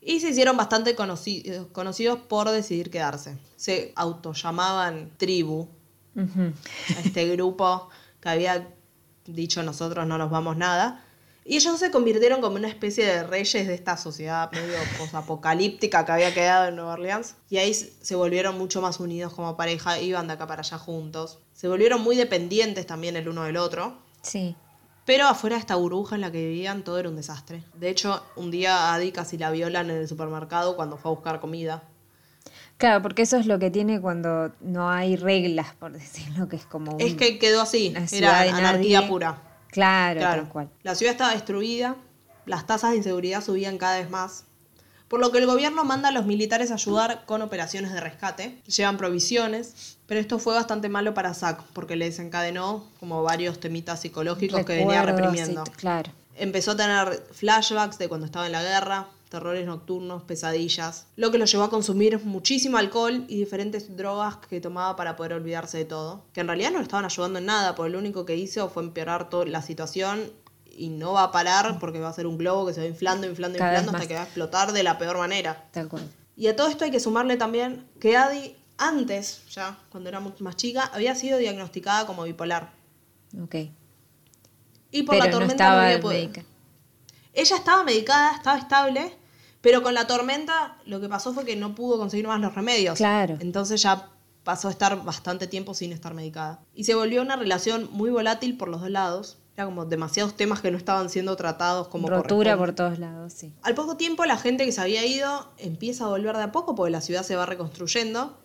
Y 0.00 0.20
se 0.20 0.30
hicieron 0.30 0.56
bastante 0.56 0.96
conoci- 0.96 1.70
conocidos 1.72 2.20
por 2.20 2.48
decidir 2.50 2.90
quedarse. 2.90 3.36
Se 3.56 3.92
autollamaban 3.96 5.10
tribu, 5.18 5.68
A 6.16 7.00
este 7.00 7.28
grupo 7.28 7.88
que 8.20 8.28
había 8.28 8.68
dicho 9.26 9.62
nosotros 9.62 10.06
no 10.06 10.18
nos 10.18 10.30
vamos 10.30 10.56
nada. 10.56 11.04
Y 11.44 11.56
ellos 11.56 11.78
se 11.78 11.90
convirtieron 11.90 12.40
como 12.40 12.56
una 12.56 12.68
especie 12.68 13.04
de 13.04 13.22
reyes 13.24 13.66
de 13.66 13.74
esta 13.74 13.96
sociedad 13.96 14.52
medio 14.52 14.76
posapocalíptica 14.98 16.04
que 16.04 16.12
había 16.12 16.34
quedado 16.34 16.68
en 16.68 16.76
Nueva 16.76 16.92
Orleans. 16.92 17.34
Y 17.48 17.56
ahí 17.56 17.74
se 17.74 18.14
volvieron 18.14 18.58
mucho 18.58 18.82
más 18.82 19.00
unidos 19.00 19.32
como 19.32 19.56
pareja, 19.56 19.98
iban 19.98 20.26
de 20.26 20.34
acá 20.34 20.46
para 20.46 20.60
allá 20.60 20.78
juntos. 20.78 21.38
Se 21.54 21.66
volvieron 21.66 22.02
muy 22.02 22.14
dependientes 22.14 22.86
también 22.86 23.16
el 23.16 23.28
uno 23.28 23.44
del 23.44 23.56
otro. 23.56 23.98
Sí. 24.22 24.54
Pero 25.06 25.26
afuera 25.26 25.56
de 25.56 25.60
esta 25.60 25.76
burbuja 25.76 26.14
en 26.14 26.20
la 26.20 26.30
que 26.30 26.46
vivían 26.46 26.84
todo 26.84 26.98
era 26.98 27.08
un 27.08 27.16
desastre. 27.16 27.64
De 27.74 27.88
hecho, 27.88 28.22
un 28.36 28.50
día 28.50 28.76
a 28.76 28.94
Adi 28.94 29.10
casi 29.10 29.38
la 29.38 29.50
violan 29.50 29.90
en 29.90 29.96
el 29.96 30.08
supermercado 30.08 30.76
cuando 30.76 30.98
fue 30.98 31.10
a 31.10 31.14
buscar 31.14 31.40
comida. 31.40 31.82
Claro, 32.80 33.02
porque 33.02 33.22
eso 33.22 33.36
es 33.36 33.46
lo 33.46 33.58
que 33.58 33.70
tiene 33.70 34.00
cuando 34.00 34.52
no 34.60 34.90
hay 34.90 35.14
reglas, 35.16 35.74
por 35.78 35.92
decirlo, 35.92 36.48
que 36.48 36.56
es 36.56 36.64
como 36.66 36.92
un- 36.92 37.00
Es 37.00 37.14
que 37.14 37.38
quedó 37.38 37.60
así, 37.60 37.94
era 38.10 38.40
anarquía 38.40 39.00
nadie. 39.00 39.08
pura. 39.08 39.42
Claro, 39.68 40.18
Claro. 40.20 40.42
tal 40.42 40.50
cual. 40.50 40.70
La 40.82 40.94
ciudad 40.96 41.12
estaba 41.12 41.32
destruida, 41.32 41.94
las 42.46 42.66
tasas 42.66 42.90
de 42.92 42.96
inseguridad 42.96 43.44
subían 43.44 43.78
cada 43.78 43.98
vez 43.98 44.10
más, 44.10 44.44
por 45.08 45.20
lo 45.20 45.30
que 45.30 45.38
el 45.38 45.46
gobierno 45.46 45.84
manda 45.84 46.08
a 46.08 46.12
los 46.12 46.24
militares 46.24 46.70
a 46.70 46.74
ayudar 46.74 47.24
con 47.26 47.42
operaciones 47.42 47.92
de 47.92 48.00
rescate. 48.00 48.58
Llevan 48.66 48.96
provisiones, 48.96 49.98
pero 50.06 50.18
esto 50.20 50.38
fue 50.38 50.54
bastante 50.54 50.88
malo 50.88 51.12
para 51.14 51.34
Zack, 51.34 51.62
porque 51.74 51.96
le 51.96 52.06
desencadenó 52.06 52.86
como 52.98 53.22
varios 53.22 53.60
temitas 53.60 54.00
psicológicos 54.00 54.64
que 54.64 54.76
venía 54.76 55.02
reprimiendo. 55.02 55.64
t- 55.64 55.70
claro. 55.72 56.10
Empezó 56.36 56.70
a 56.70 56.76
tener 56.76 57.22
flashbacks 57.32 57.98
de 57.98 58.08
cuando 58.08 58.24
estaba 58.24 58.46
en 58.46 58.52
la 58.52 58.62
guerra, 58.62 59.08
terrores 59.30 59.64
nocturnos, 59.64 60.24
pesadillas, 60.24 61.06
lo 61.16 61.30
que 61.30 61.38
lo 61.38 61.46
llevó 61.46 61.62
a 61.62 61.70
consumir 61.70 62.22
muchísimo 62.24 62.76
alcohol 62.76 63.24
y 63.28 63.38
diferentes 63.38 63.96
drogas 63.96 64.36
que 64.36 64.60
tomaba 64.60 64.96
para 64.96 65.16
poder 65.16 65.32
olvidarse 65.32 65.78
de 65.78 65.84
todo, 65.86 66.24
que 66.34 66.40
en 66.40 66.48
realidad 66.48 66.72
no 66.72 66.78
le 66.78 66.82
estaban 66.82 67.04
ayudando 67.06 67.38
en 67.38 67.46
nada, 67.46 67.74
porque 67.74 67.90
lo 67.92 67.98
único 67.98 68.26
que 68.26 68.36
hizo 68.36 68.68
fue 68.68 68.82
empeorar 68.82 69.30
toda 69.30 69.46
la 69.46 69.62
situación 69.62 70.30
y 70.76 70.88
no 70.88 71.12
va 71.12 71.24
a 71.24 71.32
parar 71.32 71.78
porque 71.78 72.00
va 72.00 72.08
a 72.08 72.12
ser 72.12 72.26
un 72.26 72.38
globo 72.38 72.66
que 72.66 72.74
se 72.74 72.80
va 72.80 72.86
inflando, 72.86 73.26
inflando, 73.26 73.58
Cada 73.58 73.78
inflando 73.78 73.96
hasta 73.96 74.08
que 74.08 74.14
va 74.14 74.20
a 74.20 74.24
explotar 74.24 74.72
de 74.72 74.82
la 74.82 74.98
peor 74.98 75.16
manera. 75.16 75.68
Tal 75.70 75.88
cual. 75.88 76.02
Y 76.36 76.48
a 76.48 76.56
todo 76.56 76.68
esto 76.68 76.84
hay 76.84 76.90
que 76.90 77.00
sumarle 77.00 77.36
también 77.36 77.86
que 78.00 78.16
Adi 78.16 78.56
antes, 78.78 79.42
ya 79.50 79.78
cuando 79.90 80.08
era 80.08 80.20
más 80.20 80.56
chica, 80.56 80.90
había 80.92 81.14
sido 81.14 81.38
diagnosticada 81.38 82.06
como 82.06 82.24
bipolar. 82.24 82.72
Ok. 83.40 83.54
Y 84.90 85.02
por 85.02 85.14
Pero 85.14 85.18
la 85.18 85.24
no 85.26 85.30
tormenta 85.32 85.52
estaba 85.52 85.86
había 85.86 86.00
podido-. 86.00 86.42
Ella 87.32 87.56
estaba 87.56 87.84
medicada, 87.84 88.34
estaba 88.34 88.58
estable, 88.58 89.16
pero 89.60 89.82
con 89.82 89.94
la 89.94 90.06
tormenta 90.06 90.78
lo 90.86 91.00
que 91.00 91.08
pasó 91.08 91.32
fue 91.32 91.44
que 91.44 91.56
no 91.56 91.74
pudo 91.74 91.98
conseguir 91.98 92.26
más 92.26 92.40
los 92.40 92.54
remedios. 92.54 92.96
Claro. 92.96 93.36
Entonces 93.40 93.82
ya 93.82 94.10
pasó 94.44 94.68
a 94.68 94.70
estar 94.70 95.04
bastante 95.04 95.46
tiempo 95.46 95.74
sin 95.74 95.92
estar 95.92 96.14
medicada. 96.14 96.60
Y 96.74 96.84
se 96.84 96.94
volvió 96.94 97.22
una 97.22 97.36
relación 97.36 97.88
muy 97.92 98.10
volátil 98.10 98.56
por 98.56 98.68
los 98.68 98.80
dos 98.80 98.90
lados. 98.90 99.38
Era 99.54 99.66
como 99.66 99.84
demasiados 99.84 100.36
temas 100.36 100.60
que 100.60 100.70
no 100.70 100.78
estaban 100.78 101.10
siendo 101.10 101.36
tratados 101.36 101.88
como 101.88 102.08
Rotura 102.08 102.56
por 102.56 102.72
todos 102.74 102.98
lados, 102.98 103.32
sí. 103.34 103.52
Al 103.62 103.74
poco 103.74 103.96
tiempo 103.96 104.24
la 104.24 104.38
gente 104.38 104.64
que 104.64 104.72
se 104.72 104.80
había 104.80 105.04
ido 105.04 105.48
empieza 105.58 106.04
a 106.04 106.08
volver 106.08 106.36
de 106.36 106.44
a 106.44 106.52
poco 106.52 106.74
porque 106.74 106.90
la 106.90 107.00
ciudad 107.00 107.22
se 107.22 107.36
va 107.36 107.44
reconstruyendo. 107.46 108.38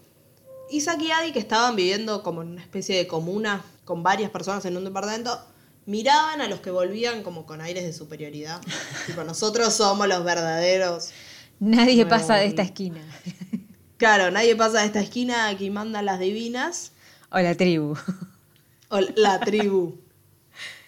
Y 0.70 0.82
Saki 0.82 1.08
y 1.08 1.12
Adi, 1.12 1.32
que 1.32 1.40
estaban 1.40 1.76
viviendo 1.76 2.24
como 2.24 2.42
en 2.42 2.50
una 2.50 2.62
especie 2.62 2.98
de 2.98 3.08
comuna 3.08 3.64
con 3.86 4.04
varias 4.04 4.32
personas 4.32 4.66
en 4.66 4.76
un 4.76 4.84
departamento, 4.84 5.40
miraban 5.86 6.42
a 6.42 6.48
los 6.48 6.60
que 6.60 6.72
volvían 6.72 7.24
como 7.24 7.46
con 7.46 7.62
aires 7.62 7.84
de 7.84 7.94
superioridad. 7.94 8.62
tipo, 9.08 9.24
nosotros 9.24 9.74
somos 9.74 10.08
los 10.08 10.24
verdaderos. 10.24 11.12
Nadie 11.60 12.06
pasa 12.06 12.36
de 12.36 12.48
esta 12.48 12.62
esquina. 12.62 13.02
Claro, 13.98 14.30
nadie 14.30 14.58
pasa 14.58 14.82
de 14.82 14.88
esta 14.88 15.00
esquina, 15.00 15.48
aquí 15.48 15.70
mandan 15.70 16.04
las 16.04 16.20
divinas 16.20 16.92
o 17.36 17.40
la 17.40 17.56
tribu. 17.56 17.96
o 18.90 19.00
la 19.16 19.40
tribu. 19.40 19.98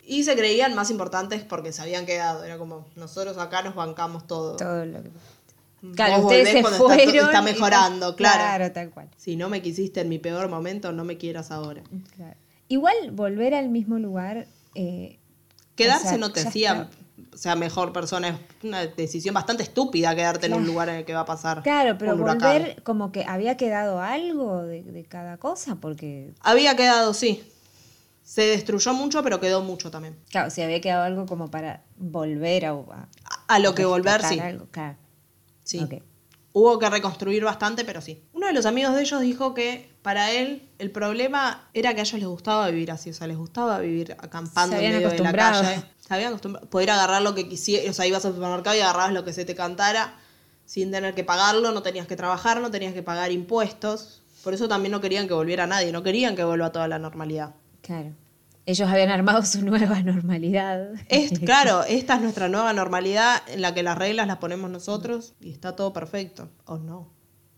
Y 0.06 0.24
se 0.24 0.36
creían 0.36 0.74
más 0.76 0.90
importantes 0.90 1.44
porque 1.44 1.74
se 1.74 1.82
habían 1.82 2.06
quedado. 2.06 2.46
Era 2.46 2.58
como, 2.58 2.88
nosotros 2.96 3.38
acá 3.38 3.62
nos 3.64 3.76
bancamos 3.76 4.26
todo. 4.28 4.56
Todo 4.56 4.86
lo 4.86 5.04
que. 5.04 5.10
Vos 5.10 5.96
Claro, 5.96 6.24
volvés 6.24 6.40
ustedes 6.40 6.56
se 6.56 6.62
cuando 6.62 6.92
está 6.92 7.22
está 7.22 7.42
y 7.42 7.44
mejorando, 7.44 8.16
claro. 8.16 8.40
Claro, 8.40 8.72
tal 8.72 8.90
cual. 8.90 9.10
Si 9.18 9.36
no 9.36 9.48
me 9.48 9.62
quisiste 9.62 10.02
en 10.02 10.10
mi 10.10 10.18
peor 10.18 10.50
momento, 10.50 10.92
no 10.92 11.04
me 11.04 11.18
quieras 11.18 11.52
ahora. 11.52 11.84
Claro. 12.16 12.36
Igual 12.68 13.12
volver 13.12 13.54
al 13.54 13.70
mismo 13.70 14.00
lugar 14.00 14.48
eh, 14.78 15.20
Quedarse 15.76 16.18
no 16.18 16.32
te 16.32 16.42
hacía, 16.42 16.90
o 17.34 17.38
sea, 17.38 17.56
mejor 17.56 17.94
persona. 17.94 18.30
Es 18.30 18.36
una 18.64 18.86
decisión 18.86 19.34
bastante 19.36 19.62
estúpida 19.64 20.16
quedarte 20.16 20.48
en 20.48 20.54
un 20.54 20.66
lugar 20.66 20.90
en 20.90 20.96
el 20.96 21.06
que 21.06 21.14
va 21.14 21.22
a 21.22 21.26
pasar. 21.26 21.62
Claro, 21.62 21.98
pero 21.98 22.14
un 22.16 22.22
huracán. 22.22 22.54
volver 22.60 22.84
como 22.84 23.12
que 23.12 23.26
había 23.28 23.58
quedado 23.58 24.02
algo 24.02 24.64
de, 24.64 24.84
de 24.84 25.04
cada 25.06 25.38
cosa, 25.38 25.76
porque, 25.76 26.34
Había 26.42 26.76
quedado, 26.76 27.14
sí. 27.14 27.44
Se 28.24 28.42
destruyó 28.42 28.94
mucho, 28.94 29.24
pero 29.24 29.40
quedó 29.40 29.62
mucho 29.62 29.90
también. 29.90 30.18
claro, 30.30 30.50
si 30.50 30.62
había 30.62 30.82
quedado 30.82 31.04
algo 31.04 31.26
como 31.28 31.50
para 31.50 31.84
volver 31.96 32.66
a, 32.66 32.72
a, 32.72 32.74
A, 33.48 33.56
a 33.56 33.60
lo 33.60 33.74
que 33.74 33.86
volver, 33.86 34.22
sí. 34.24 34.40
algo, 34.40 34.68
claro. 34.72 34.98
Sí. 35.64 35.88
Hubo 36.54 36.80
que 36.80 36.90
reconstruir 36.90 37.44
bastante, 37.44 37.86
pero 37.86 38.02
sí. 38.02 38.24
Uno 38.34 38.48
de 38.48 38.54
los 38.54 38.66
amigos 38.66 38.96
de 38.96 39.02
ellos 39.02 39.22
dijo 39.22 39.54
que 39.54 39.92
para 40.08 40.32
él 40.32 40.70
el 40.80 40.90
problema 40.90 41.68
era 41.74 41.94
que 41.94 42.00
a 42.00 42.04
ellos 42.04 42.18
les 42.18 42.30
gustaba 42.30 42.70
vivir 42.70 42.92
así, 42.92 43.10
o 43.10 43.14
sea, 43.14 43.28
les 43.28 43.36
gustaba 43.36 43.78
vivir 43.80 44.16
acampando 44.18 44.78
en 44.78 44.86
habían 44.86 44.94
medio 44.94 45.10
de 45.10 45.20
la 45.20 45.34
calle. 45.34 45.84
Se 46.00 46.14
habían 46.14 46.30
acostumbrado. 46.30 46.70
Poder 46.70 46.92
agarrar 46.92 47.22
lo 47.24 47.36
que 47.36 47.50
quisieras, 47.50 47.90
o 47.90 47.94
sea, 47.94 48.08
ibas 48.08 48.24
al 48.24 48.34
supermercado 48.34 48.78
y 48.78 48.80
agarrabas 48.80 49.12
lo 49.12 49.26
que 49.26 49.34
se 49.34 49.44
te 49.44 49.54
cantara 49.54 50.16
sin 50.64 50.92
tener 50.92 51.14
que 51.14 51.26
pagarlo, 51.26 51.74
no 51.74 51.82
tenías 51.82 52.08
que 52.08 52.16
trabajar, 52.16 52.62
no 52.62 52.72
tenías 52.72 52.94
que 52.94 53.04
pagar 53.04 53.34
impuestos. 53.34 54.24
Por 54.46 54.54
eso 54.54 54.70
también 54.70 54.94
no 54.94 55.02
querían 55.02 55.28
que 55.28 55.34
volviera 55.34 55.68
nadie, 55.68 55.92
no 55.92 56.04
querían 56.04 56.38
que 56.38 56.46
vuelva 56.46 56.72
toda 56.72 56.88
la 56.88 57.00
normalidad. 57.00 57.56
Claro. 57.82 58.14
Ellos 58.66 58.88
habían 58.90 59.10
armado 59.10 59.44
su 59.44 59.62
nueva 59.62 60.02
normalidad. 60.04 60.92
Es, 61.10 61.38
claro, 61.46 61.84
esta 61.84 62.16
es 62.16 62.22
nuestra 62.22 62.48
nueva 62.48 62.72
normalidad 62.72 63.42
en 63.50 63.62
la 63.62 63.74
que 63.74 63.84
las 63.84 63.98
reglas 63.98 64.26
las 64.26 64.38
ponemos 64.38 64.70
nosotros 64.70 65.34
y 65.42 65.52
está 65.52 65.76
todo 65.76 65.92
perfecto. 65.92 66.50
O 66.64 66.78
no. 66.78 67.12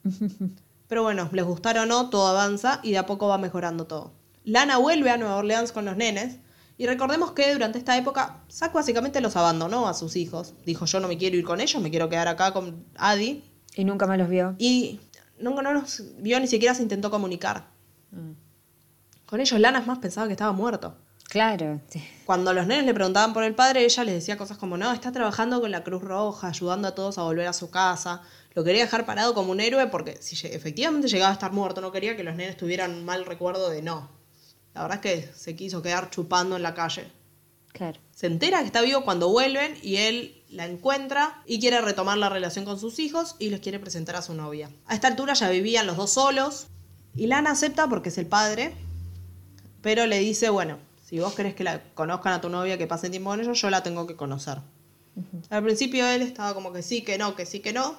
Pero 0.90 1.04
bueno, 1.04 1.30
les 1.32 1.46
gustara 1.46 1.84
o 1.84 1.86
no, 1.86 2.10
todo 2.10 2.28
avanza 2.28 2.80
y 2.84 2.92
de 2.92 2.98
a 2.98 3.06
poco 3.06 3.28
va 3.28 3.38
mejorando 3.38 3.86
todo. 3.86 4.12
Lana 4.44 4.80
vuelve 4.80 5.12
a 5.12 5.18
Nueva 5.18 5.36
Orleans 5.36 5.72
con 5.72 5.86
los 5.86 5.96
nenes 5.96 6.38
y 6.80 6.88
recordemos 6.88 7.34
que 7.34 7.54
durante 7.54 7.78
esta 7.78 7.96
época 7.96 8.42
Zack 8.52 8.74
básicamente 8.74 9.22
los 9.22 9.36
abandonó 9.36 9.88
a 9.88 9.94
sus 9.94 10.16
hijos. 10.16 10.56
Dijo 10.66 10.86
yo 10.86 11.00
no 11.00 11.08
me 11.08 11.18
quiero 11.18 11.38
ir 11.38 11.46
con 11.46 11.62
ellos, 11.62 11.80
me 11.82 11.92
quiero 11.92 12.10
quedar 12.10 12.28
acá 12.28 12.52
con 12.52 12.86
Adi. 12.98 13.44
Y 13.76 13.84
nunca 13.84 14.08
más 14.08 14.18
los 14.18 14.30
vio. 14.30 14.56
Y 14.58 15.00
no, 15.40 15.62
no 15.62 15.74
nos 15.74 16.02
vio 16.18 16.40
ni 16.40 16.48
siquiera 16.48 16.74
se 16.74 16.82
intentó 16.82 17.12
comunicar. 17.12 17.68
Mm. 18.10 18.32
Con 19.28 19.42
ellos 19.42 19.60
Lana 19.60 19.80
es 19.80 19.86
más 19.86 20.00
pensaba 20.00 20.26
que 20.26 20.34
estaba 20.34 20.54
muerto. 20.54 20.96
Claro. 21.30 21.80
sí. 21.90 22.04
Cuando 22.26 22.52
los 22.54 22.66
nenes 22.66 22.86
le 22.86 22.96
preguntaban 22.96 23.34
por 23.34 23.44
el 23.44 23.54
padre, 23.54 23.86
ella 23.86 24.04
les 24.04 24.16
decía 24.16 24.38
cosas 24.38 24.58
como, 24.58 24.78
no, 24.78 24.92
está 24.92 25.12
trabajando 25.12 25.62
con 25.62 25.70
la 25.70 25.84
Cruz 25.84 26.02
Roja, 26.02 26.48
ayudando 26.48 26.88
a 26.88 26.96
todos 26.96 27.20
a 27.20 27.22
volver 27.22 27.48
a 27.48 27.54
su 27.54 27.70
casa. 27.70 28.24
Lo 28.56 28.64
quería 28.64 28.84
dejar 28.84 29.06
parado 29.06 29.34
como 29.34 29.52
un 29.52 29.60
héroe 29.60 29.88
porque 29.88 30.18
si 30.22 30.48
efectivamente 30.48 31.08
llegaba 31.08 31.32
a 31.32 31.34
estar 31.34 31.52
muerto, 31.52 31.82
no 31.82 31.92
quería 31.92 32.18
que 32.18 32.24
los 32.24 32.36
nenes 32.36 32.58
tuvieran 32.58 32.92
un 32.92 33.06
mal 33.06 33.26
recuerdo 33.26 33.70
de 33.70 33.82
no. 33.82 34.10
La 34.74 34.84
verdad 34.84 35.06
es 35.06 35.24
que 35.24 35.34
se 35.34 35.56
quiso 35.56 35.82
quedar 35.82 36.10
chupando 36.10 36.56
en 36.56 36.64
la 36.64 36.74
calle. 36.74 37.12
Claro. 37.72 38.00
Se 38.16 38.28
entera 38.28 38.60
que 38.60 38.66
está 38.66 38.82
vivo 38.82 39.04
cuando 39.04 39.30
vuelven 39.30 39.78
y 39.82 39.98
él 39.98 40.44
la 40.50 40.66
encuentra 40.66 41.44
y 41.46 41.60
quiere 41.60 41.82
retomar 41.82 42.18
la 42.18 42.30
relación 42.30 42.66
con 42.66 42.80
sus 42.80 43.00
hijos 43.00 43.36
y 43.40 43.50
les 43.50 43.60
quiere 43.60 43.80
presentar 43.80 44.16
a 44.16 44.22
su 44.22 44.34
novia. 44.34 44.70
A 44.88 44.96
esta 44.96 45.08
altura 45.08 45.34
ya 45.34 45.50
vivían 45.50 45.86
los 45.86 45.98
dos 45.98 46.12
solos 46.12 46.68
y 47.16 47.28
Lana 47.28 47.52
acepta 47.52 47.88
porque 47.88 48.10
es 48.10 48.18
el 48.18 48.26
padre, 48.26 48.74
pero 49.82 50.08
le 50.08 50.20
dice, 50.20 50.50
bueno, 50.50 50.80
si 51.06 51.20
vos 51.20 51.34
querés 51.34 51.56
que 51.56 51.64
la 51.64 51.82
conozcan 51.94 52.34
a 52.34 52.42
tu 52.42 52.50
novia, 52.50 52.78
que 52.78 52.88
pasen 52.88 53.12
tiempo 53.12 53.30
con 53.30 53.40
ellos, 53.40 53.60
yo 53.62 53.70
la 53.70 53.84
tengo 53.84 54.08
que 54.08 54.16
conocer. 54.16 54.60
Al 55.50 55.64
principio 55.64 56.08
él 56.08 56.22
estaba 56.22 56.54
como 56.54 56.72
que 56.72 56.82
sí, 56.82 57.02
que 57.02 57.18
no, 57.18 57.36
que 57.36 57.46
sí, 57.46 57.60
que 57.60 57.74
no. 57.74 57.98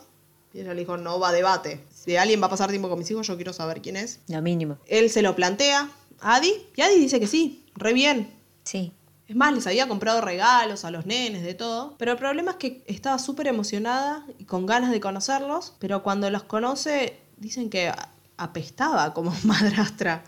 Y 0.53 0.61
ella 0.61 0.75
le 0.75 0.81
dijo, 0.81 0.97
no 0.97 1.19
va 1.21 1.29
a 1.29 1.33
debate. 1.33 1.85
Si 1.95 2.17
alguien 2.17 2.43
va 2.43 2.47
a 2.47 2.51
pasar 2.51 2.71
tiempo 2.71 2.89
con 2.89 2.99
mis 2.99 3.11
hijos, 3.11 3.27
yo 3.27 3.37
quiero 3.37 3.53
saber 3.53 3.81
quién 3.83 3.97
es. 3.97 4.21
Lo 4.29 4.43
mínimo. 4.43 4.79
Él 4.87 5.11
se 5.11 5.23
lo 5.23 5.37
plantea 5.37 5.91
a 6.21 6.35
Adi 6.37 6.53
y 6.77 6.83
Adi 6.83 6.97
dice 6.99 7.21
que 7.21 7.27
sí, 7.27 7.65
re 7.75 7.93
bien. 7.93 8.35
Sí. 8.65 8.93
Es 9.29 9.37
más, 9.37 9.55
les 9.55 9.65
había 9.69 9.87
comprado 9.87 10.21
regalos 10.21 10.85
a 10.85 10.91
los 10.91 11.07
nenes, 11.07 11.45
de 11.45 11.55
todo. 11.55 11.95
Pero 11.99 12.13
el 12.13 12.19
problema 12.19 12.51
es 12.51 12.57
que 12.57 12.83
estaba 12.89 13.17
súper 13.21 13.47
emocionada 13.47 14.27
y 14.39 14.45
con 14.45 14.67
ganas 14.67 14.91
de 14.91 14.99
conocerlos. 14.99 15.75
Pero 15.79 16.03
cuando 16.03 16.29
los 16.31 16.43
conoce, 16.43 17.17
dicen 17.37 17.71
que 17.71 17.93
apestaba 18.37 19.15
como 19.15 19.33
madrastra. 19.45 20.25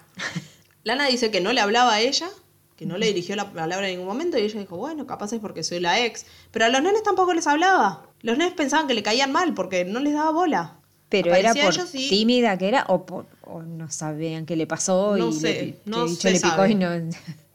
Lana 0.84 1.06
dice 1.06 1.32
que 1.32 1.40
no 1.40 1.52
le 1.52 1.60
hablaba 1.60 1.94
a 1.94 2.00
ella, 2.00 2.28
que 2.82 2.86
no 2.88 2.98
le 2.98 3.06
dirigió 3.06 3.36
la 3.36 3.52
palabra 3.52 3.86
en 3.88 3.92
ningún 3.94 4.08
momento. 4.08 4.36
Y 4.38 4.42
ella 4.42 4.58
dijo, 4.58 4.76
bueno, 4.76 5.06
capaz 5.06 5.32
es 5.32 5.38
porque 5.40 5.62
soy 5.62 5.78
la 5.78 6.04
ex. 6.04 6.26
Pero 6.50 6.64
a 6.64 6.68
los 6.68 6.82
nenes 6.82 7.02
tampoco 7.04 7.32
les 7.32 7.46
hablaba. 7.46 8.06
Los 8.22 8.36
nenes 8.38 8.54
pensaban 8.54 8.88
que 8.88 8.94
le 8.94 9.02
caían 9.04 9.30
mal 9.30 9.54
porque 9.54 9.84
no 9.84 10.00
les 10.00 10.14
daba 10.14 10.32
bola. 10.32 10.76
Pero 11.08 11.34
era 11.34 11.54
por 11.54 11.74
y- 11.92 12.08
tímida 12.08 12.56
que 12.58 12.68
era 12.68 12.84
o, 12.88 13.06
por, 13.06 13.26
o 13.42 13.62
no 13.62 13.90
sabían 13.90 14.46
qué 14.46 14.56
le 14.56 14.66
pasó 14.66 15.16
No 15.16 15.28
y 15.28 15.32
sé, 15.32 15.52
le, 15.52 15.78
no 15.84 16.06
le 16.06 16.40
picó 16.40 16.66
y 16.66 16.74
no... 16.74 16.88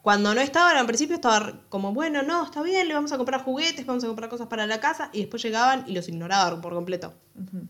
Cuando 0.08 0.34
no 0.34 0.40
estaban, 0.40 0.78
al 0.78 0.86
principio 0.86 1.16
estaba 1.18 1.60
como, 1.68 1.94
bueno, 1.94 2.24
no, 2.24 2.46
está 2.46 2.64
bien, 2.64 2.88
le 2.88 2.94
vamos 2.94 3.12
a 3.12 3.18
comprar 3.18 3.44
juguetes, 3.44 3.86
vamos 3.86 4.06
a 4.06 4.08
comprar 4.08 4.30
cosas 4.30 4.48
para 4.48 4.66
la 4.66 4.80
casa, 4.80 5.10
y 5.12 5.20
después 5.20 5.44
llegaban 5.44 5.84
y 5.86 5.92
los 5.92 6.08
ignoraban 6.08 6.62
por 6.62 6.74
completo. 6.74 7.14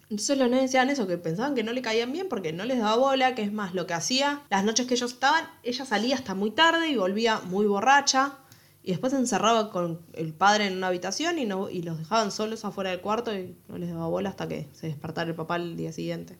Entonces 0.07 0.37
los 0.37 0.47
nenes 0.47 0.65
decían 0.65 0.91
eso, 0.91 1.07
que 1.07 1.17
pensaban 1.17 1.55
que 1.55 1.63
no 1.63 1.73
le 1.73 1.81
caían 1.81 2.11
bien 2.11 2.29
porque 2.29 2.53
no 2.53 2.63
les 2.63 2.77
daba 2.77 2.95
bola, 2.95 3.33
que 3.33 3.41
es 3.41 3.51
más, 3.51 3.73
lo 3.73 3.87
que 3.87 3.95
hacía, 3.95 4.43
las 4.51 4.63
noches 4.63 4.85
que 4.85 4.93
ellos 4.93 5.13
estaban, 5.13 5.45
ella 5.63 5.83
salía 5.83 6.13
hasta 6.13 6.35
muy 6.35 6.51
tarde 6.51 6.89
y 6.89 6.95
volvía 6.95 7.39
muy 7.39 7.65
borracha, 7.65 8.35
y 8.83 8.91
después 8.91 9.13
se 9.13 9.17
encerraba 9.17 9.71
con 9.71 10.01
el 10.13 10.35
padre 10.35 10.67
en 10.67 10.77
una 10.77 10.89
habitación 10.89 11.39
y, 11.39 11.45
no, 11.45 11.71
y 11.71 11.81
los 11.81 11.97
dejaban 11.97 12.31
solos 12.31 12.63
afuera 12.65 12.91
del 12.91 13.01
cuarto 13.01 13.35
y 13.35 13.57
no 13.67 13.79
les 13.79 13.89
daba 13.89 14.09
bola 14.09 14.29
hasta 14.29 14.47
que 14.47 14.69
se 14.73 14.85
despertara 14.85 15.27
el 15.27 15.35
papá 15.35 15.55
el 15.55 15.75
día 15.75 15.91
siguiente. 15.91 16.37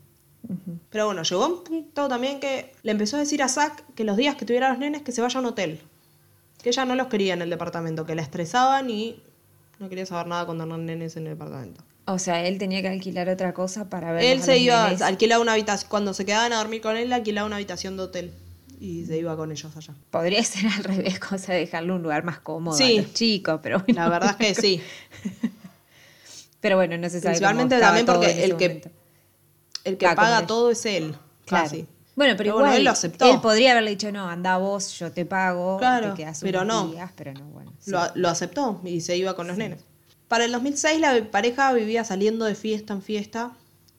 Pero 0.90 1.06
bueno, 1.08 1.24
llegó 1.24 1.46
un 1.48 1.64
punto 1.64 2.08
también 2.08 2.40
que 2.40 2.74
le 2.84 2.92
empezó 2.92 3.18
a 3.18 3.20
decir 3.20 3.44
a 3.44 3.50
Zack 3.50 3.84
que 3.96 4.04
los 4.04 4.16
días 4.16 4.36
que 4.36 4.46
tuviera 4.46 4.70
los 4.70 4.80
nenes 4.80 5.02
que 5.02 5.12
se 5.12 5.22
vaya 5.22 5.38
a 5.38 5.42
un 5.42 5.48
hotel. 5.48 5.82
Que 6.64 6.70
ella 6.70 6.86
no 6.86 6.96
los 6.96 7.08
quería 7.08 7.34
en 7.34 7.42
el 7.42 7.50
departamento, 7.50 8.06
que 8.06 8.16
la 8.16 8.22
estresaban 8.22 8.90
y 8.90 9.22
no 9.80 9.90
quería 9.90 10.06
saber 10.06 10.28
nada 10.28 10.46
con 10.46 10.58
tener 10.58 10.80
nenes 10.80 11.18
en 11.18 11.28
el 11.28 11.34
departamento. 11.34 11.84
O 12.06 12.20
sea, 12.20 12.46
él 12.48 12.58
tenía 12.58 12.82
que 12.82 12.88
alquilar 12.88 13.28
otra 13.28 13.54
cosa 13.54 13.90
para 13.90 14.14
ver. 14.14 14.24
Él 14.24 14.42
se 14.42 14.58
iba, 14.58 14.86
alquilaba 14.86 15.42
una 15.42 15.54
habitación, 15.54 15.90
cuando 15.90 16.14
se 16.14 16.26
quedaban 16.26 16.54
a 16.54 16.58
dormir 16.58 16.82
con 16.82 16.96
él, 16.96 17.12
alquilaba 17.12 17.46
una 17.46 17.58
habitación 17.58 17.98
de 17.98 18.04
hotel 18.04 18.34
y 18.80 19.06
se 19.06 19.18
iba 19.18 19.36
con 19.36 19.52
ellos 19.52 19.76
allá. 19.76 19.94
Podría 20.10 20.44
ser 20.44 20.68
al 20.72 20.84
revés, 20.86 21.20
cosa 21.30 21.54
de 21.54 21.60
dejarle 21.60 21.92
un 21.92 22.02
lugar 22.04 22.24
más 22.24 22.40
cómodo 22.40 22.78
Sí. 22.78 22.98
a 22.98 23.02
los 23.02 23.14
chicos, 23.14 23.60
pero 23.62 23.80
bueno. 23.80 24.02
La 24.02 24.10
verdad 24.10 24.38
es 24.40 24.56
que 24.56 24.62
sí. 24.62 24.82
Pero 26.60 26.76
bueno, 26.76 26.98
no 26.98 27.08
se 27.08 27.20
sabe. 27.22 27.34
Principalmente 27.36 27.76
cómo 27.76 27.86
también 27.86 28.06
porque 28.08 28.44
el 28.44 28.58
que, 28.58 28.68
momento. 28.68 28.90
El 29.88 29.98
que 29.98 30.08
paga 30.16 30.46
todo 30.48 30.72
es 30.72 30.86
él. 30.86 31.16
Claro. 31.46 31.64
Casi. 31.66 31.88
Bueno, 32.16 32.34
pero, 32.36 32.54
bueno, 32.54 32.68
igual 32.68 32.78
él 32.80 32.84
lo 32.86 32.92
aceptó. 32.92 33.32
Él 33.32 33.40
podría 33.42 33.72
haberle 33.74 33.92
dicho, 33.92 34.12
no, 34.12 34.28
anda 34.28 34.58
vos, 34.58 34.98
yo 34.98 35.12
te 35.12 35.24
pago, 35.26 35.78
Claro, 35.78 36.10
te 36.14 36.24
quedas 36.24 36.40
pero 36.42 36.66
no. 36.66 36.88
días, 36.88 37.12
pero 37.16 37.32
no, 37.34 37.46
bueno. 37.46 37.72
sí. 37.80 37.92
Lo, 37.92 38.02
lo 38.16 38.30
aceptó 38.30 38.82
y 38.84 39.02
se 39.02 39.16
iba 39.18 39.36
con 39.36 39.48
los 39.48 39.56
nenes. 39.58 39.84
Para 40.28 40.46
el 40.46 40.52
2006 40.52 41.00
la 41.00 41.32
pareja 41.32 41.72
vivía 41.74 42.04
saliendo 42.04 42.46
de 42.46 42.56
fiesta 42.56 42.94
en 42.94 43.02
fiesta, 43.04 43.52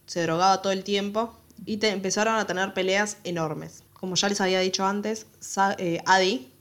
se 0.07 0.23
drogaba 0.23 0.61
todo 0.63 0.73
el 0.73 0.83
tiempo 0.85 1.33
y 1.65 1.77
te- 1.77 1.91
empezaron 1.91 2.35
a 2.37 2.47
tener 2.47 2.75
peleas 2.75 3.19
enormes. 3.25 3.83
Como 3.95 4.15
ya 4.17 4.29
les 4.29 4.41
había 4.41 4.61
dicho 4.61 4.85
antes, 4.85 5.27
Sa- 5.41 5.75
eh, 5.79 6.03
Adi 6.05 6.53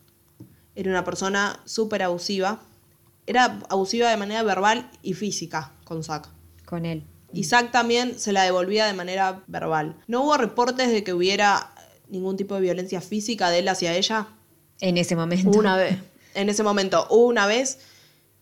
era 0.76 0.92
una 0.92 1.04
persona 1.04 1.60
súper 1.66 2.04
abusiva. 2.04 2.60
Era 3.26 3.60
abusiva 3.70 4.10
de 4.10 4.18
manera 4.18 4.44
verbal 4.44 4.90
y 5.02 5.16
física 5.16 5.72
con 5.86 6.04
Zack. 6.04 6.30
Con 6.66 6.86
él. 6.86 7.04
Zack 7.44 7.72
también 7.72 8.18
se 8.20 8.32
la 8.32 8.44
devolvía 8.44 8.86
de 8.86 8.94
manera 8.94 9.44
verbal. 9.48 9.96
No 10.08 10.24
hubo 10.24 10.38
reportes 10.38 10.90
de 10.92 11.04
que 11.04 11.14
hubiera 11.14 11.74
ningún 12.10 12.38
tipo 12.38 12.56
de 12.56 12.62
violencia 12.62 13.02
física 13.02 13.50
de 13.50 13.60
él 13.60 13.68
hacia 13.68 13.96
ella, 13.96 14.28
En 14.80 14.98
ese 14.98 15.16
momento. 15.16 15.50
una 15.50 15.76
vez. 15.78 15.98
En 16.34 16.50
ese 16.50 16.64
momento, 16.64 17.08
hubo 17.10 17.26
una 17.26 17.48
vez 17.48 17.80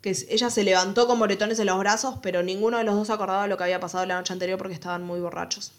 que 0.02 0.15
ella 0.30 0.50
se 0.50 0.63
levantó 0.63 1.08
con 1.08 1.17
moretones 1.17 1.58
en 1.60 1.65
los 1.65 1.80
brazos, 1.80 2.19
pero 2.21 2.43
ninguno 2.43 2.78
de 2.78 2.84
los 2.84 2.95
dos 2.95 3.10
acordaba 3.10 3.48
lo 3.48 3.58
que 3.58 3.63
había 3.63 3.80
pasado 3.80 4.06
la 4.06 4.15
noche 4.17 4.34
anterior 4.34 4.58
porque 4.58 4.74
estaban 4.74 5.04
muy 5.04 5.19
borrachos. 5.19 5.71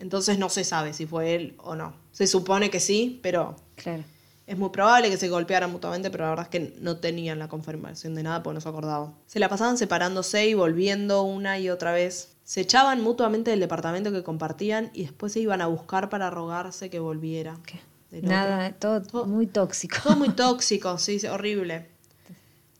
Entonces 0.00 0.38
no 0.38 0.48
se 0.48 0.64
sabe 0.64 0.92
si 0.92 1.06
fue 1.06 1.36
él 1.36 1.54
o 1.58 1.76
no. 1.76 1.94
Se 2.10 2.26
supone 2.26 2.70
que 2.70 2.80
sí, 2.80 3.20
pero 3.22 3.54
Claro. 3.76 4.02
Es 4.46 4.56
muy 4.56 4.70
probable 4.70 5.10
que 5.10 5.16
se 5.16 5.28
golpearan 5.28 5.72
mutuamente, 5.72 6.10
pero 6.10 6.24
la 6.24 6.30
verdad 6.30 6.44
es 6.46 6.50
que 6.50 6.76
no 6.80 6.98
tenían 6.98 7.38
la 7.38 7.48
confirmación 7.48 8.14
de 8.14 8.22
nada 8.22 8.42
porque 8.42 8.54
no 8.54 8.60
se 8.60 8.68
acordaban. 8.68 9.14
Se 9.26 9.38
la 9.40 9.48
pasaban 9.48 9.76
separándose 9.78 10.46
y 10.46 10.54
volviendo 10.54 11.22
una 11.22 11.58
y 11.58 11.68
otra 11.70 11.92
vez. 11.92 12.32
Se 12.44 12.60
echaban 12.60 13.02
mutuamente 13.02 13.50
del 13.50 13.58
departamento 13.60 14.12
que 14.12 14.22
compartían 14.22 14.90
y 14.94 15.02
después 15.02 15.32
se 15.32 15.40
iban 15.40 15.60
a 15.62 15.66
buscar 15.66 16.08
para 16.10 16.30
rogarse 16.30 16.90
que 16.90 17.00
volviera. 17.00 17.56
¿Qué? 17.66 17.80
Nada, 18.22 18.70
todo, 18.72 19.02
Todo- 19.02 19.26
muy 19.26 19.46
tóxico. 19.48 19.96
Todo 20.02 20.16
muy 20.16 20.28
tóxico, 20.36 20.96
sí, 20.98 21.18
horrible. 21.26 21.88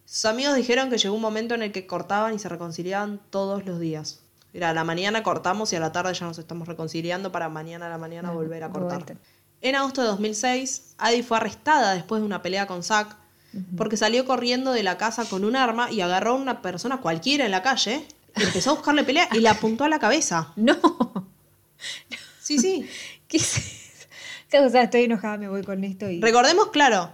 Sus 0.04 0.24
amigos 0.26 0.54
dijeron 0.54 0.88
que 0.88 0.98
llegó 0.98 1.16
un 1.16 1.20
momento 1.20 1.54
en 1.56 1.62
el 1.62 1.72
que 1.72 1.84
cortaban 1.86 2.32
y 2.34 2.38
se 2.38 2.48
reconciliaban 2.48 3.20
todos 3.30 3.66
los 3.66 3.80
días. 3.80 4.20
Era 4.54 4.70
a 4.70 4.72
la 4.72 4.84
mañana 4.84 5.24
cortamos 5.24 5.72
y 5.72 5.76
a 5.76 5.80
la 5.80 5.90
tarde 5.92 6.14
ya 6.14 6.26
nos 6.26 6.38
estamos 6.38 6.68
reconciliando 6.68 7.32
para 7.32 7.48
mañana 7.48 7.86
a 7.86 7.88
la 7.90 7.98
mañana 7.98 8.30
volver 8.30 8.62
a 8.62 8.70
cortar. 8.70 9.04
vuelta. 9.04 9.16
En 9.68 9.74
agosto 9.76 10.00
de 10.02 10.06
2006, 10.08 10.94
Adi 10.98 11.22
fue 11.22 11.36
arrestada 11.38 11.94
después 11.94 12.20
de 12.22 12.26
una 12.26 12.40
pelea 12.42 12.66
con 12.66 12.82
Zack 12.82 13.16
porque 13.76 13.96
salió 13.96 14.26
corriendo 14.26 14.72
de 14.72 14.82
la 14.82 14.98
casa 14.98 15.24
con 15.24 15.42
un 15.44 15.56
arma 15.56 15.90
y 15.90 16.02
agarró 16.02 16.32
a 16.32 16.34
una 16.34 16.60
persona 16.60 16.98
cualquiera 16.98 17.46
en 17.46 17.50
la 17.50 17.62
calle, 17.62 18.04
y 18.36 18.42
empezó 18.42 18.70
a 18.70 18.74
buscarle 18.74 19.02
pelea 19.02 19.28
y 19.32 19.38
le 19.40 19.48
apuntó 19.48 19.84
a 19.84 19.88
la 19.88 19.98
cabeza. 19.98 20.52
No. 20.56 20.76
Sí, 22.40 22.58
sí. 22.58 22.86
¿Qué 23.28 23.38
es 23.38 23.56
eso? 24.52 24.64
O 24.66 24.68
sea, 24.70 24.82
estoy 24.82 25.04
enojada, 25.04 25.36
me 25.38 25.48
voy 25.48 25.62
con 25.62 25.82
esto 25.84 26.08
y. 26.10 26.20
Recordemos, 26.20 26.68
claro, 26.68 27.10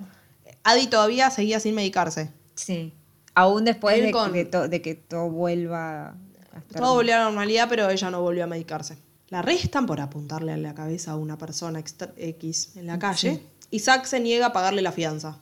Adi 0.65 0.89
todavía 0.89 1.31
seguía 1.31 1.59
sin 1.61 1.75
medicarse. 1.77 2.31
Sí. 2.55 2.93
Aún 3.35 3.65
después 3.65 4.03
de, 4.03 4.11
con- 4.11 4.33
de 4.33 4.45
to- 4.45 4.69
de 4.69 4.83
que 4.83 4.95
todo 4.97 5.31
vuelva 5.31 6.09
a 6.53 6.59
estar 6.59 6.83
Todo 6.83 6.95
volvió 6.95 7.15
a 7.15 7.19
la 7.19 7.25
normalidad, 7.25 7.67
pero 7.69 7.89
ella 7.89 8.11
no 8.11 8.21
volvió 8.21 8.45
a 8.45 8.47
medicarse. 8.49 8.99
La 9.33 9.39
arrestan 9.39 9.87
por 9.87 9.99
apuntarle 9.99 10.53
a 10.53 10.59
la 10.59 10.75
cabeza 10.75 11.13
a 11.13 11.17
una 11.17 11.39
persona 11.39 11.83
X 12.19 12.73
en 12.77 12.87
la 12.87 12.99
calle. 12.99 13.43
Y 13.71 13.79
Zack 13.79 14.05
se 14.05 14.21
niega 14.21 14.49
a 14.49 14.53
pagarle 14.53 14.83
la 14.83 14.93
fianza. 14.93 15.39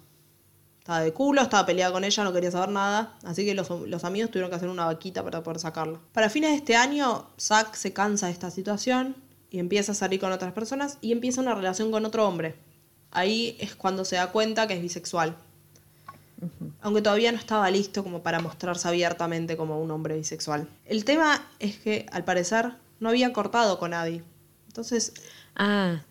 Estaba 0.79 1.01
de 1.01 1.13
culo, 1.13 1.43
estaba 1.43 1.67
peleada 1.67 1.93
con 1.93 2.05
ella, 2.05 2.23
no 2.23 2.33
quería 2.33 2.53
saber 2.53 2.69
nada. 2.69 3.19
Así 3.25 3.45
que 3.45 3.53
los, 3.53 3.69
los 3.69 4.05
amigos 4.05 4.31
tuvieron 4.31 4.49
que 4.49 4.55
hacer 4.55 4.69
una 4.69 4.85
vaquita 4.85 5.25
para 5.25 5.43
poder 5.43 5.59
sacarla. 5.59 5.99
Para 6.13 6.31
fines 6.31 6.51
de 6.51 6.57
este 6.59 6.77
año, 6.77 7.27
Zack 7.37 7.75
se 7.75 7.93
cansa 7.93 8.27
de 8.27 8.33
esta 8.33 8.53
situación 8.53 9.17
y 9.51 9.59
empieza 9.59 9.91
a 9.91 9.97
salir 9.97 10.21
con 10.21 10.31
otras 10.31 10.53
personas 10.53 10.99
y 11.01 11.11
empieza 11.11 11.41
una 11.41 11.57
relación 11.57 11.91
con 11.91 12.07
otro 12.07 12.29
hombre. 12.29 12.55
Ahí 13.11 13.57
es 13.59 13.75
cuando 13.75 14.05
se 14.05 14.15
da 14.15 14.31
cuenta 14.31 14.69
que 14.69 14.75
es 14.75 14.83
bisexual. 14.83 15.35
Aunque 16.81 17.03
todavía 17.03 17.33
no 17.33 17.39
estaba 17.39 17.69
listo 17.73 18.05
como 18.05 18.23
para 18.23 18.39
mostrarse 18.39 18.87
abiertamente 18.87 19.57
como 19.57 19.81
un 19.81 19.91
hombre 19.91 20.15
bisexual. 20.17 20.69
El 20.85 21.05
tema 21.05 21.45
es 21.59 21.77
que, 21.79 22.07
al 22.13 22.23
parecer, 22.23 22.75
no 23.01 23.09
había 23.09 23.33
cortado 23.33 23.79
con 23.79 23.93
Adi. 23.95 24.23
Entonces, 24.69 25.13
Ah, 25.57 26.03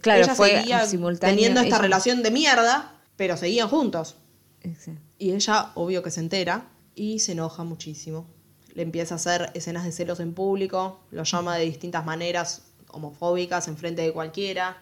claro, 0.00 0.24
ella 0.24 0.34
fue 0.34 0.50
seguía 0.50 0.84
simultáneo. 0.86 1.34
teniendo 1.34 1.60
esta 1.60 1.76
ella- 1.76 1.82
relación 1.82 2.22
de 2.22 2.30
mierda, 2.30 2.92
pero 3.16 3.36
seguían 3.36 3.68
juntos. 3.68 4.16
Exacto. 4.60 5.00
Y 5.18 5.32
ella, 5.32 5.70
obvio 5.74 6.02
que 6.02 6.10
se 6.10 6.20
entera 6.20 6.68
y 6.94 7.20
se 7.20 7.32
enoja 7.32 7.64
muchísimo. 7.64 8.26
Le 8.74 8.82
empieza 8.82 9.14
a 9.14 9.16
hacer 9.16 9.50
escenas 9.54 9.84
de 9.84 9.92
celos 9.92 10.20
en 10.20 10.34
público, 10.34 11.00
lo 11.10 11.22
llama 11.22 11.56
de 11.56 11.64
distintas 11.64 12.04
maneras 12.04 12.62
homofóbicas, 12.88 13.68
enfrente 13.68 14.02
de 14.02 14.12
cualquiera, 14.12 14.76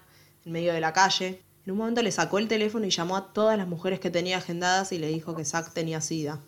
en 0.45 0.53
medio 0.53 0.73
de 0.73 0.81
la 0.81 0.93
calle. 0.93 1.43
En 1.65 1.73
un 1.73 1.79
momento 1.79 2.03
le 2.03 2.11
sacó 2.11 2.39
el 2.39 2.49
teléfono 2.49 2.85
y 2.87 2.91
llamó 2.91 3.17
a 3.17 3.33
todas 3.33 3.57
las 3.57 3.69
mujeres 3.69 4.01
que 4.01 4.11
tenía 4.11 4.39
agendadas 4.39 4.93
y 4.93 4.99
le 4.99 5.09
dijo 5.09 5.37
que 5.37 5.45
Zack 5.45 5.73
tenía 5.73 6.01
sida. 6.01 6.41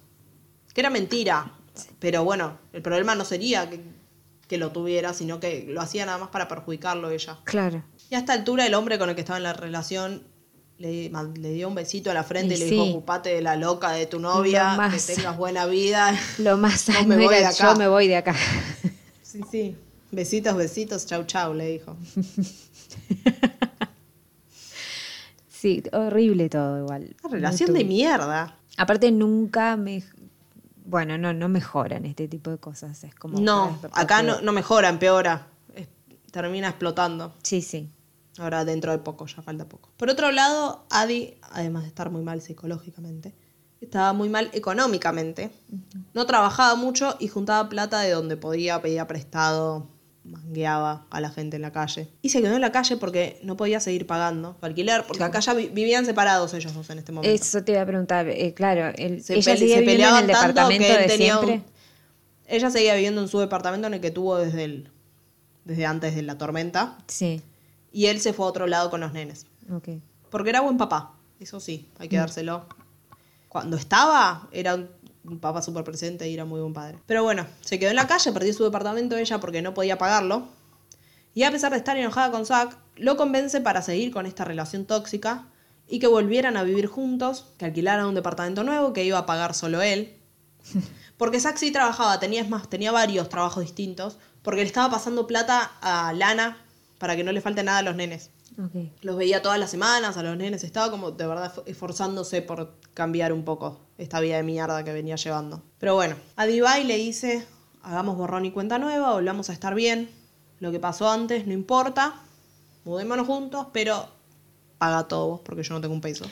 Que 0.75 0.81
era 0.81 0.90
mentira, 0.90 1.53
pero 2.01 2.25
bueno, 2.25 2.59
el 2.73 2.83
problema 2.83 3.14
no 3.14 3.25
sería 3.25 3.69
que, 3.71 3.81
que 4.48 4.59
lo 4.59 4.70
tuviera, 4.72 5.12
sino 5.14 5.40
que 5.40 5.64
lo 5.68 5.80
hacía 5.80 6.07
nada 6.07 6.18
más 6.18 6.28
para 6.28 6.48
perjudicarlo 6.48 7.11
ella. 7.11 7.38
Claro. 7.44 7.83
Y 8.11 8.14
a 8.14 8.18
esta 8.18 8.33
altura 8.35 8.66
el 8.66 8.74
hombre 8.74 8.98
con 8.98 9.09
el 9.09 9.14
que 9.14 9.22
estaba 9.22 9.37
en 9.38 9.42
la 9.44 9.52
relación 9.54 10.22
le, 10.78 11.11
le 11.37 11.50
dio 11.52 11.68
un 11.68 11.74
besito 11.74 12.11
a 12.11 12.14
la 12.14 12.24
frente 12.24 12.54
y, 12.54 12.57
Y 12.57 12.61
le 12.61 12.68
sí. 12.68 12.70
dijo, 12.74 12.85
ocupate 12.85 13.30
de 13.30 13.40
la 13.42 13.57
loca 13.57 13.92
de 13.92 14.07
tu 14.07 14.18
novia, 14.20 14.74
más- 14.76 15.07
que 15.07 15.14
tengas 15.14 15.37
buena 15.37 15.66
vida. 15.66 16.18
Lo 16.38 16.57
más 16.57 16.88
No 16.88 16.94
sano 16.94 17.07
me 17.09 17.16
voy 17.16 17.35
de 17.37 17.46
acá. 17.46 17.72
yo 17.72 17.76
me 17.78 17.88
voy 17.88 18.09
de 18.09 18.16
acá. 18.16 18.35
sí, 19.22 19.40
sí. 19.50 19.76
Besitos, 20.11 20.57
besitos, 20.57 21.07
chau, 21.07 21.24
chau, 21.24 21.54
le 21.54 21.66
dijo. 21.72 21.96
Sí, 25.48 25.83
horrible 25.92 26.48
todo 26.48 26.78
igual. 26.78 27.16
Una 27.22 27.33
relación 27.35 27.72
de 27.72 27.85
mierda. 27.85 28.59
Aparte 28.76 29.11
nunca 29.11 29.76
me... 29.76 30.02
Bueno, 30.85 31.16
no, 31.18 31.33
no 31.33 31.49
mejoran 31.49 32.05
este 32.05 32.29
tipo 32.29 32.51
de 32.51 32.59
cosas. 32.59 33.03
Es 33.05 33.14
como... 33.14 33.40
No, 33.40 33.79
acá 33.92 34.23
no, 34.23 34.40
no 34.42 34.53
mejora, 34.53 34.88
empeora. 34.88 35.47
Es- 35.75 35.88
termina 36.31 36.68
explotando. 36.68 37.33
Sí, 37.42 37.62
sí. 37.62 37.90
Ahora 38.38 38.64
dentro 38.64 38.92
de 38.92 38.99
poco, 38.99 39.27
ya 39.27 39.42
falta 39.42 39.66
poco. 39.68 39.90
Por 39.97 40.11
otro 40.11 40.31
lado, 40.33 40.85
Adi, 40.90 41.35
además 41.51 41.83
de 41.85 41.88
estar 41.88 42.11
muy 42.11 42.23
mal 42.23 42.40
psicológicamente, 42.42 43.35
estaba 43.81 44.12
muy 44.12 44.29
mal 44.29 44.51
económicamente. 44.53 45.53
No 46.14 46.27
trabajaba 46.27 46.75
mucho 46.75 47.16
y 47.20 47.29
juntaba 47.29 47.68
plata 47.68 48.01
de 48.01 48.11
donde 48.11 48.37
podía, 48.37 48.83
pedía 48.83 49.07
prestado, 49.07 49.88
mangueaba 50.24 51.06
a 51.10 51.20
la 51.20 51.30
gente 51.30 51.56
en 51.56 51.62
la 51.62 51.70
calle. 51.72 52.08
Y 52.22 52.30
se 52.30 52.40
quedó 52.40 52.54
en 52.54 52.60
la 52.60 52.72
calle 52.72 52.96
porque 52.96 53.38
no 53.42 53.56
podía 53.56 53.78
seguir 53.80 54.06
pagando 54.06 54.56
alquiler, 54.62 55.04
porque 55.06 55.22
acá 55.22 55.40
ya 55.40 55.52
vi- 55.54 55.68
vivían 55.68 56.06
separados 56.06 56.54
ellos 56.54 56.72
dos 56.74 56.88
en 56.90 56.98
este 56.98 57.12
momento. 57.12 57.34
Eso 57.42 57.62
te 57.62 57.72
iba 57.72 57.82
a 57.82 57.87
preguntar. 57.87 58.28
eh, 58.28 58.54
claro, 58.54 58.92
el, 58.96 59.22
Se 59.22 59.34
ella 59.34 59.56
sigue 59.56 59.74
se 59.74 59.80
viviendo 59.80 60.18
en 60.18 60.24
el 60.24 60.30
tanto 60.30 60.48
departamento 60.48 60.92
de 60.98 61.06
tenía 61.06 61.38
un- 61.38 61.46
siempre. 61.46 61.70
Ella 62.46 62.70
seguía 62.70 62.94
viviendo 62.94 63.20
en 63.22 63.28
su 63.28 63.38
departamento 63.38 63.87
en 63.87 63.94
el 63.94 64.00
que 64.00 64.10
tuvo 64.10 64.37
desde, 64.37 64.64
el, 64.64 64.88
desde 65.64 65.87
antes 65.87 66.14
de 66.14 66.22
la 66.22 66.37
tormenta. 66.38 66.98
Sí, 67.08 67.42
Y 67.92 68.06
él 68.06 68.20
se 68.20 68.32
fue 68.32 68.46
a 68.46 68.48
otro 68.48 68.66
lado 68.66 68.90
con 68.90 69.00
los 69.00 69.12
nenes. 69.12 69.46
ok. 69.72 69.88
Porque 70.30 70.50
era 70.50 70.60
buen 70.60 70.76
papá, 70.78 71.12
eso 71.38 71.60
sí, 71.60 71.88
hay 71.98 72.08
que 72.08 72.16
dárselo. 72.16 72.66
Cuando 73.48 73.76
estaba, 73.76 74.48
era 74.52 74.74
un- 74.74 74.88
un 75.24 75.38
papá 75.38 75.62
súper 75.62 75.84
presente 75.84 76.28
y 76.28 76.34
era 76.34 76.44
muy 76.44 76.60
buen 76.60 76.72
padre. 76.72 76.98
Pero 77.06 77.22
bueno, 77.22 77.46
se 77.60 77.78
quedó 77.78 77.90
en 77.90 77.96
la 77.96 78.06
calle, 78.06 78.32
perdió 78.32 78.52
su 78.52 78.64
departamento 78.64 79.16
ella 79.16 79.40
porque 79.40 79.62
no 79.62 79.74
podía 79.74 79.98
pagarlo. 79.98 80.48
Y 81.34 81.42
a 81.42 81.50
pesar 81.50 81.72
de 81.72 81.78
estar 81.78 81.96
enojada 81.96 82.30
con 82.30 82.46
Zack, 82.46 82.76
lo 82.96 83.16
convence 83.16 83.60
para 83.60 83.82
seguir 83.82 84.12
con 84.12 84.26
esta 84.26 84.44
relación 84.44 84.84
tóxica 84.84 85.48
y 85.88 85.98
que 85.98 86.06
volvieran 86.06 86.56
a 86.56 86.62
vivir 86.62 86.87
juntos, 86.87 87.46
que 87.58 87.64
alquilaran 87.64 88.06
un 88.06 88.14
departamento 88.14 88.62
nuevo 88.62 88.92
que 88.92 89.04
iba 89.04 89.18
a 89.18 89.26
pagar 89.26 89.54
solo 89.54 89.82
él. 89.82 90.16
Porque 91.16 91.40
Zack 91.40 91.56
sí 91.56 91.70
trabajaba, 91.70 92.18
tenía, 92.20 92.44
más, 92.44 92.68
tenía 92.68 92.92
varios 92.92 93.28
trabajos 93.28 93.62
distintos, 93.62 94.18
porque 94.42 94.60
le 94.62 94.66
estaba 94.66 94.90
pasando 94.90 95.26
plata 95.28 95.72
a 95.80 96.12
Lana 96.12 96.58
para 96.98 97.14
que 97.16 97.22
no 97.22 97.32
le 97.32 97.40
falte 97.40 97.62
nada 97.62 97.78
a 97.78 97.82
los 97.82 97.94
nenes. 97.94 98.30
Los 99.03 99.17
veía 99.17 99.43
todas 99.43 99.59
las 99.59 99.71
semanas 99.71 100.17
a 100.17 100.23
los 100.23 100.37
nenes. 100.37 100.62
Estaba 100.64 100.90
como 100.90 101.11
de 101.11 101.27
verdad 101.27 101.53
esf- 101.55 101.62
esforzándose 101.67 102.40
por 102.43 102.75
cambiar 102.95 103.33
un 103.33 103.45
poco 103.45 103.81
esta 103.99 104.21
vida 104.21 104.37
de 104.37 104.43
mierda 104.45 104.85
que 104.85 104.93
venía 104.93 105.17
llevando. 105.17 105.62
Pero 105.79 105.95
bueno, 105.95 106.17
a 106.37 106.47
Divay 106.47 106.85
le 106.85 106.97
dice, 106.97 107.47
hagamos 107.83 108.17
borrón 108.17 108.45
y 108.45 108.53
cuenta 108.53 108.79
nueva, 108.79 109.12
volvamos 109.12 109.51
a 109.51 109.53
estar 109.53 109.75
bien. 109.75 110.11
Lo 110.61 110.71
que 110.71 110.79
pasó 110.81 111.11
antes 111.11 111.47
no 111.47 111.53
importa. 111.53 112.14
Mudémonos 112.85 113.27
juntos, 113.27 113.67
pero 113.73 114.09
paga 114.79 115.09
todo 115.09 115.27
vos 115.29 115.40
porque 115.45 115.62
yo 115.62 115.75
no 115.75 115.81
tengo 115.81 115.95
un 115.95 116.01
peso. 116.01 116.25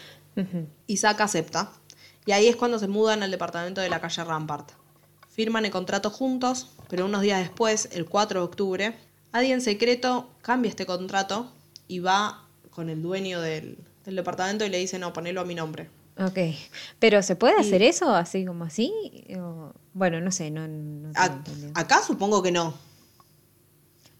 Isaac 0.86 1.20
acepta. 1.22 1.72
Y 2.24 2.32
ahí 2.32 2.46
es 2.46 2.56
cuando 2.56 2.78
se 2.78 2.86
mudan 2.88 3.22
al 3.22 3.30
departamento 3.30 3.80
de 3.80 3.88
la 3.90 4.00
calle 4.00 4.22
Rampart. 4.22 4.70
Firman 5.28 5.64
el 5.64 5.70
contrato 5.72 6.10
juntos, 6.10 6.70
pero 6.88 7.06
unos 7.06 7.22
días 7.22 7.40
después, 7.40 7.88
el 7.92 8.04
4 8.06 8.40
de 8.40 8.44
octubre, 8.46 8.96
Adi 9.32 9.50
en 9.50 9.60
secreto 9.62 10.28
cambia 10.42 10.68
este 10.68 10.84
contrato 10.86 11.50
y 11.88 11.98
va 12.00 12.46
con 12.70 12.88
el 12.88 13.02
dueño 13.02 13.40
del, 13.40 13.78
del 14.04 14.16
departamento 14.16 14.64
y 14.64 14.68
le 14.70 14.78
dice, 14.78 14.98
no, 14.98 15.12
ponelo 15.12 15.40
a 15.40 15.44
mi 15.44 15.54
nombre. 15.54 15.88
Ok. 16.18 16.38
Pero 16.98 17.22
¿se 17.22 17.36
puede 17.36 17.58
hacer 17.58 17.82
eso 17.82 18.14
así 18.14 18.44
como 18.44 18.64
así? 18.64 18.92
O- 19.38 19.72
bueno, 19.94 20.20
no 20.20 20.30
sé, 20.30 20.50
no, 20.50 20.66
no 20.68 21.10
A- 21.14 21.42
acá 21.74 22.02
supongo 22.02 22.42
que 22.42 22.52
no. 22.52 22.74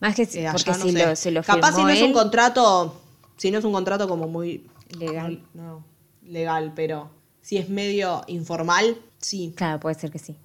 Más 0.01 0.15
que 0.15 0.23
Eh, 0.23 0.27
si- 0.27 0.39
allá 0.41 0.53
porque 0.53 0.71
no 0.71 0.77
si, 0.87 0.93
sé. 1.17 1.31
lo, 1.31 1.41
lo 1.41 1.47
Capaz 1.47 1.73
si 1.77 1.83
no 1.83 1.89
es 1.91 2.03
un 2.03 2.13
contrato, 2.13 3.01
si 3.37 3.51
no 3.51 3.59
es 3.59 3.65
un 3.65 3.73
contrato 3.73 4.09
como 4.09 4.27
muy 4.27 4.67
Legal. 4.99 5.43
no, 5.55 5.85
legal, 6.25 6.73
pero 6.75 7.11
si 7.41 7.57
es 7.59 7.69
medio 7.69 8.23
informal, 8.27 8.97
sí. 9.19 9.53
Claro, 9.57 9.81
puede 9.81 9.95
ser 9.95 10.11
que 10.11 10.19
sí. 10.19 10.37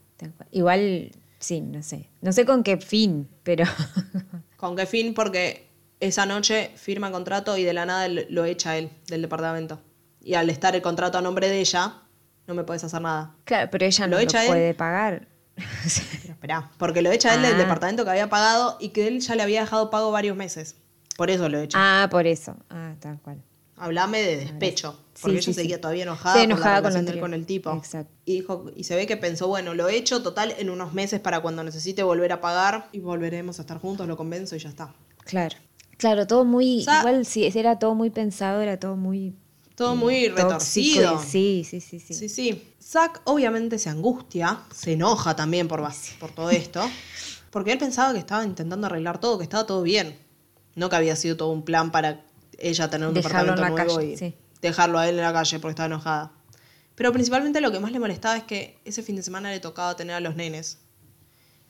Igual, 0.51 1.11
sí, 1.39 1.61
no 1.61 1.81
sé. 1.83 2.09
No 2.21 2.31
sé 2.33 2.45
con 2.45 2.63
qué 2.63 2.77
fin, 2.77 3.27
pero... 3.43 3.65
¿Con 4.57 4.75
qué 4.75 4.85
fin? 4.85 5.13
Porque 5.13 5.66
esa 5.99 6.25
noche 6.25 6.71
firma 6.75 7.11
contrato 7.11 7.57
y 7.57 7.63
de 7.63 7.73
la 7.73 7.85
nada 7.85 8.07
lo 8.07 8.21
lo 8.29 8.45
echa 8.45 8.77
él 8.77 8.89
del 9.07 9.21
departamento. 9.21 9.79
Y 10.21 10.33
al 10.35 10.49
estar 10.49 10.75
el 10.75 10.81
contrato 10.81 11.17
a 11.17 11.21
nombre 11.21 11.47
de 11.49 11.59
ella, 11.59 11.95
no 12.47 12.53
me 12.53 12.63
puedes 12.63 12.83
hacer 12.83 13.01
nada. 13.01 13.35
claro, 13.45 13.69
pero 13.71 13.85
ella 13.85 14.05
¿Lo 14.07 14.11
no 14.11 14.17
lo 14.17 14.23
echa 14.23 14.41
él? 14.43 14.47
puede 14.49 14.73
pagar. 14.73 15.27
Pero 15.57 16.33
esperá, 16.33 16.69
porque 16.77 17.01
lo 17.01 17.11
echa 17.11 17.33
él 17.33 17.41
del 17.41 17.55
Ah. 17.55 17.57
departamento 17.57 18.03
que 18.03 18.11
había 18.11 18.29
pagado 18.29 18.77
y 18.79 18.89
que 18.89 19.07
él 19.07 19.21
ya 19.21 19.33
le 19.35 19.41
había 19.41 19.61
dejado 19.61 19.89
pago 19.89 20.11
varios 20.11 20.37
meses. 20.37 20.75
Por 21.17 21.31
eso 21.31 21.49
lo 21.49 21.59
echa. 21.59 21.77
ah, 22.03 22.07
por 22.09 22.27
eso. 22.27 22.55
Ah, 22.69 22.93
tal 22.99 23.19
cual. 23.21 23.41
Hablame 23.75 24.21
de 24.21 24.37
despecho. 24.37 24.99
Porque 25.19 25.41
Sí, 25.41 25.49
ella 25.49 25.55
seguía 25.55 25.75
sí. 25.77 25.81
todavía 25.81 26.03
enojada, 26.03 26.33
con 26.35 26.39
la 26.39 26.43
enojada 26.55 26.81
con 26.83 26.93
lo 26.93 26.99
él 27.11 27.19
con 27.19 27.33
el 27.33 27.45
tipo. 27.47 27.73
Exacto. 27.75 28.11
Y, 28.25 28.33
dijo, 28.35 28.65
y 28.75 28.83
se 28.83 28.95
ve 28.95 29.07
que 29.07 29.17
pensó, 29.17 29.47
bueno, 29.47 29.73
lo 29.73 29.87
he 29.89 29.95
hecho 29.95 30.21
total 30.21 30.53
en 30.59 30.69
unos 30.69 30.93
meses 30.93 31.19
para 31.19 31.39
cuando 31.39 31.63
necesite 31.63 32.03
volver 32.03 32.31
a 32.33 32.39
pagar 32.41 32.87
y 32.91 32.99
volveremos 32.99 33.57
a 33.57 33.63
estar 33.63 33.79
juntos, 33.79 34.07
lo 34.07 34.15
convenzo 34.15 34.55
y 34.55 34.59
ya 34.59 34.69
está. 34.69 34.93
Claro. 35.25 35.55
Claro, 35.97 36.27
todo 36.27 36.45
muy... 36.45 36.81
O 36.81 36.83
sea- 36.83 36.99
igual 36.99 37.25
sí, 37.25 37.45
era 37.53 37.79
todo 37.79 37.95
muy 37.95 38.09
pensado, 38.09 38.61
era 38.61 38.79
todo 38.79 38.95
muy... 38.95 39.35
Todo 39.75 39.95
muy 39.95 40.27
tóxico 40.29 40.43
retorcido. 40.43 41.19
Sí, 41.23 41.63
sí, 41.63 41.81
sí, 41.81 41.99
sí. 41.99 42.13
Sí, 42.15 42.29
sí. 42.29 42.73
Zack 42.81 43.21
obviamente 43.25 43.77
se 43.77 43.89
angustia, 43.89 44.61
se 44.73 44.93
enoja 44.93 45.35
también 45.35 45.67
por, 45.67 45.83
por 46.19 46.31
todo 46.31 46.49
esto, 46.49 46.89
porque 47.51 47.73
él 47.73 47.77
pensaba 47.77 48.11
que 48.13 48.19
estaba 48.19 48.43
intentando 48.43 48.87
arreglar 48.87 49.19
todo, 49.19 49.37
que 49.37 49.43
estaba 49.43 49.67
todo 49.67 49.83
bien. 49.83 50.17
No 50.73 50.89
que 50.89 50.95
había 50.95 51.15
sido 51.15 51.37
todo 51.37 51.49
un 51.51 51.63
plan 51.63 51.91
para 51.91 52.23
ella 52.57 52.89
tener 52.89 53.07
un 53.07 53.13
Dejarlo 53.13 53.51
en 53.51 53.55
departamento 53.55 53.61
la 53.61 53.69
nuevo 53.69 53.95
calle, 53.97 54.13
y 54.13 54.17
sí. 54.17 54.35
dejarlo 54.61 54.97
a 54.97 55.07
él 55.07 55.15
en 55.15 55.21
la 55.21 55.33
calle 55.33 55.59
porque 55.59 55.71
estaba 55.71 55.87
enojada. 55.87 56.31
Pero 56.95 57.11
principalmente 57.11 57.61
lo 57.61 57.71
que 57.71 57.79
más 57.79 57.91
le 57.91 57.99
molestaba 57.99 58.37
es 58.37 58.43
que 58.43 58.79
ese 58.83 59.03
fin 59.03 59.15
de 59.15 59.21
semana 59.21 59.51
le 59.51 59.59
tocaba 59.59 59.95
tener 59.95 60.15
a 60.15 60.19
los 60.19 60.35
nenes. 60.35 60.79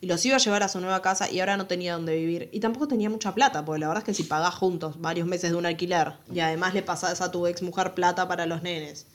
Y 0.00 0.06
los 0.06 0.24
iba 0.26 0.36
a 0.36 0.38
llevar 0.38 0.62
a 0.62 0.68
su 0.68 0.80
nueva 0.80 1.02
casa 1.02 1.28
y 1.30 1.40
ahora 1.40 1.56
no 1.56 1.66
tenía 1.66 1.94
dónde 1.94 2.14
vivir. 2.16 2.48
Y 2.52 2.60
tampoco 2.60 2.86
tenía 2.86 3.10
mucha 3.10 3.34
plata, 3.34 3.64
porque 3.64 3.80
la 3.80 3.88
verdad 3.88 4.02
es 4.02 4.06
que 4.06 4.14
si 4.14 4.22
pagás 4.22 4.54
juntos 4.54 5.00
varios 5.00 5.26
meses 5.26 5.50
de 5.50 5.56
un 5.56 5.66
alquiler 5.66 6.12
y 6.32 6.38
además 6.40 6.72
le 6.74 6.82
pasás 6.82 7.20
a 7.20 7.30
tu 7.32 7.46
ex 7.48 7.62
mujer 7.62 7.94
plata 7.94 8.28
para 8.28 8.46
los 8.46 8.62
nenes, 8.62 9.06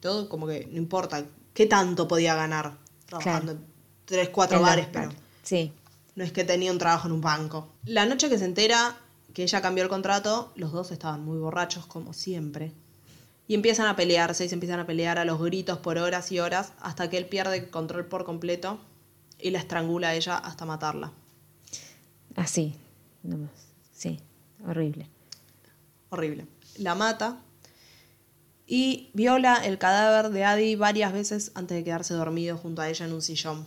todo 0.00 0.28
como 0.28 0.46
que 0.46 0.68
no 0.70 0.76
importa 0.76 1.24
qué 1.54 1.64
tanto 1.66 2.06
podía 2.06 2.34
ganar 2.34 2.76
trabajando 3.06 3.52
en 3.52 3.64
tres, 4.04 4.28
cuatro 4.28 4.58
En 4.58 4.62
bares, 4.64 4.86
pero 4.92 5.10
Sí. 5.42 5.72
no 6.14 6.24
es 6.24 6.32
que 6.32 6.44
tenía 6.44 6.72
un 6.72 6.78
trabajo 6.78 7.08
en 7.08 7.12
un 7.14 7.20
banco. 7.22 7.68
La 7.86 8.04
noche 8.04 8.28
que 8.28 8.38
se 8.38 8.44
entera 8.44 8.96
que 9.32 9.42
ella 9.44 9.62
cambió 9.62 9.82
el 9.82 9.88
contrato, 9.90 10.52
los 10.56 10.72
dos 10.72 10.90
estaban 10.90 11.24
muy 11.24 11.38
borrachos 11.38 11.86
como 11.86 12.12
siempre. 12.12 12.72
Y 13.46 13.54
empiezan 13.54 13.86
a 13.86 13.96
pelearse 13.96 14.44
y 14.44 14.48
se 14.48 14.54
empiezan 14.54 14.78
a 14.78 14.86
pelear 14.86 15.18
a 15.18 15.24
los 15.24 15.40
gritos 15.40 15.78
por 15.78 15.96
horas 15.96 16.30
y 16.32 16.38
horas 16.38 16.72
hasta 16.80 17.08
que 17.08 17.16
él 17.16 17.24
pierde 17.26 17.56
el 17.56 17.70
control 17.70 18.04
por 18.04 18.24
completo 18.24 18.78
y 19.38 19.50
la 19.50 19.58
estrangula 19.58 20.08
a 20.08 20.14
ella 20.14 20.36
hasta 20.36 20.64
matarla. 20.64 21.12
Así, 22.36 22.74
nomás. 23.22 23.50
Sí, 23.92 24.20
horrible. 24.66 25.08
Horrible. 26.10 26.46
La 26.76 26.94
mata 26.94 27.40
y 28.66 29.10
viola 29.14 29.64
el 29.64 29.78
cadáver 29.78 30.30
de 30.30 30.44
Adi 30.44 30.76
varias 30.76 31.12
veces 31.12 31.52
antes 31.54 31.76
de 31.76 31.84
quedarse 31.84 32.14
dormido 32.14 32.56
junto 32.56 32.82
a 32.82 32.88
ella 32.88 33.06
en 33.06 33.12
un 33.12 33.22
sillón. 33.22 33.66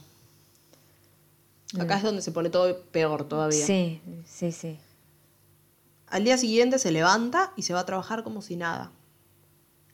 Acá 1.79 1.97
es 1.97 2.03
donde 2.03 2.21
se 2.21 2.31
pone 2.31 2.49
todo 2.49 2.81
peor 2.91 3.27
todavía. 3.27 3.65
Sí, 3.65 4.01
sí, 4.25 4.51
sí. 4.51 4.77
Al 6.07 6.25
día 6.25 6.37
siguiente 6.37 6.79
se 6.79 6.91
levanta 6.91 7.53
y 7.55 7.61
se 7.61 7.73
va 7.73 7.79
a 7.79 7.85
trabajar 7.85 8.23
como 8.23 8.41
si 8.41 8.57
nada. 8.57 8.91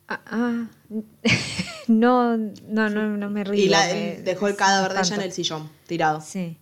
Ah, 0.08 0.22
ah, 0.26 0.68
no, 1.88 2.38
no, 2.38 2.90
no, 2.90 3.18
no 3.18 3.30
me 3.30 3.44
río. 3.44 3.64
Y 3.66 3.70
la- 3.70 3.86
me- 3.88 4.18
dejó 4.24 4.48
el 4.48 4.56
cadáver 4.56 4.94
de 4.94 5.00
ella 5.02 5.16
en 5.16 5.22
el 5.22 5.32
sillón, 5.32 5.70
tirado. 5.88 6.22
Sí. 6.22 6.58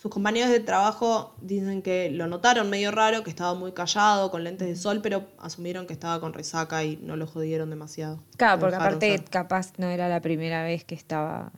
Sus 0.00 0.10
compañeros 0.12 0.50
de 0.50 0.60
trabajo 0.60 1.34
dicen 1.40 1.80
que 1.80 2.10
lo 2.10 2.26
notaron 2.26 2.68
medio 2.68 2.90
raro, 2.90 3.24
que 3.24 3.30
estaba 3.30 3.54
muy 3.54 3.72
callado, 3.72 4.30
con 4.30 4.44
lentes 4.44 4.68
de 4.68 4.76
sol, 4.76 5.00
pero 5.02 5.26
asumieron 5.38 5.86
que 5.86 5.94
estaba 5.94 6.20
con 6.20 6.34
resaca 6.34 6.84
y 6.84 6.98
no 6.98 7.16
lo 7.16 7.26
jodieron 7.26 7.70
demasiado. 7.70 8.20
Claro, 8.36 8.60
porque 8.60 8.76
aparte 8.76 9.24
capaz 9.30 9.72
no 9.78 9.86
era 9.88 10.08
la 10.10 10.20
primera 10.20 10.62
vez 10.62 10.84
que 10.84 10.94
estaba... 10.94 11.52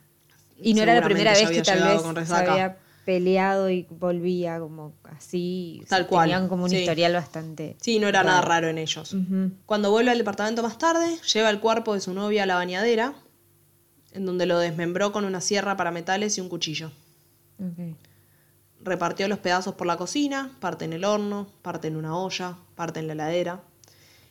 Y 0.59 0.75
no 0.75 0.83
era 0.83 0.95
la 0.95 1.03
primera 1.03 1.33
vez 1.33 1.51
que 1.51 1.63
tal 1.63 1.83
vez 1.83 2.03
con 2.03 2.15
resaca. 2.15 2.53
había 2.53 2.77
peleado 3.07 3.71
y 3.71 3.87
volvía 3.89 4.59
como 4.59 4.93
así. 5.05 5.81
o 5.85 5.87
sea, 5.87 5.99
Tal 5.99 6.07
cual, 6.09 6.25
Tenían 6.29 6.49
como 6.49 6.65
un 6.65 6.71
sí. 6.71 6.79
historial 6.79 7.13
bastante... 7.15 7.77
Sí, 7.81 7.99
no 8.01 8.09
era 8.09 8.23
nada 8.25 8.43
raro 8.43 8.69
en 8.69 8.77
ellos. 8.79 9.17
Cuando 9.65 9.91
vuelve 9.93 10.11
al 10.11 10.19
departamento 10.19 10.63
más 10.63 10.77
tarde, 10.77 11.17
lleva 11.33 11.49
el 11.49 11.61
cuerpo 11.61 11.95
de 11.95 12.01
su 12.01 12.13
novia 12.13 12.43
a 12.43 12.47
la 12.47 12.57
bañadera, 12.57 13.15
en 14.13 14.27
donde 14.27 14.45
lo 14.47 14.59
desmembró 14.59 15.13
con 15.13 15.25
una 15.25 15.41
sierra 15.41 15.77
para 15.77 15.93
metales 15.93 16.37
y 16.37 16.41
un 16.41 16.49
cuchillo. 16.49 16.91
Repartió 18.83 19.27
los 19.29 19.39
pedazos 19.39 19.75
por 19.75 19.87
la 19.87 19.97
cocina, 19.97 20.51
parte 20.61 20.85
en 20.85 20.93
el 20.93 21.05
horno, 21.05 21.47
parte 21.63 21.89
en 21.89 21.97
una 21.97 22.17
olla, 22.17 22.57
parte 22.75 23.01
en 23.01 23.07
la 23.07 23.15
heladera. 23.15 23.63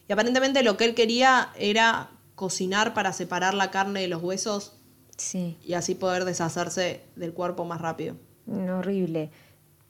Y 0.08 0.14
aparentemente 0.14 0.64
lo 0.64 0.78
que 0.78 0.86
él 0.86 0.96
quería 0.96 1.50
era 1.58 2.10
cocinar 2.36 2.94
para 2.94 3.14
separar 3.14 3.54
la 3.54 3.72
carne 3.72 4.02
de 4.02 4.08
los 4.10 4.22
huesos 4.22 4.74
Sí. 5.18 5.58
y 5.64 5.74
así 5.76 5.96
poder 5.96 6.26
deshacerse 6.26 7.02
del 7.16 7.34
cuerpo 7.34 7.64
más 7.64 7.80
rápido. 7.80 8.18
Horrible. 8.48 9.32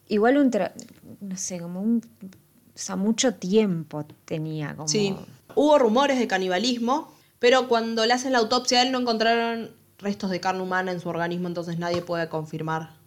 Igual 0.07 0.37
un... 0.37 0.51
tra- 0.51 0.73
no 1.21 1.37
sé, 1.37 1.59
como 1.59 1.81
un... 1.81 2.01
O 2.23 2.77
sea, 2.77 2.95
mucho 2.95 3.33
tiempo 3.35 4.05
tenía 4.25 4.75
como... 4.75 4.87
Sí. 4.87 5.15
Hubo 5.55 5.77
rumores 5.79 6.19
de 6.19 6.27
canibalismo, 6.27 7.13
pero 7.39 7.67
cuando 7.69 8.05
le 8.05 8.13
hacen 8.13 8.33
la 8.33 8.39
autopsia 8.39 8.79
a 8.79 8.83
él 8.83 8.91
no 8.91 8.99
encontraron 8.99 9.71
restos 9.97 10.29
de 10.29 10.39
carne 10.41 10.61
humana 10.61 10.91
en 10.91 10.99
su 10.99 11.07
organismo, 11.07 11.47
entonces 11.47 11.79
nadie 11.79 12.01
puede 12.01 12.27
confirmar. 12.27 12.97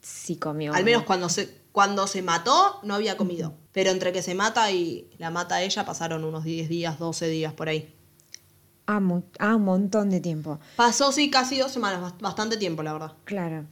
Sí 0.00 0.36
comió. 0.36 0.72
Al 0.72 0.84
menos 0.84 1.02
cuando 1.02 1.28
se, 1.28 1.54
cuando 1.72 2.06
se 2.06 2.22
mató, 2.22 2.80
no 2.82 2.94
había 2.94 3.16
comido. 3.18 3.52
Pero 3.72 3.90
entre 3.90 4.12
que 4.12 4.22
se 4.22 4.34
mata 4.34 4.70
y 4.70 5.10
la 5.18 5.30
mata 5.30 5.56
a 5.56 5.62
ella 5.62 5.84
pasaron 5.84 6.24
unos 6.24 6.44
10 6.44 6.68
días, 6.70 6.98
12 6.98 7.28
días 7.28 7.52
por 7.52 7.68
ahí. 7.68 7.94
Ah, 8.86 9.00
ah, 9.38 9.56
un 9.56 9.64
montón 9.64 10.08
de 10.08 10.20
tiempo. 10.20 10.58
Pasó, 10.76 11.12
sí, 11.12 11.28
casi 11.30 11.58
dos 11.58 11.70
semanas, 11.72 12.00
bast- 12.00 12.20
bastante 12.22 12.56
tiempo, 12.56 12.82
la 12.82 12.94
verdad. 12.94 13.12
Claro. 13.24 13.66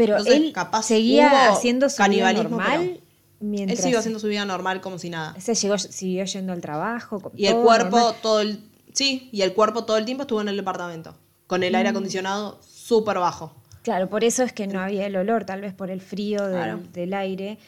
Pero 0.00 0.16
Entonces, 0.16 0.34
él 0.36 0.52
capaz 0.52 0.84
seguía 0.84 1.50
haciendo 1.52 1.88
su 1.90 2.02
vida 2.04 2.32
normal 2.32 3.00
mientras... 3.38 3.78
Él 3.78 3.82
siguió 3.82 3.98
haciendo 3.98 4.18
su 4.18 4.28
vida 4.28 4.44
normal 4.46 4.80
como 4.80 4.98
si 4.98 5.10
nada. 5.10 5.38
Se 5.38 5.54
llegó, 5.54 5.76
siguió 5.76 6.24
yendo 6.24 6.52
al 6.54 6.60
trabajo. 6.62 7.20
con 7.20 7.32
Y 7.36 7.46
el 7.46 7.56
cuerpo 7.56 7.96
normal. 7.98 8.14
todo 8.22 8.40
el... 8.40 8.60
Sí, 8.94 9.28
y 9.32 9.42
el 9.42 9.52
cuerpo 9.52 9.84
todo 9.84 9.98
el 9.98 10.04
tiempo 10.06 10.22
estuvo 10.22 10.40
en 10.40 10.48
el 10.48 10.56
departamento. 10.56 11.14
Con 11.46 11.62
el 11.62 11.74
aire 11.74 11.90
Mm. 11.90 11.92
acondicionado 11.92 12.60
súper 12.62 13.18
bajo. 13.18 13.54
Claro, 13.82 14.08
por 14.08 14.24
eso 14.24 14.42
es 14.42 14.52
que 14.52 14.66
no 14.66 14.80
había 14.80 15.06
el 15.06 15.16
olor, 15.16 15.44
tal 15.44 15.60
vez 15.60 15.74
por 15.74 15.90
el 15.90 16.00
frío 16.00 16.46
del, 16.46 16.52
Claro. 16.56 16.80
del 16.92 17.12
aire. 17.14 17.58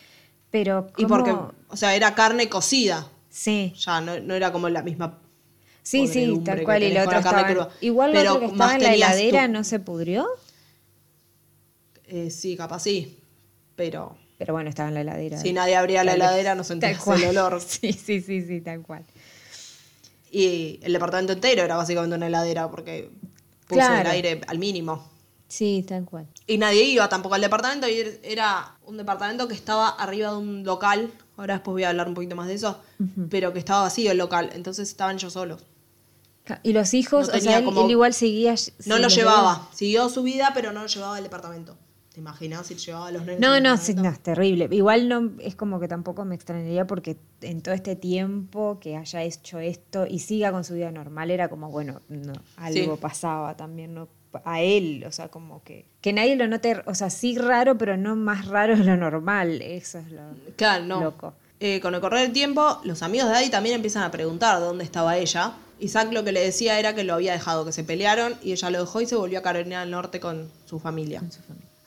Pero 0.50 0.88
Y 0.96 1.06
porque, 1.06 1.32
o 1.32 1.76
sea, 1.76 1.94
era 1.94 2.14
carne 2.14 2.48
cocida. 2.48 3.06
Sí, 3.28 3.72
Ya, 3.78 4.00
no, 4.00 4.18
no 4.20 4.34
era 4.34 4.52
como 4.52 4.68
la 4.68 4.82
misma 4.82 5.18
sí, 5.82 6.06
sí, 6.06 6.40
tal 6.44 6.62
cual. 6.64 6.82
Y 6.82 6.92
la 6.92 7.04
carne 7.04 7.18
estaba... 7.18 7.46
cruda. 7.46 7.68
Igual 7.80 8.12
lo 8.12 8.18
Pero 8.18 8.30
otro 8.34 8.40
que 8.46 8.52
estaba 8.52 8.74
en 8.76 8.82
la 8.82 8.94
heladera 8.94 9.48
no 9.48 9.64
se 9.64 9.78
pudrió. 9.80 10.26
Eh, 12.06 12.30
sí, 12.30 12.56
capaz 12.56 12.80
sí. 12.80 13.18
Pero 13.76 14.16
Pero 14.38 14.52
bueno, 14.54 14.68
estaba 14.68 14.88
en 14.88 14.94
la 14.94 15.00
heladera. 15.02 15.38
si 15.40 15.52
nadie 15.52 15.76
abría 15.76 16.04
la 16.04 16.14
heladera 16.14 16.54
no 16.54 16.64
sentías 16.64 17.06
el 17.06 17.24
olor. 17.36 17.60
Sí, 17.66 17.92
sí, 17.92 18.20
sí, 18.20 18.42
sí, 18.42 18.60
tal 18.60 18.82
cual. 18.82 19.04
Y 20.30 20.80
el 20.82 20.92
departamento 20.92 21.32
entero 21.32 21.62
era 21.62 21.76
básicamente 21.76 22.16
una 22.16 22.26
heladera 22.26 22.70
porque 22.70 23.10
puso 23.66 23.80
Claro. 23.80 24.00
el 24.00 24.06
aire 24.14 24.40
al 24.46 24.58
mínimo. 24.58 25.10
Sí, 25.48 25.84
tal 25.86 26.04
cual. 26.06 26.26
Y 26.46 26.56
nadie 26.56 26.82
iba 26.84 27.08
tampoco 27.10 27.34
al 27.34 27.42
departamento. 27.42 27.86
Y 27.88 28.02
era 28.22 28.76
un 28.86 28.96
departamento 28.96 29.46
que 29.48 29.54
estaba 29.54 29.90
arriba 29.90 30.30
de 30.30 30.36
un 30.38 30.64
local. 30.64 31.12
Ahora 31.36 31.54
después 31.54 31.72
voy 31.74 31.84
a 31.84 31.90
hablar 31.90 32.08
un 32.08 32.14
poquito 32.14 32.34
más 32.34 32.48
de 32.48 32.54
eso. 32.54 32.80
Pero 33.28 33.52
que 33.52 33.58
estaba 33.58 33.82
vacío 33.82 34.10
el 34.12 34.18
local. 34.18 34.50
Entonces 34.54 34.88
estaban 34.88 35.16
ellos 35.16 35.34
solos. 35.34 35.62
Y 36.62 36.72
los 36.72 36.94
hijos, 36.94 37.28
No 37.28 37.34
o 37.36 37.40
sea, 37.40 37.58
él, 37.58 37.64
como- 37.64 37.84
él 37.84 37.90
igual 37.90 38.14
seguía... 38.14 38.52
No 38.52 38.56
sí, 38.56 38.72
lo 38.86 38.98
los 38.98 39.14
llevaba. 39.14 39.54
veía. 39.58 39.68
Siguió 39.76 40.08
su 40.08 40.22
vida, 40.22 40.52
pero 40.54 40.72
no 40.72 40.80
lo 40.80 40.86
llevaba 40.88 41.16
al 41.16 41.22
departamento. 41.22 41.76
¿Te 42.12 42.20
imaginas 42.20 42.66
si 42.66 42.74
llevaba 42.74 43.06
a 43.08 43.10
los 43.12 43.22
nenes? 43.24 43.40
No, 43.40 43.58
no, 43.60 43.76
sí, 43.78 43.94
departamento? 43.94 44.02
no, 44.02 44.08
es 44.10 44.20
terrible. 44.20 44.68
Igual 44.70 45.08
no 45.08 45.32
es 45.40 45.56
como 45.56 45.80
que 45.80 45.88
tampoco 45.88 46.24
me 46.26 46.34
extrañaría 46.34 46.86
porque 46.86 47.16
en 47.40 47.62
todo 47.62 47.74
este 47.74 47.96
tiempo 47.96 48.78
que 48.80 48.96
haya 48.96 49.22
hecho 49.22 49.58
esto 49.60 50.06
y 50.06 50.18
siga 50.18 50.52
con 50.52 50.62
su 50.64 50.74
vida 50.74 50.90
normal 50.92 51.30
era 51.30 51.48
como, 51.48 51.70
bueno, 51.70 52.02
no, 52.08 52.34
algo 52.56 52.94
Sí. 52.96 53.00
pasaba 53.00 53.56
también, 53.56 53.94
¿no? 53.94 54.08
A 54.44 54.60
él, 54.60 55.04
o 55.06 55.12
sea, 55.12 55.28
como 55.28 55.62
que 55.62 55.86
que 56.00 56.12
nadie 56.12 56.36
lo 56.36 56.46
note, 56.48 56.82
o 56.86 56.94
sea, 56.94 57.10
sí 57.10 57.36
raro, 57.38 57.76
pero 57.78 57.96
no 57.96 58.16
más 58.16 58.46
raro 58.46 58.76
de 58.76 58.84
lo 58.84 58.96
normal. 58.96 59.60
Eso 59.62 59.98
es 59.98 60.10
lo 60.10 60.20
Claro, 60.56 60.84
no. 60.84 61.00
loco. 61.02 61.34
Eh, 61.60 61.80
con 61.80 61.94
el 61.94 62.00
correr 62.00 62.22
del 62.22 62.32
tiempo, 62.32 62.78
los 62.84 63.02
amigos 63.02 63.28
de 63.30 63.36
Adi 63.36 63.50
también 63.50 63.76
empiezan 63.76 64.02
a 64.02 64.10
preguntar 64.10 64.58
dónde 64.60 64.84
estaba 64.84 65.16
ella. 65.16 65.52
Isaac 65.80 66.12
lo 66.12 66.24
que 66.24 66.32
le 66.32 66.40
decía 66.40 66.78
era 66.78 66.94
que 66.94 67.04
lo 67.04 67.14
había 67.14 67.32
dejado, 67.32 67.64
que 67.64 67.72
se 67.72 67.84
pelearon 67.84 68.34
y 68.42 68.52
ella 68.52 68.70
lo 68.70 68.80
dejó 68.80 69.00
y 69.00 69.06
se 69.06 69.16
volvió 69.16 69.38
a 69.38 69.42
Carolina 69.42 69.80
del 69.80 69.90
Norte 69.90 70.18
con 70.20 70.48
su 70.64 70.78
familia. 70.80 71.22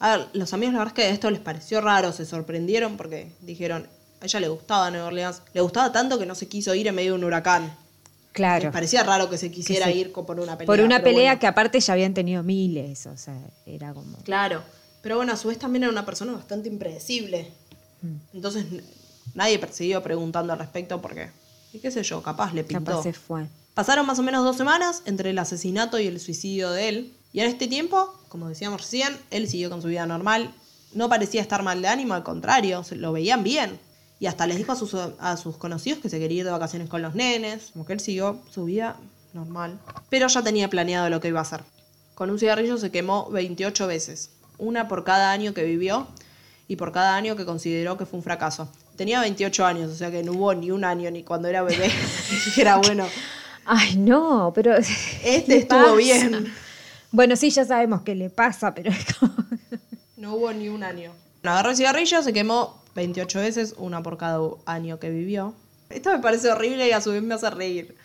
A 0.05 0.17
ver, 0.17 0.27
los 0.33 0.53
amigos 0.53 0.73
la 0.73 0.79
verdad 0.81 0.93
es 0.99 1.03
que 1.03 1.09
esto 1.09 1.31
les 1.31 1.39
pareció 1.39 1.81
raro, 1.81 2.11
se 2.13 2.27
sorprendieron 2.27 2.95
porque 2.95 3.31
dijeron, 3.41 3.87
a 4.21 4.25
ella 4.25 4.39
le 4.39 4.49
gustaba 4.49 4.91
Nueva 4.91 5.07
Orleans, 5.07 5.41
le 5.51 5.61
gustaba 5.61 5.91
tanto 5.91 6.19
que 6.19 6.27
no 6.27 6.35
se 6.35 6.47
quiso 6.47 6.75
ir 6.75 6.85
en 6.85 6.93
medio 6.93 7.13
de 7.13 7.17
un 7.17 7.23
huracán. 7.23 7.75
Claro. 8.31 8.65
Les 8.65 8.71
parecía 8.71 9.01
raro 9.01 9.31
que 9.31 9.39
se 9.39 9.49
quisiera 9.49 9.87
Que 9.87 9.93
se- 9.93 9.97
ir 9.97 10.13
por 10.13 10.39
una 10.39 10.59
pelea. 10.59 10.67
Por 10.67 10.79
una 10.81 11.01
pelea 11.01 11.31
bueno. 11.31 11.39
que 11.39 11.47
aparte 11.47 11.79
ya 11.79 11.93
habían 11.93 12.13
tenido 12.13 12.43
miles, 12.43 13.07
o 13.07 13.17
sea, 13.17 13.35
era 13.65 13.95
como... 13.95 14.19
Claro. 14.19 14.61
Pero 15.01 15.15
bueno, 15.17 15.33
a 15.33 15.37
su 15.37 15.47
vez 15.47 15.57
también 15.57 15.81
era 15.81 15.91
una 15.91 16.05
persona 16.05 16.33
bastante 16.33 16.69
impredecible. 16.69 17.51
Mm. 18.03 18.15
Entonces 18.35 18.65
nadie 19.33 19.59
siguió 19.71 20.03
preguntando 20.03 20.53
al 20.53 20.59
respecto 20.59 21.01
porque, 21.01 21.31
y 21.73 21.79
qué 21.79 21.89
sé 21.89 22.03
yo, 22.03 22.21
capaz 22.21 22.53
le 22.53 22.63
pintó. 22.63 22.91
Capaz 22.91 23.01
se 23.01 23.13
fue. 23.13 23.47
Pasaron 23.75 24.07
más 24.07 24.17
o 24.19 24.23
menos 24.23 24.45
dos 24.45 24.55
semanas 24.55 25.03
entre 25.05 25.31
el 25.31 25.37
asesinato 25.37 25.99
y 25.99 26.07
el 26.07 26.21
suicidio 26.21 26.71
de 26.71 26.87
él. 26.87 27.17
Y 27.33 27.41
en 27.41 27.47
este 27.47 27.67
tiempo, 27.67 28.17
como 28.29 28.47
decíamos 28.47 28.79
recién, 28.79 29.17
él 29.31 29.49
siguió 29.49 29.69
con 29.69 29.81
su 29.81 29.89
vida 29.89 30.05
normal. 30.05 30.55
No 30.93 31.09
parecía 31.09 31.41
estar 31.41 31.61
mal 31.61 31.81
de 31.81 31.89
ánimo, 31.89 32.13
al 32.13 32.23
contrario, 32.23 32.83
lo 32.91 33.11
veían 33.11 33.43
bien. 33.43 33.77
Y 34.17 34.27
hasta 34.27 34.47
les 34.47 34.55
dijo 34.55 34.71
a 34.71 34.77
sus, 34.77 34.95
a 34.95 35.35
sus 35.35 35.57
conocidos 35.57 35.99
que 35.99 36.07
se 36.07 36.19
quería 36.19 36.39
ir 36.39 36.45
de 36.45 36.51
vacaciones 36.51 36.87
con 36.87 37.01
los 37.01 37.15
nenes. 37.15 37.71
Como 37.73 37.85
que 37.85 37.91
él 37.91 37.99
siguió 37.99 38.39
su 38.49 38.63
vida 38.63 38.95
normal. 39.33 39.77
Pero 40.09 40.29
ya 40.29 40.41
tenía 40.41 40.69
planeado 40.69 41.09
lo 41.09 41.19
que 41.19 41.27
iba 41.27 41.39
a 41.39 41.43
hacer. 41.43 41.61
Con 42.13 42.29
un 42.29 42.39
cigarrillo 42.39 42.77
se 42.77 42.91
quemó 42.91 43.29
28 43.29 43.87
veces. 43.87 44.29
Una 44.57 44.87
por 44.87 45.03
cada 45.03 45.33
año 45.33 45.53
que 45.53 45.65
vivió 45.65 46.07
y 46.69 46.77
por 46.77 46.93
cada 46.93 47.17
año 47.17 47.35
que 47.35 47.43
consideró 47.43 47.97
que 47.97 48.05
fue 48.05 48.19
un 48.19 48.23
fracaso. 48.23 48.69
Tenía 48.95 49.19
28 49.19 49.65
años, 49.65 49.91
o 49.91 49.95
sea 49.95 50.11
que 50.11 50.23
no 50.23 50.31
hubo 50.31 50.53
ni 50.53 50.71
un 50.71 50.85
año 50.85 51.11
ni 51.11 51.23
cuando 51.23 51.49
era 51.49 51.61
bebé. 51.61 51.91
era 52.57 52.77
bueno. 52.77 53.05
Ay, 53.65 53.97
no, 53.97 54.51
pero... 54.53 54.75
Este 55.23 55.45
¿qué 55.45 55.57
estuvo 55.57 55.79
pasa? 55.79 55.95
bien. 55.95 56.53
Bueno, 57.11 57.35
sí, 57.35 57.49
ya 57.49 57.65
sabemos 57.65 58.01
qué 58.01 58.15
le 58.15 58.29
pasa, 58.29 58.73
pero 58.73 58.91
es 58.91 59.13
como... 59.15 59.33
No 60.17 60.35
hubo 60.35 60.51
ni 60.53 60.69
un 60.69 60.83
año. 60.83 61.11
Agarró 61.43 61.71
el 61.71 61.75
cigarrillo, 61.75 62.23
se 62.23 62.33
quemó 62.33 62.81
28 62.95 63.39
veces, 63.39 63.75
una 63.77 64.01
por 64.01 64.17
cada 64.17 64.39
año 64.65 64.99
que 64.99 65.09
vivió. 65.09 65.53
Esto 65.89 66.09
me 66.11 66.19
parece 66.19 66.49
horrible 66.49 66.87
y 66.87 66.91
a 66.91 67.01
su 67.01 67.11
vez 67.11 67.21
me 67.21 67.35
hace 67.35 67.49
reír. 67.49 67.95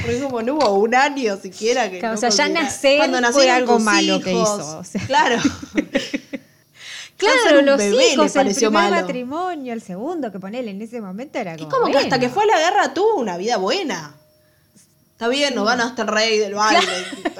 Porque 0.00 0.20
como 0.22 0.40
no 0.40 0.54
hubo 0.54 0.74
un 0.74 0.94
año 0.94 1.36
siquiera 1.36 1.90
que... 1.90 1.98
Claro, 1.98 2.14
no 2.14 2.18
o 2.18 2.20
sea, 2.20 2.30
ya 2.30 2.48
nacer 2.48 2.98
Cuando 2.98 3.32
fue 3.32 3.50
algo 3.50 3.78
malo 3.78 4.20
que 4.20 4.32
hizo, 4.32 4.78
o 4.78 4.84
sea. 4.84 5.04
Claro. 5.06 5.36
Claro, 7.16 7.62
los 7.62 7.78
bebé 7.78 8.12
hijos, 8.14 8.34
el 8.34 8.52
primer 8.52 8.72
malo. 8.72 8.96
matrimonio, 8.96 9.72
el 9.72 9.80
segundo 9.80 10.32
que 10.32 10.40
ponele 10.40 10.72
en 10.72 10.82
ese 10.82 11.00
momento 11.00 11.38
era 11.38 11.54
Es 11.54 11.58
como. 11.58 11.70
como 11.70 11.86
que 11.86 11.98
hasta 11.98 12.16
bueno. 12.16 12.20
que 12.20 12.28
fue 12.28 12.42
a 12.42 12.46
la 12.46 12.58
guerra 12.58 12.94
tuvo 12.94 13.14
una 13.14 13.36
vida 13.36 13.58
buena. 13.58 14.16
Está 15.22 15.30
bien, 15.30 15.54
no 15.54 15.64
ganaste 15.64 16.02
el 16.02 16.08
rey 16.08 16.36
del 16.40 16.54
baile. 16.56 16.90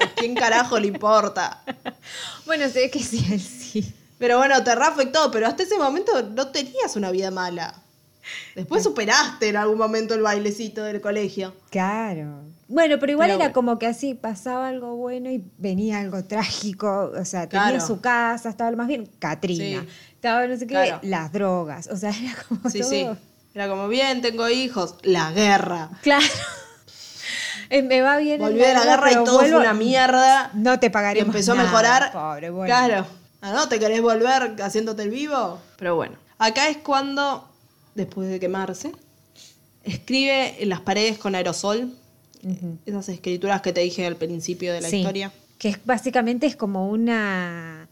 ¿A 0.01 0.07
quién 0.15 0.35
carajo 0.35 0.79
le 0.79 0.87
importa? 0.87 1.61
Bueno, 2.45 2.67
sé 2.69 2.89
que 2.89 2.99
sí, 3.03 3.25
él 3.31 3.41
sí. 3.41 3.93
Pero 4.17 4.37
bueno, 4.37 4.63
te 4.63 4.73
reafectó, 4.73 5.29
pero 5.31 5.47
hasta 5.47 5.63
ese 5.63 5.77
momento 5.77 6.21
no 6.21 6.47
tenías 6.49 6.95
una 6.95 7.11
vida 7.11 7.29
mala. 7.31 7.73
Después 8.55 8.83
superaste 8.83 9.49
en 9.49 9.57
algún 9.57 9.77
momento 9.77 10.13
el 10.13 10.21
bailecito 10.21 10.83
del 10.83 11.01
colegio. 11.01 11.53
Claro. 11.71 12.41
Bueno, 12.69 12.97
pero 12.99 13.11
igual 13.13 13.27
Pero 13.27 13.35
era 13.35 13.45
bueno. 13.47 13.53
como 13.53 13.79
que 13.79 13.87
así 13.87 14.13
pasaba 14.13 14.67
algo 14.69 14.95
bueno 14.95 15.29
y 15.29 15.43
venía 15.57 15.99
algo 15.99 16.23
trágico. 16.23 17.11
O 17.19 17.25
sea, 17.25 17.47
tenía 17.49 17.69
Claro. 17.71 17.85
su 17.85 17.99
casa, 17.99 18.49
estaba 18.49 18.71
más 18.71 18.87
bien, 18.87 19.09
Katrina. 19.19 19.81
Sí. 19.81 19.87
Estaba 20.15 20.47
no 20.47 20.53
sé 20.57 20.67
qué, 20.67 20.73
Claro. 20.73 20.99
las 21.03 21.31
drogas. 21.33 21.87
O 21.87 21.97
sea, 21.97 22.11
era 22.11 22.33
como 22.47 22.69
Sí, 22.69 22.79
todo. 22.79 22.89
sí. 22.89 23.07
Era 23.53 23.67
como, 23.69 23.87
bien, 23.89 24.21
tengo 24.21 24.47
hijos. 24.49 24.95
La 25.03 25.31
guerra. 25.31 25.89
Claro. 26.01 26.25
Eh, 27.69 27.81
Me 27.81 28.01
va 28.01 28.17
bien. 28.17 28.35
en 28.35 28.39
Volvió 28.41 28.65
de 28.67 28.73
la 28.73 28.83
guerra 28.85 29.11
y 29.11 29.15
todo 29.15 29.39
fue 29.39 29.49
vuelvo- 29.51 29.59
una 29.61 29.73
mierda. 29.73 30.51
No 30.53 30.79
te 30.79 30.87
Y 30.87 30.89
pagaremos 30.89 31.27
empezó 31.27 31.53
a 31.53 31.55
mejorar. 31.55 32.11
Pobre, 32.11 32.49
bueno. 32.49 32.65
Claro. 32.73 33.05
Ah, 33.41 33.51
¿no? 33.53 33.67
¿Te 33.67 33.79
querés 33.79 34.01
volver 34.01 34.55
haciéndote 34.61 35.03
el 35.03 35.09
vivo? 35.09 35.59
Pero 35.77 35.95
bueno. 35.95 36.15
Acá 36.37 36.69
es 36.69 36.77
cuando, 36.77 37.47
después 37.95 38.29
de 38.29 38.39
quemarse, 38.39 38.91
escribe 39.83 40.61
en 40.61 40.69
las 40.69 40.79
paredes 40.81 41.17
con 41.17 41.35
aerosol. 41.35 41.93
Esas 42.85 43.07
escrituras 43.09 43.61
que 43.61 43.71
te 43.71 43.79
dije 43.81 44.05
al 44.05 44.17
principio 44.17 44.73
de 44.73 44.81
la 44.81 44.89
Sí, 44.89 44.97
historia. 44.97 45.31
Que 45.57 45.69
es, 45.69 45.85
básicamente 45.85 46.45
es 46.45 46.57
como 46.57 46.89
una 46.89 47.87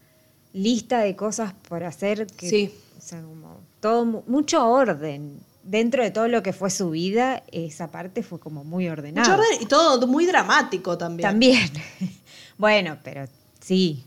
lista 0.52 0.98
de 1.00 1.16
cosas 1.16 1.54
por 1.68 1.84
hacer. 1.84 2.26
Que, 2.26 2.48
Sí. 2.50 2.74
O 2.98 3.00
sea, 3.00 3.20
como 3.22 3.60
todo, 3.80 4.04
mu- 4.04 4.22
mucho 4.26 4.64
orden. 4.68 5.38
Dentro 5.64 6.02
de 6.02 6.10
todo 6.10 6.26
lo 6.28 6.42
que 6.42 6.52
fue 6.52 6.70
su 6.70 6.90
vida, 6.90 7.42
esa 7.52 7.90
parte 7.90 8.22
fue 8.22 8.40
como 8.40 8.64
muy 8.64 8.88
ordenada. 8.88 9.38
Y 9.60 9.66
todo 9.66 10.06
muy 10.08 10.26
dramático 10.26 10.98
también. 10.98 11.28
También. 11.28 11.70
bueno, 12.58 12.98
pero 13.04 13.26
sí. 13.60 14.04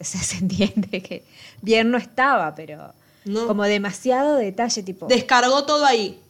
O 0.00 0.04
sea, 0.04 0.20
se 0.22 0.36
entiende 0.38 1.02
que 1.02 1.24
bien 1.62 1.90
no 1.90 1.96
estaba, 1.98 2.54
pero 2.54 2.92
No. 3.24 3.46
como 3.46 3.64
demasiado 3.64 4.36
detalle, 4.36 4.82
tipo. 4.82 5.06
Descargó 5.06 5.64
todo 5.64 5.84
ahí. 5.86 6.20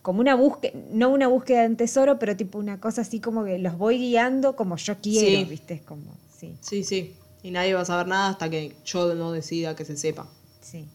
como 0.00 0.18
una 0.20 0.34
búsqueda, 0.34 0.72
no 0.90 1.10
una 1.10 1.28
búsqueda 1.28 1.60
de 1.62 1.68
un 1.68 1.76
tesoro, 1.76 2.18
pero 2.18 2.36
tipo 2.36 2.58
una 2.58 2.80
cosa 2.80 3.02
así 3.02 3.20
como 3.20 3.44
que 3.44 3.58
los 3.58 3.78
voy 3.78 3.98
guiando 3.98 4.56
como 4.56 4.76
yo 4.76 4.96
quiero, 5.00 5.38
Sí. 5.40 5.44
¿viste? 5.44 5.74
Es 5.74 5.82
como, 5.82 6.16
sí, 6.36 6.56
Sí, 6.60 6.82
sí. 6.84 7.14
Y 7.44 7.50
nadie 7.52 7.74
va 7.74 7.82
a 7.82 7.84
saber 7.84 8.06
nada 8.08 8.30
hasta 8.30 8.48
que 8.50 8.74
yo 8.84 9.14
no 9.14 9.30
decida 9.30 9.76
que 9.76 9.84
se 9.84 9.96
sepa. 9.96 10.26
sí. 10.60 10.88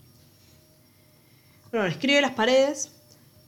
Bueno, 1.78 1.92
escribe 1.92 2.22
las 2.22 2.32
paredes 2.32 2.90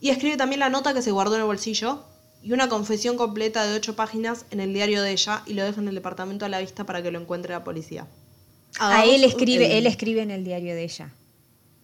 y 0.00 0.10
escribe 0.10 0.36
también 0.36 0.60
la 0.60 0.68
nota 0.68 0.94
que 0.94 1.02
se 1.02 1.10
guardó 1.10 1.34
en 1.34 1.40
el 1.40 1.46
bolsillo 1.48 2.04
y 2.44 2.52
una 2.52 2.68
confesión 2.68 3.16
completa 3.16 3.66
de 3.66 3.74
ocho 3.74 3.96
páginas 3.96 4.44
en 4.52 4.60
el 4.60 4.72
diario 4.72 5.02
de 5.02 5.10
ella 5.10 5.42
y 5.46 5.54
lo 5.54 5.64
deja 5.64 5.80
en 5.80 5.88
el 5.88 5.96
departamento 5.96 6.44
a 6.44 6.48
la 6.48 6.60
vista 6.60 6.84
para 6.86 7.02
que 7.02 7.10
lo 7.10 7.18
encuentre 7.20 7.52
la 7.52 7.64
policía. 7.64 8.06
A 8.78 8.86
Agarró 8.92 9.10
Ah, 9.10 9.14
él 9.16 9.24
escribe, 9.24 9.66
el- 9.66 9.72
él 9.78 9.86
escribe 9.88 10.22
en 10.22 10.30
el 10.30 10.44
diario 10.44 10.76
de 10.76 10.84
ella. 10.84 11.12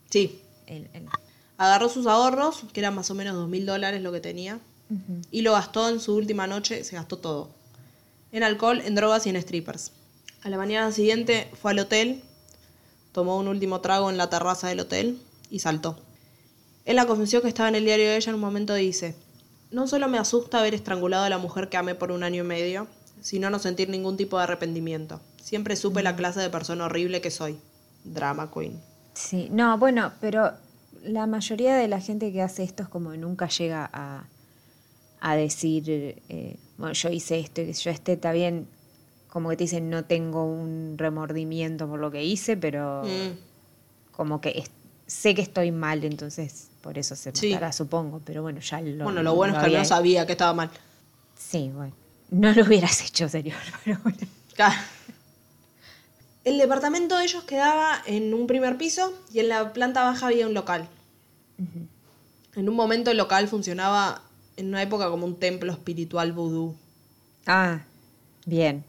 Sí. 0.09 0.41
Él- 0.69 0.89
él. 0.95 1.07
Agarró 1.59 1.89
sus 1.89 2.07
ahorros, 2.07 2.63
que 2.73 2.79
eran 2.79 2.95
más 2.95 3.11
o 3.11 3.15
menos 3.17 3.35
dos 3.35 3.49
mil 3.49 3.67
dólares 3.67 4.01
lo 4.01 4.13
que 4.13 4.21
tenía, 4.21 4.61
y 5.33 5.41
lo 5.43 5.51
gastó 5.51 5.89
en 5.89 5.99
su 5.99 6.15
última 6.15 6.47
noche, 6.47 6.85
se 6.85 6.95
gastó 6.95 7.19
todo. 7.19 7.51
En 8.31 8.45
alcohol, 8.45 8.81
en 8.85 8.95
drogas 8.95 9.27
y 9.27 9.31
en 9.31 9.43
strippers. 9.43 9.91
A 10.45 10.49
la 10.49 10.59
mañana 10.59 10.93
siguiente 10.93 11.51
fue 11.61 11.73
al 11.73 11.81
hotel, 11.81 12.23
tomó 13.11 13.37
un 13.37 13.49
último 13.49 13.81
trago 13.81 14.11
en 14.11 14.17
la 14.17 14.31
terraza 14.31 14.69
del 14.69 14.79
hotel 14.79 15.19
y 15.51 15.59
saltó. 15.59 15.99
En 16.87 16.97
la 16.97 17.07
confesión 17.07 17.43
que 17.43 17.49
estaba 17.49 17.69
en 17.69 17.75
el 17.75 17.85
diario 17.85 18.07
de 18.07 18.17
ella, 18.17 18.31
en 18.31 18.37
un 18.37 18.41
momento 18.41 18.73
dice, 18.75 19.15
no 19.71 19.87
solo 19.89 20.09
me 20.09 20.19
asusta 20.19 20.61
haber 20.61 20.73
estrangulado 20.75 21.25
a 21.25 21.29
la 21.29 21.39
mujer 21.39 21.69
que 21.69 21.77
amé 21.77 21.95
por 21.95 22.13
un 22.13 22.23
año 22.23 22.45
y 22.45 22.47
medio, 22.47 22.87
sino 23.21 23.51
no 23.51 23.59
sentir 23.59 23.89
ningún 23.89 24.17
tipo 24.17 24.39
de 24.39 24.45
arrepentimiento. 24.45 25.21
Siempre 25.43 25.75
supe 25.77 26.03
la 26.03 26.15
clase 26.17 26.41
de 26.41 26.49
persona 26.49 26.85
horrible 26.87 27.21
que 27.21 27.31
soy. 27.31 27.59
Drama 28.05 28.51
queen. 28.53 28.81
Sí, 29.15 29.49
no, 29.51 29.77
bueno, 29.79 30.13
pero 30.21 30.53
la 31.03 31.27
mayoría 31.27 31.75
de 31.77 31.89
la 31.89 32.01
gente 32.01 32.33
que 32.33 32.41
hace 32.43 32.63
esto 32.63 32.85
es 32.85 32.89
como 32.89 33.11
que 33.11 33.19
nunca 33.19 33.49
llega 33.49 33.91
a, 33.93 34.29
a 35.21 35.35
decir, 35.37 35.85
eh, 36.29 36.57
bueno, 36.79 36.93
yo 36.93 37.09
hice 37.09 37.41
esto 37.41 37.63
y 37.63 37.73
yo 37.73 37.91
este 37.91 38.13
está 38.13 38.31
bien, 38.31 38.69
como 39.29 39.49
que 39.51 39.57
te 39.57 39.65
dicen, 39.65 39.91
no 39.91 40.05
tengo 40.05 40.45
un 40.45 40.95
remordimiento 40.99 41.89
por 41.89 41.99
lo 41.99 42.13
que 42.13 42.23
hice, 42.25 42.57
pero 42.57 43.03
Mm. 43.03 44.13
como 44.13 44.41
que 44.41 44.51
es- 44.51 44.71
sé 45.07 45.35
que 45.35 45.43
estoy 45.43 45.73
mal, 45.73 46.05
entonces 46.05 46.69
por 46.87 46.97
eso 46.99 47.17
se 47.17 47.33
Sí. 47.35 47.49
matará, 47.53 47.73
supongo, 47.73 48.21
pero 48.25 48.43
bueno, 48.43 48.61
ya 48.61 48.81
lo 48.81 49.03
bueno, 49.03 49.21
lo 49.25 49.35
bueno 49.35 49.59
es 49.59 49.65
que 49.65 49.77
no 49.77 49.85
sabía 49.85 50.25
que 50.25 50.33
estaba 50.33 50.55
mal. 50.55 50.71
Sí, 51.37 51.69
bueno, 51.75 51.93
no 52.31 52.53
lo 52.53 52.63
hubieras 52.63 53.03
hecho, 53.05 53.29
señor, 53.29 53.57
pero 53.85 53.99
bueno. 54.05 54.19
Claro. 54.55 54.77
El 56.45 56.59
departamento 56.59 57.19
de 57.19 57.25
ellos 57.25 57.43
quedaba 57.43 58.01
en 58.07 58.33
un 58.35 58.47
primer 58.47 58.79
piso 58.79 59.13
y 59.33 59.41
en 59.41 59.49
la 59.49 59.73
planta 59.73 60.05
baja 60.05 60.29
había 60.29 60.47
un 60.47 60.55
local. 60.55 60.89
En 62.55 62.69
un 62.69 62.77
momento 62.77 63.11
el 63.11 63.17
local 63.17 63.49
funcionaba 63.49 64.23
en 64.57 64.69
una 64.69 64.81
época 64.81 65.11
como 65.11 65.27
un 65.27 65.35
templo 65.41 65.73
espiritual 65.73 66.33
vudú. 66.33 66.77
Ah, 67.47 67.81
bien. 68.45 68.85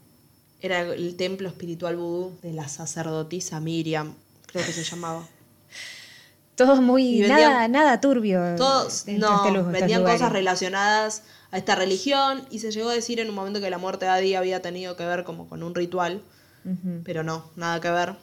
Era 0.60 0.82
el 0.82 1.16
templo 1.16 1.48
espiritual 1.48 1.96
vudú 1.96 2.38
de 2.42 2.52
la 2.52 2.68
sacerdotisa 2.68 3.58
Miriam, 3.58 4.14
creo 4.46 4.64
que 4.64 4.72
se 4.72 4.84
llamaba. 4.84 5.26
Todo 6.58 6.82
muy, 6.82 7.20
vendían- 7.20 7.40
nada, 7.52 7.68
nada 7.68 8.00
turbio. 8.00 8.54
Todos, 8.56 9.06
de 9.06 9.14
no, 9.14 9.36
este 9.46 9.48
estos 9.58 9.72
vendían 9.72 10.02
cosas 10.04 10.30
relacionadas 10.32 11.22
a 11.50 11.56
esta 11.56 11.74
religión 11.74 12.44
y 12.50 12.58
se 12.58 12.70
llegó 12.70 12.90
a 12.90 12.94
decir 12.94 13.20
en 13.20 13.30
un 13.30 13.34
momento 13.34 13.60
que 13.60 13.70
la 13.70 13.78
muerte 13.78 14.04
de 14.04 14.10
Adi 14.10 14.34
había 14.34 14.60
tenido 14.60 14.96
que 14.96 15.06
ver 15.06 15.24
como 15.24 15.48
con 15.48 15.62
un 15.62 15.74
ritual. 15.74 16.20
Pero 17.04 17.22
no, 17.22 17.44
nada 17.56 17.80
que 17.80 17.90
ver. 17.90 18.16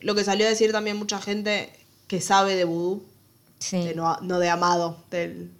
Lo 0.00 0.14
que 0.14 0.24
salió 0.24 0.46
a 0.46 0.48
decir 0.48 0.72
también 0.72 0.96
mucha 0.96 1.20
gente 1.20 1.70
que 2.06 2.22
sabe 2.22 2.54
de 2.56 2.64
vudú, 2.64 3.02
Sí. 3.58 3.78
de 3.84 3.94
no, 3.94 4.16
no 4.22 4.38
de 4.38 4.48
amado, 4.48 5.04
del... 5.10 5.50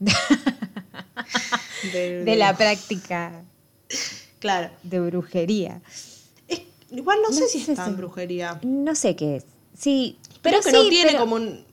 del- 1.92 2.24
de 2.24 2.36
la 2.36 2.56
práctica 2.58 3.42
Claro. 4.38 4.70
de 4.82 5.00
brujería. 5.00 5.80
Es- 6.48 6.62
igual 6.90 7.18
no, 7.22 7.30
No 7.30 7.34
sé 7.36 7.48
si 7.48 7.58
es 7.70 7.76
tan 7.76 7.96
brujería. 7.96 8.58
No 8.62 8.94
sé 8.94 9.16
qué 9.16 9.36
es. 9.36 9.44
Sí, 9.78 10.18
Pero 10.42 10.60
que 10.60 10.70
sí, 10.70 10.76
no 10.76 10.88
tiene 10.88 11.10
pero- 11.12 11.20
como 11.20 11.36
un... 11.36 11.64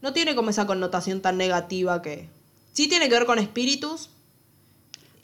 No 0.00 0.12
tiene 0.12 0.34
como 0.36 0.50
esa 0.50 0.66
connotación 0.66 1.20
tan 1.20 1.36
negativa 1.36 2.02
que... 2.02 2.28
Sí 2.72 2.88
tiene 2.88 3.08
que 3.08 3.14
ver 3.14 3.26
con 3.26 3.38
espíritus. 3.40 4.10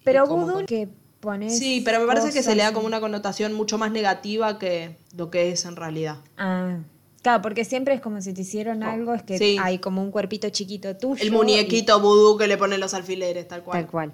Pero 0.03 0.25
y 0.25 0.29
vudú 0.29 0.53
con- 0.55 0.67
que 0.67 0.89
pones. 1.21 1.57
Sí, 1.59 1.81
pero 1.85 2.01
me 2.01 2.07
parece 2.07 2.33
que 2.33 2.43
se 2.43 2.55
le 2.57 2.63
da 2.65 2.73
como 2.73 2.87
una 2.87 3.01
connotación 3.01 3.53
mucho 3.53 3.79
más 3.79 3.93
negativa 3.93 4.59
que 4.59 4.97
lo 5.17 5.31
que 5.31 5.51
es 5.53 5.65
en 5.65 5.77
realidad. 5.77 6.17
Ah, 6.37 6.79
claro, 7.23 7.41
porque 7.43 7.65
siempre 7.65 7.95
es 7.95 8.01
como 8.01 8.21
si 8.21 8.35
te 8.35 8.43
hicieron 8.43 8.83
algo, 8.83 9.15
es 9.15 9.23
que 9.23 9.39
Sí. 9.39 9.57
hay 9.63 9.79
como 9.79 10.03
un 10.03 10.11
cuerpito 10.11 10.51
chiquito 10.51 10.97
tuyo. 10.97 11.23
El 11.23 11.29
y- 11.29 11.31
muñequito 11.31 12.01
vudú 12.01 12.37
que 12.37 12.49
le 12.49 12.59
ponen 12.59 12.81
los 12.81 12.93
alfileres, 12.95 13.47
tal 13.49 13.63
cual. 13.63 13.83
Tal 13.83 13.91
cual. 13.91 14.13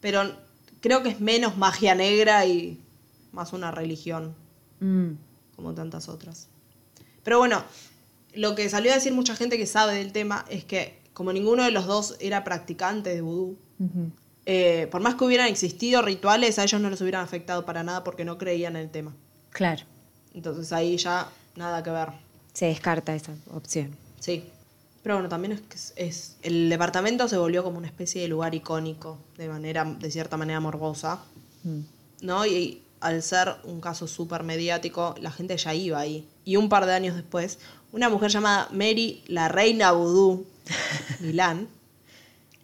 Pero 0.00 0.30
creo 0.80 1.02
que 1.02 1.08
es 1.08 1.20
menos 1.20 1.56
magia 1.56 1.94
negra 1.94 2.44
y 2.46 2.78
más 3.32 3.52
una 3.54 3.70
religión, 3.70 4.34
Mm, 4.80 5.12
como 5.56 5.72
tantas 5.74 6.08
otras. 6.08 6.48
Pero 7.24 7.38
bueno, 7.38 7.64
lo 8.34 8.54
que 8.54 8.68
salió 8.68 8.92
a 8.92 8.94
decir 8.94 9.12
mucha 9.12 9.36
gente 9.36 9.58
que 9.58 9.66
sabe 9.66 9.94
del 9.94 10.12
tema 10.12 10.44
es 10.48 10.64
que 10.64 11.00
como 11.12 11.32
ninguno 11.32 11.64
de 11.64 11.70
los 11.70 11.86
dos 11.86 12.16
era 12.20 12.44
practicante 12.44 13.10
de 13.14 13.20
vudú, 13.20 13.58
eh, 14.46 14.88
por 14.90 15.00
más 15.02 15.14
que 15.14 15.24
hubieran 15.24 15.48
existido 15.48 16.02
rituales, 16.02 16.58
a 16.58 16.64
ellos 16.64 16.80
no 16.80 16.90
les 16.90 17.00
hubieran 17.00 17.22
afectado 17.22 17.64
para 17.64 17.82
nada 17.82 18.02
porque 18.04 18.24
no 18.24 18.38
creían 18.38 18.76
en 18.76 18.82
el 18.82 18.90
tema. 18.90 19.14
Claro, 19.50 19.84
Entonces 20.34 20.72
ahí 20.72 20.96
ya 20.96 21.28
nada 21.56 21.82
que 21.82 21.90
ver. 21.90 22.08
se 22.54 22.66
descarta 22.66 23.14
esa 23.14 23.34
opción. 23.52 23.94
Sí. 24.20 24.44
Pero 25.02 25.16
bueno, 25.16 25.28
también 25.28 25.52
es 25.52 25.60
que 25.62 25.74
es, 25.76 25.92
es- 25.96 26.36
el 26.42 26.68
departamento 26.70 27.26
se 27.28 27.36
volvió 27.36 27.62
como 27.64 27.76
una 27.78 27.86
especie 27.88 28.22
de 28.22 28.28
lugar 28.28 28.54
icónico, 28.54 29.18
de 29.36 29.48
manera, 29.48 29.84
de 29.84 30.10
cierta 30.10 30.36
manera 30.36 30.60
morbosa. 30.60 31.20
Mm. 31.64 31.80
¿no? 32.22 32.46
Y 32.46 32.82
al 33.00 33.20
ser 33.22 33.56
un 33.64 33.80
caso 33.80 34.06
súper 34.06 34.44
mediático, 34.44 35.14
la 35.20 35.30
gente 35.32 35.56
ya 35.56 35.74
iba 35.74 35.98
ahí. 35.98 36.28
Y 36.44 36.54
un 36.56 36.68
par 36.68 36.86
de 36.86 36.92
años 36.94 37.16
después, 37.16 37.58
una 37.92 38.08
mujer 38.08 38.30
llamada 38.30 38.68
Mary, 38.72 39.22
la 39.26 39.48
reina 39.48 39.92
vudú, 39.92 40.46
Milán, 41.20 41.68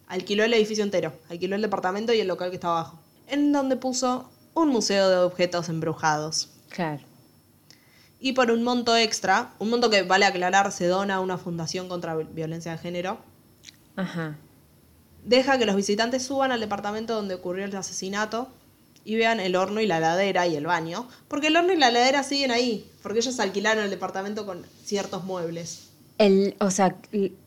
alquiló 0.08 0.44
el 0.44 0.54
edificio 0.54 0.82
entero, 0.82 1.12
alquiló 1.28 1.54
el 1.54 1.62
departamento 1.62 2.12
y 2.12 2.20
el 2.20 2.28
local 2.28 2.50
que 2.50 2.56
estaba 2.56 2.80
abajo, 2.80 2.98
en 3.28 3.52
donde 3.52 3.76
puso 3.76 4.28
un 4.54 4.70
museo 4.70 5.08
de 5.08 5.16
objetos 5.18 5.68
embrujados. 5.68 6.48
Claro. 6.70 7.02
Y 8.20 8.32
por 8.32 8.50
un 8.50 8.64
monto 8.64 8.96
extra, 8.96 9.52
un 9.58 9.70
monto 9.70 9.90
que 9.90 10.02
vale 10.02 10.24
aclarar, 10.24 10.72
se 10.72 10.86
dona 10.86 11.16
a 11.16 11.20
una 11.20 11.38
fundación 11.38 11.88
contra 11.88 12.16
violencia 12.16 12.72
de 12.72 12.78
género, 12.78 13.18
Ajá. 13.94 14.36
deja 15.24 15.58
que 15.58 15.66
los 15.66 15.76
visitantes 15.76 16.24
suban 16.24 16.50
al 16.50 16.60
departamento 16.60 17.14
donde 17.14 17.34
ocurrió 17.34 17.64
el 17.64 17.76
asesinato 17.76 18.48
y 19.08 19.16
vean 19.16 19.40
el 19.40 19.56
horno 19.56 19.80
y 19.80 19.86
la 19.86 19.96
heladera 19.96 20.46
y 20.46 20.54
el 20.54 20.66
baño, 20.66 21.08
porque 21.28 21.46
el 21.46 21.56
horno 21.56 21.72
y 21.72 21.78
la 21.78 21.88
heladera 21.88 22.22
siguen 22.22 22.50
ahí, 22.50 22.86
porque 23.02 23.20
ellos 23.20 23.40
alquilaron 23.40 23.84
el 23.84 23.88
departamento 23.88 24.44
con 24.44 24.66
ciertos 24.84 25.24
muebles. 25.24 25.88
El, 26.18 26.54
o 26.60 26.70
sea, 26.70 26.94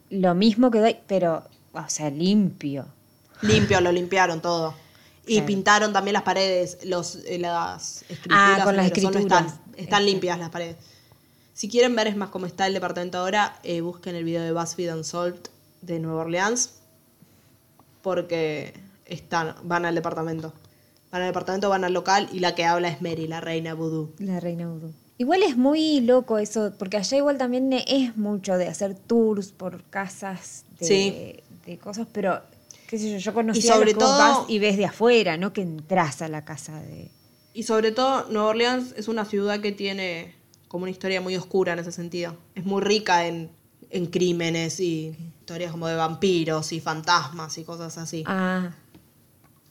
lo 0.10 0.34
mismo 0.34 0.72
que 0.72 0.80
doy, 0.80 0.96
pero, 1.06 1.44
o 1.74 1.88
sea, 1.88 2.10
limpio. 2.10 2.88
Limpio, 3.44 3.80
lo 3.80 3.92
limpiaron 3.92 4.42
todo. 4.42 4.74
Y 5.28 5.34
Claro. 5.36 5.46
pintaron 5.46 5.94
también 5.94 6.14
las 6.14 6.24
paredes, 6.24 6.80
los, 6.84 7.18
eh, 7.28 7.38
las 7.38 8.06
escrituras. 8.10 8.60
Ah, 8.60 8.62
con 8.64 8.76
las 8.76 8.88
escrituras. 8.88 9.22
Están, 9.22 9.46
están 9.46 9.78
Exacto. 9.78 10.06
limpias 10.06 10.40
las 10.40 10.50
paredes. 10.50 10.78
Si 11.54 11.70
quieren 11.70 11.96
ver 11.96 12.08
es 12.08 12.16
más 12.18 12.30
cómo 12.30 12.48
está 12.48 12.66
el 12.66 12.74
departamento 12.74 13.20
ahora, 13.20 13.60
eh, 13.62 13.82
busquen 13.82 14.16
el 14.16 14.24
video 14.24 14.42
de 14.42 14.52
BuzzFeed 14.52 14.96
Unsolved 14.96 15.42
de 15.84 16.00
Nueva 16.00 16.22
Orleans 16.22 16.72
porque 18.02 18.74
están, 19.06 19.54
van 19.62 19.86
al 19.86 19.94
departamento. 19.94 20.54
Van 21.12 21.22
al 21.22 21.28
departamento, 21.28 21.70
van 21.70 21.84
al 21.84 21.94
local 21.94 22.30
y 22.32 22.40
la 22.40 22.56
que 22.56 22.66
habla 22.66 22.88
es 22.90 23.02
Mary, 23.02 23.28
la 23.28 23.42
reina 23.42 23.74
vudú. 23.74 24.14
La 24.20 24.40
reina 24.40 24.68
vudú. 24.70 24.94
Igual 25.18 25.44
es 25.44 25.58
muy 25.58 26.00
loco 26.02 26.38
eso, 26.40 26.74
porque 26.80 26.98
allá 26.98 27.18
igual 27.18 27.38
también 27.38 27.72
es 27.74 28.16
mucho 28.18 28.58
de 28.58 28.68
hacer 28.68 28.96
tours 28.96 29.52
por 29.52 29.84
casas 29.84 30.66
de, 30.80 30.86
Sí. 30.86 31.36
de 31.66 31.78
cosas, 31.78 32.08
pero 32.12 32.42
qué 32.88 32.98
sé 32.98 33.12
yo, 33.12 33.18
yo 33.18 33.34
conocí 33.34 33.60
Y 33.60 33.62
sobre 33.62 33.94
todo- 33.94 34.18
vas 34.18 34.50
y 34.50 34.58
ves 34.60 34.78
de 34.78 34.86
afuera, 34.86 35.38
no 35.38 35.54
que 35.54 35.62
entras 35.62 36.22
a 36.22 36.28
la 36.28 36.44
casa 36.46 36.80
de... 36.82 37.12
Y 37.54 37.64
sobre 37.64 37.92
todo, 37.92 38.28
Nueva 38.32 38.48
Orleans 38.50 38.94
es 38.98 39.10
una 39.10 39.26
ciudad 39.26 39.60
que 39.60 39.74
tiene 39.74 40.34
como 40.70 40.84
una 40.84 40.92
historia 40.92 41.20
muy 41.20 41.36
oscura 41.36 41.74
en 41.74 41.80
ese 41.80 41.92
sentido. 41.92 42.38
Es 42.56 42.64
muy 42.66 42.82
rica 42.82 43.28
en, 43.28 43.52
en 43.90 44.06
crímenes 44.06 44.80
y 44.80 45.14
historias 45.42 45.72
como 45.74 45.88
de 45.88 45.96
vampiros 45.96 46.72
y 46.72 46.80
fantasmas 46.80 47.58
y 47.58 47.66
cosas 47.66 47.98
así. 47.98 48.24
Ah, 48.26 48.72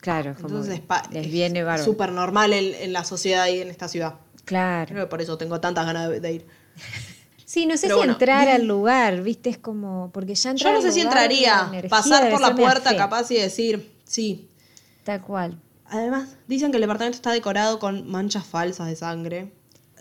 claro, 0.00 0.34
como 0.34 0.48
Entonces 0.48 0.80
pa- 0.80 1.02
les 1.12 1.26
es 1.26 1.32
viene 1.32 1.62
bárbaro. 1.62 1.84
súper 1.84 2.12
normal 2.12 2.52
en, 2.52 2.74
en 2.74 2.92
la 2.92 3.04
sociedad 3.04 3.46
y 3.48 3.60
en 3.60 3.68
esta 3.68 3.88
ciudad. 3.88 4.14
Claro. 4.44 4.88
Creo 4.92 5.04
que 5.06 5.10
por 5.10 5.20
eso 5.22 5.38
tengo 5.38 5.60
tantas 5.60 5.86
ganas 5.86 6.08
de, 6.10 6.20
de 6.20 6.32
ir. 6.32 6.46
Sí, 7.44 7.66
no 7.66 7.76
sé 7.76 7.88
Pero 7.88 7.96
si 7.96 7.98
bueno. 7.98 8.12
entrar 8.12 8.46
al 8.48 8.64
lugar, 8.64 9.22
viste, 9.22 9.50
es 9.50 9.58
como, 9.58 10.12
porque 10.14 10.36
ya 10.36 10.54
Yo 10.54 10.72
no 10.72 10.80
sé 10.80 10.92
si 10.92 11.00
entraría, 11.00 11.64
energía 11.68 11.90
pasar 11.90 12.30
por 12.30 12.40
la 12.40 12.54
puerta 12.54 12.96
capaz 12.96 13.28
y 13.32 13.38
decir, 13.38 13.92
sí. 14.04 14.48
Tal 15.02 15.20
cual. 15.20 15.60
Además, 15.86 16.28
dicen 16.46 16.70
que 16.70 16.76
el 16.76 16.82
departamento 16.82 17.16
está 17.16 17.32
decorado 17.32 17.80
con 17.80 18.08
manchas 18.08 18.46
falsas 18.46 18.86
de 18.86 18.94
sangre. 18.94 19.52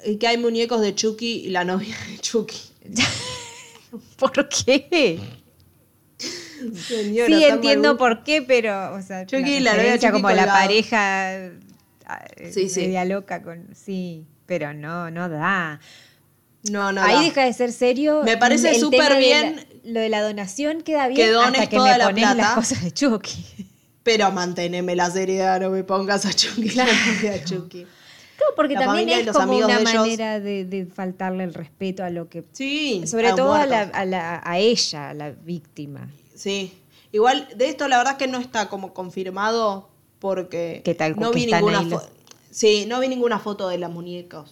Y 0.05 0.17
que 0.17 0.27
hay 0.27 0.37
muñecos 0.37 0.79
de 0.81 0.93
Chucky 0.93 1.37
y 1.45 1.49
la 1.49 1.63
novia 1.63 1.97
de 2.07 2.19
Chucky. 2.19 2.55
¿Por 4.19 4.47
qué? 4.49 5.19
Señora, 6.87 7.27
sí, 7.27 7.43
entiendo 7.45 7.97
por 7.97 8.23
qué, 8.23 8.41
pero, 8.41 8.93
o 8.93 9.01
sea, 9.01 9.25
Chucky 9.25 9.55
y 9.55 9.59
la 9.59 9.73
la 9.75 10.11
como 10.11 10.29
la 10.31 10.45
pareja 10.45 11.47
ah, 12.05 12.25
Sí, 12.51 12.69
sí. 12.69 12.81
media 12.81 13.05
loca 13.05 13.41
con, 13.41 13.67
sí, 13.75 14.25
pero 14.45 14.73
no, 14.73 15.09
no 15.11 15.29
da. 15.29 15.79
No, 16.69 16.91
no. 16.91 17.01
Ahí 17.01 17.15
da. 17.15 17.21
deja 17.21 17.43
de 17.45 17.53
ser 17.53 17.71
serio. 17.71 18.21
Me 18.23 18.35
parece 18.37 18.77
súper 18.79 19.17
bien 19.17 19.55
la- 19.55 19.91
lo 19.91 19.99
de 20.01 20.09
la 20.09 20.21
donación 20.21 20.81
queda 20.81 21.07
bien 21.07 21.15
que 21.15 21.31
dones 21.31 21.53
hasta 21.61 21.69
que 21.69 21.75
toda 21.77 21.93
me 21.93 21.97
la 21.97 22.05
pones 22.09 22.23
las 22.23 22.35
plata. 22.35 22.55
cosas 22.55 22.83
de 22.83 22.91
Chucky. 22.91 23.45
Pero 24.03 24.31
manteneme 24.31 24.95
la 24.95 25.09
seriedad, 25.09 25.59
no 25.61 25.69
me 25.69 25.83
pongas 25.83 26.25
a 26.25 26.33
Chucky. 26.33 26.71
la 26.71 26.85
novia 26.85 27.31
de 27.31 27.43
Chucky. 27.45 27.85
Claro, 28.37 28.53
porque 28.55 28.73
La 28.73 28.81
también 28.81 29.09
es 29.09 29.27
como 29.31 29.57
una 29.57 29.77
de 29.77 29.83
manera 29.83 30.39
de, 30.39 30.65
de 30.65 30.85
faltarle 30.85 31.43
el 31.43 31.53
respeto 31.53 32.03
a 32.03 32.09
lo 32.09 32.29
que... 32.29 32.43
Sí. 32.53 33.03
Sobre 33.05 33.27
a 33.29 33.35
todo 33.35 33.53
a, 33.53 33.65
la, 33.65 33.81
a, 33.81 34.05
la- 34.05 34.41
a 34.43 34.57
ella, 34.57 35.09
a 35.09 35.13
la 35.13 35.31
víctima. 35.31 36.09
Sí. 36.39 36.73
Igual, 37.11 37.47
de 37.55 37.67
esto 37.69 37.87
la 37.87 37.97
verdad 37.97 38.13
es 38.13 38.17
que 38.19 38.27
no 38.31 38.37
está 38.39 38.69
como 38.69 38.93
confirmado 38.93 39.89
porque 40.19 40.81
Que 40.85 40.95
tal 40.95 41.15
no 41.19 41.31
que 41.31 41.39
vi 41.39 41.45
ninguna 41.51 41.81
los- 41.81 42.01
foto. 42.03 42.13
Sí, 42.51 42.85
no 42.87 42.99
vi 42.99 43.07
ninguna 43.09 43.39
foto 43.39 43.67
de 43.67 43.77
las 43.77 43.91
muñecas. 43.91 44.51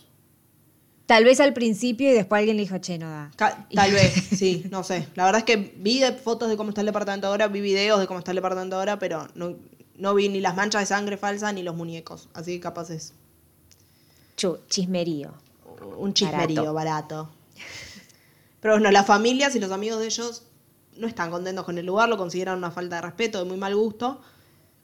Tal 1.05 1.23
vez 1.23 1.39
al 1.39 1.53
principio 1.53 2.09
y 2.09 2.13
después 2.13 2.39
alguien 2.39 2.57
le 2.57 2.63
dijo, 2.63 2.77
che, 2.79 2.97
no 2.97 3.09
da. 3.09 3.31
Ca- 3.38 3.67
Tal 3.73 3.91
vez, 3.91 4.11
sí, 4.38 4.65
no 4.69 4.83
sé. 4.83 5.07
La 5.15 5.23
verdad 5.25 5.39
es 5.39 5.45
que 5.45 5.55
vi 5.77 6.01
fotos 6.23 6.49
de 6.49 6.57
cómo 6.57 6.69
está 6.69 6.81
el 6.81 6.88
departamento 6.88 7.27
ahora, 7.27 7.47
vi 7.47 7.61
videos 7.61 7.99
de 8.01 8.07
cómo 8.07 8.19
está 8.19 8.31
el 8.31 8.35
departamento 8.35 8.75
ahora, 8.75 8.99
pero 8.99 9.27
no, 9.35 9.55
no 9.95 10.13
vi 10.13 10.27
ni 10.29 10.41
las 10.41 10.55
manchas 10.55 10.81
de 10.81 10.85
sangre 10.88 11.15
falsas 11.15 11.53
ni 11.53 11.63
los 11.63 11.75
muñecos. 11.75 12.27
Así 12.33 12.53
que 12.55 12.59
capaz 12.59 12.89
es 12.89 13.13
Chu, 14.35 14.59
chismerío. 14.69 15.31
un 15.97 16.13
chismerío 16.13 16.73
barato. 16.73 17.29
Pero 18.59 18.73
bueno, 18.75 18.91
las 18.91 19.05
familias 19.05 19.55
y 19.55 19.59
los 19.59 19.71
amigos 19.71 19.99
de 19.99 20.07
ellos 20.07 20.43
no 20.97 21.07
están 21.07 21.31
contentos 21.31 21.65
con 21.65 21.77
el 21.77 21.85
lugar, 21.85 22.09
lo 22.09 22.17
consideran 22.17 22.57
una 22.57 22.71
falta 22.71 22.97
de 22.97 23.01
respeto, 23.01 23.39
de 23.39 23.45
muy 23.45 23.57
mal 23.57 23.75
gusto. 23.75 24.21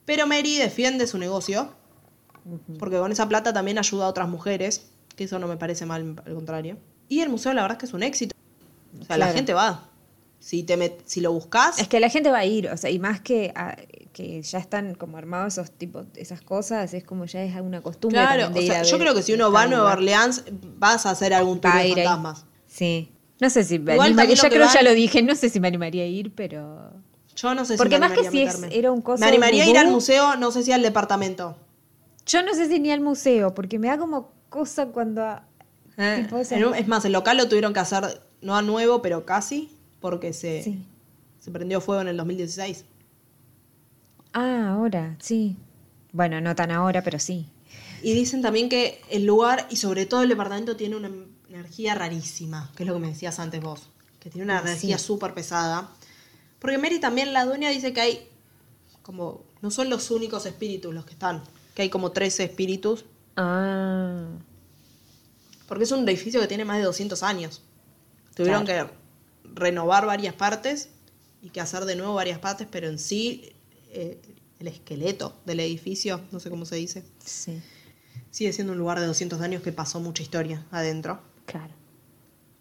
Pero 0.05 0.28
Mary 0.28 0.57
defiende 0.57 1.07
su 1.07 1.18
negocio, 1.18 1.74
porque 2.80 2.97
con 2.97 3.11
esa 3.11 3.28
plata 3.30 3.53
también 3.53 3.78
ayuda 3.78 4.05
a 4.05 4.09
otras 4.09 4.28
mujeres, 4.28 4.89
que 5.16 5.24
eso 5.26 5.39
no 5.39 5.47
me 5.47 5.57
parece 5.57 5.86
mal, 5.86 6.16
al 6.26 6.34
contrario. 6.34 6.78
Y 7.07 7.22
el 7.22 7.30
museo 7.30 7.53
la 7.53 7.61
verdad 7.61 7.78
es 7.78 7.80
que 7.80 7.86
es 7.86 7.93
un 7.93 8.03
éxito. 8.03 8.36
O 9.01 9.05
sea, 9.05 9.18
la 9.18 9.32
gente 9.32 9.53
va. 9.53 9.89
Si, 10.39 10.64
te 10.64 10.78
met- 10.78 10.97
si 11.05 11.22
lo 11.22 11.32
buscas, 11.32 11.80
Es 11.80 11.88
que 11.88 12.01
la 12.01 12.09
gente 12.09 12.30
va 12.30 12.39
a 12.39 12.45
ir, 12.45 12.68
o 12.68 12.76
sea, 12.76 12.89
y 12.89 12.99
más 12.99 13.22
que, 13.22 13.53
que 14.11 14.41
ya 14.41 14.59
están 14.59 14.93
como 14.95 15.18
armados 15.18 15.53
esos 15.57 15.72
tipos, 15.72 16.05
esas 16.16 16.41
cosas, 16.41 16.93
es 16.93 17.05
como 17.05 17.24
ya 17.24 17.41
es 17.43 17.55
una 17.61 17.82
costumbre. 17.82 18.20
claro, 18.20 18.49
o 18.53 18.61
sea, 18.61 18.84
yo 18.84 18.97
ver 18.97 19.01
creo 19.07 19.16
que 19.16 19.24
si 19.24 19.34
uno 19.34 19.53
va 19.53 19.61
a 19.61 19.68
Nueva. 19.68 19.93
Orleans, 19.93 20.43
vas 20.78 21.05
a 21.05 21.11
hacer 21.11 21.34
algún 21.34 21.61
tour 21.61 21.74
de 21.74 21.93
fantasmas. 21.95 22.45
Sí. 22.68 23.09
No 23.44 23.50
sé 23.50 23.66
si 23.66 23.78
me 23.78 23.94
Igual 23.96 24.08
animaría, 24.08 24.36
ya 24.36 24.50
creo 24.50 24.66
van- 24.66 24.74
ya 24.74 24.82
lo 24.84 24.94
dije, 24.94 25.22
no 25.22 25.36
sé 25.36 25.50
si 25.50 25.60
me 25.60 25.68
animaría 25.68 26.04
a 26.04 26.08
ir, 26.08 26.34
pero... 26.34 26.94
Yo 27.36 27.54
no 27.54 27.66
sé 27.66 27.76
Porque 27.76 27.96
si 27.96 28.02
me 28.02 28.08
más 28.08 28.18
que 28.18 28.30
si 28.32 28.41
es- 28.41 28.64
era 28.72 28.89
un 28.91 29.02
coso 29.02 29.20
Me 29.20 29.26
animaría 29.28 29.64
a 29.66 29.68
ir 29.68 29.78
al 29.78 29.89
museo, 29.91 30.38
no 30.38 30.50
sé 30.52 30.64
si 30.64 30.72
al 30.72 30.82
departamento. 30.82 31.58
Yo 32.26 32.41
no 32.41 32.54
sé 32.54 32.70
si 32.70 32.80
ni 32.80 32.89
al 32.91 33.02
museo, 33.02 33.54
porque 33.54 33.80
me 33.80 33.88
da 33.89 33.98
como 33.98 34.32
cosa 34.48 34.86
cuando... 34.88 35.22
Eh, 35.98 36.26
en 36.52 36.74
es 36.74 36.88
más, 36.88 37.04
el 37.04 37.12
local 37.12 37.36
lo 37.36 37.50
tuvieron 37.50 37.74
que 37.74 37.82
hacer, 37.82 38.22
no 38.41 38.56
a 38.56 38.62
nuevo, 38.62 39.02
pero 39.02 39.26
casi, 39.26 39.70
porque 40.00 40.32
se, 40.32 40.64
Sí. 40.64 40.86
se 41.39 41.52
prendió 41.52 41.82
fuego 41.82 42.02
en 42.02 42.08
el 42.08 42.16
2016. 42.18 42.86
Ah, 44.32 44.70
ahora, 44.70 45.18
sí. 45.20 45.58
Bueno, 46.14 46.39
no 46.39 46.56
tan 46.56 46.72
ahora, 46.72 47.02
pero 47.04 47.20
sí. 47.20 47.48
Y 48.02 48.14
dicen 48.14 48.41
también 48.41 48.70
que 48.70 49.02
el 49.10 49.26
lugar 49.26 49.68
y 49.70 49.76
sobre 49.76 50.06
todo 50.06 50.24
el 50.24 50.30
departamento 50.30 50.76
tiene 50.78 50.96
una 50.96 51.10
energía 51.60 51.95
rarísima, 51.95 52.72
que 52.76 52.84
es 52.84 52.88
lo 52.88 52.93
que 52.95 52.99
me 52.99 53.08
decías 53.10 53.39
antes 53.39 53.62
vos, 53.62 53.89
que 54.20 54.30
tiene 54.30 54.45
una 54.45 54.60
Ah, 54.60 54.62
energía 54.62 54.97
sí. 54.97 55.06
súper 55.06 55.34
pesada. 55.34 55.89
Porque 56.60 56.78
Mary 56.78 56.99
también, 56.99 57.34
la 57.34 57.45
dueña, 57.45 57.70
dice 57.70 57.93
que 57.93 58.01
hay 58.01 58.28
como, 59.01 59.43
no 59.62 59.70
son 59.72 59.89
los 59.89 60.12
únicos 60.12 60.45
espíritus 60.45 60.93
los 60.93 61.06
que 61.06 61.12
están, 61.14 61.43
que 61.76 61.82
hay 61.82 61.89
como 61.89 62.12
13 62.12 62.43
espíritus, 62.45 63.06
Ah, 63.36 64.28
porque 65.68 65.84
es 65.86 65.91
un 65.91 66.08
edificio 66.08 66.39
que 66.39 66.47
tiene 66.47 66.66
más 66.66 66.78
de 66.78 66.84
200 66.84 67.24
años. 67.24 67.62
Tuvieron 68.36 68.66
que 68.66 68.86
renovar 69.56 70.06
varias 70.06 70.36
partes 70.36 70.89
y 71.41 71.49
que 71.49 71.60
hacer 71.62 71.86
de 71.86 71.95
nuevo 71.95 72.14
varias 72.14 72.38
partes, 72.39 72.68
pero 72.70 72.88
en 72.88 72.99
sí 72.99 73.51
eh, 73.91 74.20
el 74.60 74.68
esqueleto 74.68 75.36
del 75.45 75.60
edificio, 75.62 76.22
no 76.32 76.39
sé 76.39 76.49
cómo 76.49 76.66
se 76.66 76.76
dice, 76.76 77.04
sí, 77.26 77.62
sigue 78.32 78.54
siendo 78.54 78.74
un 78.74 78.80
lugar 78.80 78.99
de 78.99 79.06
200 79.08 79.41
años 79.41 79.62
que 79.64 79.72
pasó 79.72 79.99
mucha 79.99 80.22
historia 80.24 80.66
adentro. 80.72 81.20
Claro. 81.46 81.74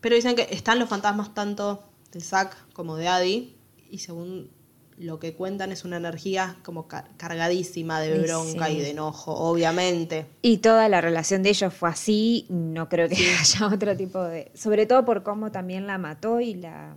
Pero 0.01 0.16
dicen 0.16 0.35
que 0.35 0.49
están 0.51 0.78
los 0.78 0.89
fantasmas 0.89 1.33
tanto 1.35 1.83
de 2.12 2.20
Zack 2.20 2.57
como 2.72 2.97
de 2.97 3.09
Adi 3.09 3.57
y 3.91 3.99
según 3.99 4.51
lo 4.99 5.18
que 5.18 5.35
cuentan 5.35 5.72
es 5.72 5.85
una 5.85 5.97
energía 5.97 6.57
como 6.64 6.87
car- 6.89 7.11
cargadísima 7.16 8.01
de 8.01 8.18
bronca 8.20 8.66
sí. 8.66 8.74
y 8.74 8.80
de 8.80 8.91
enojo, 8.91 9.33
obviamente. 9.33 10.26
Y 10.43 10.59
toda 10.59 10.89
la 10.89 11.01
relación 11.01 11.43
de 11.43 11.51
ellos 11.51 11.72
fue 11.72 11.89
así, 11.89 12.47
no 12.51 12.89
creo 12.89 13.09
que 13.09 13.14
haya 13.41 13.66
otro 13.68 13.97
tipo 13.97 14.22
de... 14.22 14.51
Sobre 14.55 14.87
todo 14.87 15.05
por 15.05 15.22
cómo 15.22 15.51
también 15.51 15.87
la 15.87 15.99
mató 15.99 16.41
y 16.41 16.55
la 16.55 16.97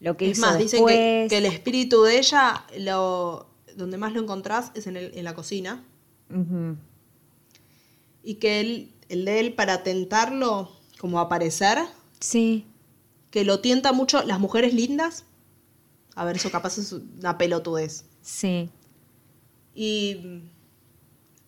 lo 0.00 0.16
que 0.16 0.30
es 0.30 0.38
hizo 0.38 0.46
más, 0.46 0.58
dicen 0.58 0.84
que, 0.86 1.26
el 1.30 1.46
espíritu 1.46 2.02
de 2.02 2.18
ella, 2.18 2.64
lo, 2.78 3.46
donde 3.76 3.96
más 3.96 4.12
lo 4.12 4.20
encontrás 4.20 4.70
es 4.74 4.86
en, 4.86 4.96
el- 4.96 5.16
en 5.16 5.24
la 5.24 5.34
cocina. 5.34 5.82
Y 8.22 8.34
que 8.34 8.60
él, 8.60 8.92
el 9.08 9.24
de 9.24 9.40
él, 9.40 9.52
para 9.54 9.82
tentarlo 9.82 10.70
como 11.04 11.20
aparecer, 11.20 11.76
Sí, 12.18 12.64
que 13.30 13.44
lo 13.44 13.60
tienta 13.60 13.92
mucho 13.92 14.22
las 14.22 14.40
mujeres 14.40 14.72
lindas. 14.72 15.26
A 16.14 16.24
ver, 16.24 16.36
eso 16.36 16.50
capaz 16.50 16.78
es 16.78 16.92
una 16.94 17.36
pelotudez. 17.36 18.06
sí. 18.22 18.70
Y 19.74 20.14
mm, 20.24 20.48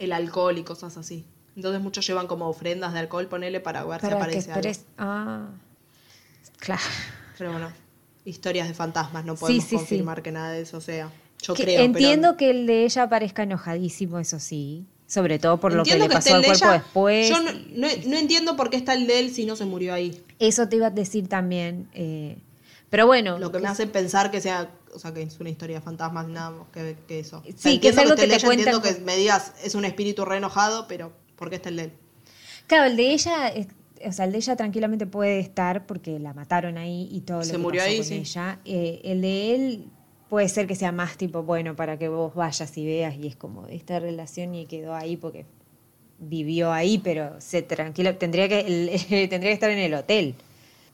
el 0.00 0.12
alcohol 0.12 0.58
y 0.58 0.62
cosas 0.62 0.98
así. 0.98 1.24
Entonces 1.56 1.80
muchos 1.80 2.06
llevan 2.06 2.26
como 2.26 2.46
ofrendas 2.50 2.92
de 2.92 2.98
alcohol, 2.98 3.28
ponele 3.28 3.60
para 3.60 3.82
ver 3.84 3.98
si 4.02 4.06
Para 4.08 4.16
que 4.16 4.22
aparece 4.24 4.52
algo. 4.52 4.68
exprese- 4.68 4.84
Ah, 4.98 5.48
claro. 6.58 6.82
Pero 7.38 7.52
bueno, 7.52 7.70
historias 8.26 8.68
de 8.68 8.74
fantasmas, 8.74 9.24
no 9.24 9.36
podemos 9.36 9.64
sí, 9.64 9.70
sí. 9.70 9.76
confirmar 9.76 10.22
que 10.22 10.32
nada 10.32 10.50
de 10.50 10.60
eso 10.60 10.82
sea. 10.82 11.10
Yo 11.40 11.54
Que 11.54 11.62
creo, 11.62 11.82
entiendo 11.82 12.28
pero... 12.28 12.36
que 12.36 12.50
el 12.50 12.66
de 12.66 12.84
ella 12.84 13.08
parezca 13.08 13.44
enojadísimo, 13.44 14.18
eso 14.18 14.38
sí. 14.38 14.84
Sobre 15.06 15.38
todo 15.38 15.58
por 15.60 15.72
lo 15.72 15.84
que 15.84 15.90
Entiendo 15.92 16.08
le 16.08 16.14
pasó 16.14 16.34
al 16.34 16.44
cuerpo 16.44 16.64
ella. 16.64 16.72
después. 16.72 17.28
Yo 17.28 17.40
no, 17.42 17.52
no- 17.52 17.88
no 18.06 18.16
entiendo 18.16 18.56
por 18.56 18.70
qué 18.70 18.76
está 18.76 18.94
el 18.94 19.06
de 19.06 19.20
él 19.20 19.30
si 19.32 19.46
no 19.46 19.54
se 19.56 19.64
murió 19.64 19.94
ahí. 19.94 20.20
Eso 20.38 20.68
te 20.68 20.76
iba 20.76 20.88
a 20.88 20.90
decir 20.90 21.28
también. 21.28 21.88
eh, 21.94 22.38
pero 22.90 23.06
bueno. 23.06 23.38
Lo 23.38 23.50
que 23.52 23.58
me 23.58 23.68
hace 23.68 23.86
pensar 23.86 24.30
que 24.30 24.40
sea, 24.40 24.70
o 24.94 24.98
sea, 24.98 25.12
que 25.12 25.22
es 25.22 25.38
una 25.40 25.50
historia 25.50 25.76
de 25.76 25.82
fantasmas, 25.82 26.28
nada 26.28 26.50
más 26.50 26.68
que, 26.72 26.96
que 27.06 27.20
eso. 27.20 27.38
O 27.38 27.42
sea, 27.42 27.52
Sí, 27.56 27.78
que 27.78 27.88
es 27.88 27.96
entiendo 27.96 28.00
algo 28.02 28.14
que 28.14 28.20
te 28.22 28.26
ella, 28.34 28.34
entiendo 28.52 28.80
cuentan 28.80 28.94
que 28.96 29.00
me 29.04 29.16
digas, 29.16 29.52
es 29.62 29.74
un 29.74 29.84
espíritu 29.84 30.24
re 30.24 30.36
enojado, 30.38 30.86
pero 30.88 31.12
¿por 31.36 31.50
qué 31.50 31.56
está 31.56 31.68
el 31.68 31.76
de 31.76 31.82
él? 31.84 31.92
Claro, 32.66 32.84
el 32.84 32.96
de 32.96 33.12
ella, 33.12 33.52
o 34.04 34.12
sea, 34.12 34.24
el 34.24 34.32
de 34.32 34.38
ella 34.38 34.56
tranquilamente 34.56 35.06
puede 35.06 35.38
estar 35.40 35.86
porque 35.86 36.18
la 36.18 36.32
mataron 36.34 36.78
ahí 36.78 37.08
y 37.12 37.20
todo 37.20 37.38
lo 37.38 37.44
Se 37.44 37.52
que 37.52 37.58
murió 37.58 37.80
pasó 37.80 37.90
ahí, 37.90 37.96
con 37.98 38.06
sí. 38.06 38.14
ella. 38.14 38.58
Eh, 38.64 39.00
el 39.04 39.20
de 39.20 39.54
él 39.54 39.84
puede 40.28 40.48
ser 40.48 40.66
que 40.66 40.74
sea 40.74 40.92
más 40.92 41.16
tipo, 41.16 41.42
bueno, 41.42 41.76
para 41.76 41.98
que 41.98 42.08
vos 42.08 42.34
vayas 42.34 42.76
y 42.78 42.84
veas 42.86 43.14
y 43.16 43.26
es 43.28 43.36
como 43.36 43.66
esta 43.68 43.98
relación 44.00 44.54
y 44.54 44.66
quedó 44.66 44.94
ahí 44.94 45.16
porque 45.16 45.44
vivió 46.18 46.72
ahí, 46.72 46.98
pero 46.98 47.40
se 47.40 47.62
tranquila, 47.62 48.18
tendría 48.18 48.48
que 48.48 48.62
tendría 49.30 49.40
que 49.50 49.52
estar 49.52 49.70
en 49.70 49.78
el 49.78 49.94
hotel. 49.94 50.34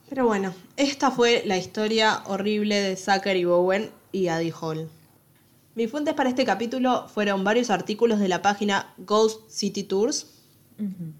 Pero 0.08 0.26
bueno, 0.26 0.52
esta 0.76 1.10
fue 1.10 1.42
la 1.46 1.56
historia 1.56 2.22
horrible 2.26 2.80
de 2.80 2.96
Zachary 2.96 3.44
Bowen 3.44 3.90
y 4.12 4.28
Addie 4.28 4.52
Hall. 4.60 4.88
Mis 5.74 5.90
fuentes 5.90 6.12
para 6.12 6.28
este 6.28 6.44
capítulo 6.44 7.08
fueron 7.08 7.44
varios 7.44 7.70
artículos 7.70 8.18
de 8.20 8.28
la 8.28 8.42
página 8.42 8.92
Ghost 8.98 9.48
City 9.50 9.84
Tours, 9.84 10.26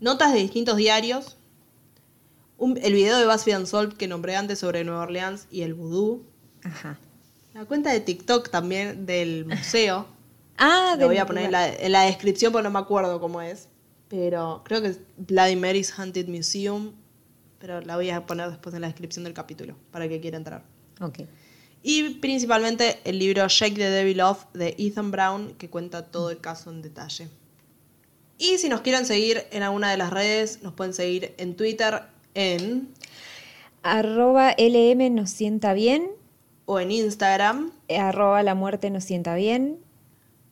notas 0.01 0.33
de 0.35 0.41
distintos 0.41 0.77
diarios, 0.77 1.39
un- 2.59 2.77
el 2.83 2.93
video 2.93 3.17
de 3.19 3.25
BuzzFeed 3.27 3.59
Unsolved 3.61 3.97
que 3.97 4.09
nombré 4.09 4.37
antes 4.37 4.59
sobre 4.59 4.85
Nueva 4.85 5.03
Orleans 5.05 5.47
y 5.51 5.63
el 5.63 5.73
vudú, 5.73 6.25
Ajá. 6.65 6.99
La 7.55 7.65
cuenta 7.65 7.93
de 7.93 8.01
TikTok 8.01 8.51
también 8.51 9.07
del 9.07 9.45
museo. 9.47 10.07
Ah, 10.59 10.97
Lo 10.99 11.07
voy 11.09 11.17
a 11.17 11.27
poner 11.27 11.47
en 11.47 11.53
la, 11.53 11.67
en 11.75 11.91
la 11.91 12.03
descripción 12.03 12.53
porque 12.53 12.63
no 12.65 12.71
me 12.71 12.79
acuerdo 12.79 13.19
cómo 13.21 13.41
es. 13.41 13.69
Pero 14.09 14.63
creo 14.65 14.83
que 14.83 14.89
es 14.89 15.01
Bloody 15.17 15.57
Mary's 15.57 15.99
Haunted 15.99 16.29
Museum. 16.29 16.93
Pero 17.59 17.81
la 17.81 17.97
voy 17.97 18.11
a 18.11 18.27
poner 18.27 18.51
después 18.51 18.73
en 18.75 18.83
la 18.83 18.87
descripción 18.87 19.25
del 19.25 19.33
capítulo 19.33 19.75
para 19.91 20.09
que 20.09 20.21
quiera 20.21 20.37
entrar. 20.37 20.63
Ok. 21.01 21.21
Y 21.83 22.11
principalmente 22.17 23.01
el 23.05 23.19
libro 23.19 23.49
Shake 23.49 23.75
the 23.75 23.91
Devil 23.91 24.21
Off 24.21 24.45
de 24.53 24.77
Ethan 24.79 25.11
Brown, 25.11 25.55
que 25.55 25.69
cuenta 25.69 26.07
todo 26.07 26.31
el 26.31 26.39
caso 26.39 26.71
en 26.71 26.83
detalle. 26.83 27.29
Y 28.39 28.59
si 28.59 28.69
nos 28.69 28.83
quieren 28.83 29.07
seguir 29.07 29.45
en 29.51 29.63
alguna 29.63 29.91
de 29.91 29.97
las 29.97 30.11
redes, 30.11 30.63
nos 30.63 30.75
pueden 30.75 30.95
seguir 30.95 31.35
en 31.39 31.57
Twitter, 31.57 32.03
en 32.35 32.89
Arroba 33.83 34.55
LM 34.59 35.15
nos 35.15 35.31
sienta 35.31 35.73
bien. 35.73 36.11
O 36.67 36.81
en 36.81 36.91
Instagram. 36.91 37.71
eh, 37.89 37.99
Arroba 37.99 38.43
la 38.43 38.55
muerte 38.55 38.91
nos 38.91 39.05
sienta 39.05 39.35
bien. 39.35 39.79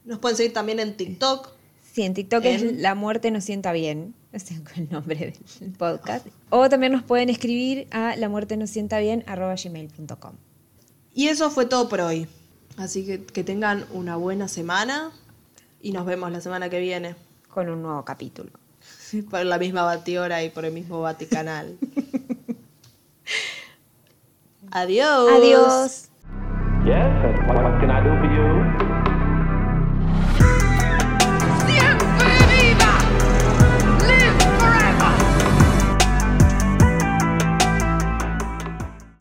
Nos 0.04 0.18
pueden 0.18 0.36
seguir 0.36 0.52
también 0.52 0.80
en 0.80 0.96
TikTok. 0.96 1.50
Sí, 1.92 2.02
en 2.02 2.14
TikTok 2.14 2.44
En- 2.44 2.54
es 2.54 2.76
La 2.78 2.94
Muerte 2.94 3.30
Nos 3.32 3.44
Sienta 3.44 3.72
Bien, 3.72 4.14
sé 4.34 4.60
el 4.76 4.88
nombre 4.90 5.34
del 5.60 5.72
podcast. 5.72 6.26
O 6.50 6.68
también 6.68 6.92
nos 6.92 7.02
pueden 7.02 7.28
escribir 7.28 7.88
a 7.90 8.14
la 8.16 8.28
muerte 8.28 8.56
nos 8.56 8.70
sienta 8.70 8.98
bien 9.00 9.24
arroba 9.26 9.54
gmail.com. 9.62 10.32
Y 11.12 11.28
eso 11.28 11.50
fue 11.50 11.66
todo 11.66 11.88
por 11.88 12.00
hoy. 12.00 12.28
Así 12.76 13.04
que 13.04 13.24
que 13.24 13.42
tengan 13.44 13.84
una 13.92 14.16
buena 14.16 14.46
semana 14.46 15.10
y 15.82 15.90
nos 15.92 16.06
vemos 16.06 16.30
la 16.30 16.40
semana 16.40 16.70
que 16.70 16.78
viene. 16.80 17.16
Con 17.48 17.68
un 17.68 17.82
nuevo 17.82 18.04
capítulo. 18.04 18.50
Por 19.30 19.44
la 19.44 19.58
misma 19.58 19.82
batidora 19.82 20.42
y 20.44 20.50
por 20.50 20.64
el 20.64 20.72
mismo 20.72 21.00
Vaticanal. 21.00 21.76
Adiós. 24.70 25.28
Adiós. 25.36 26.10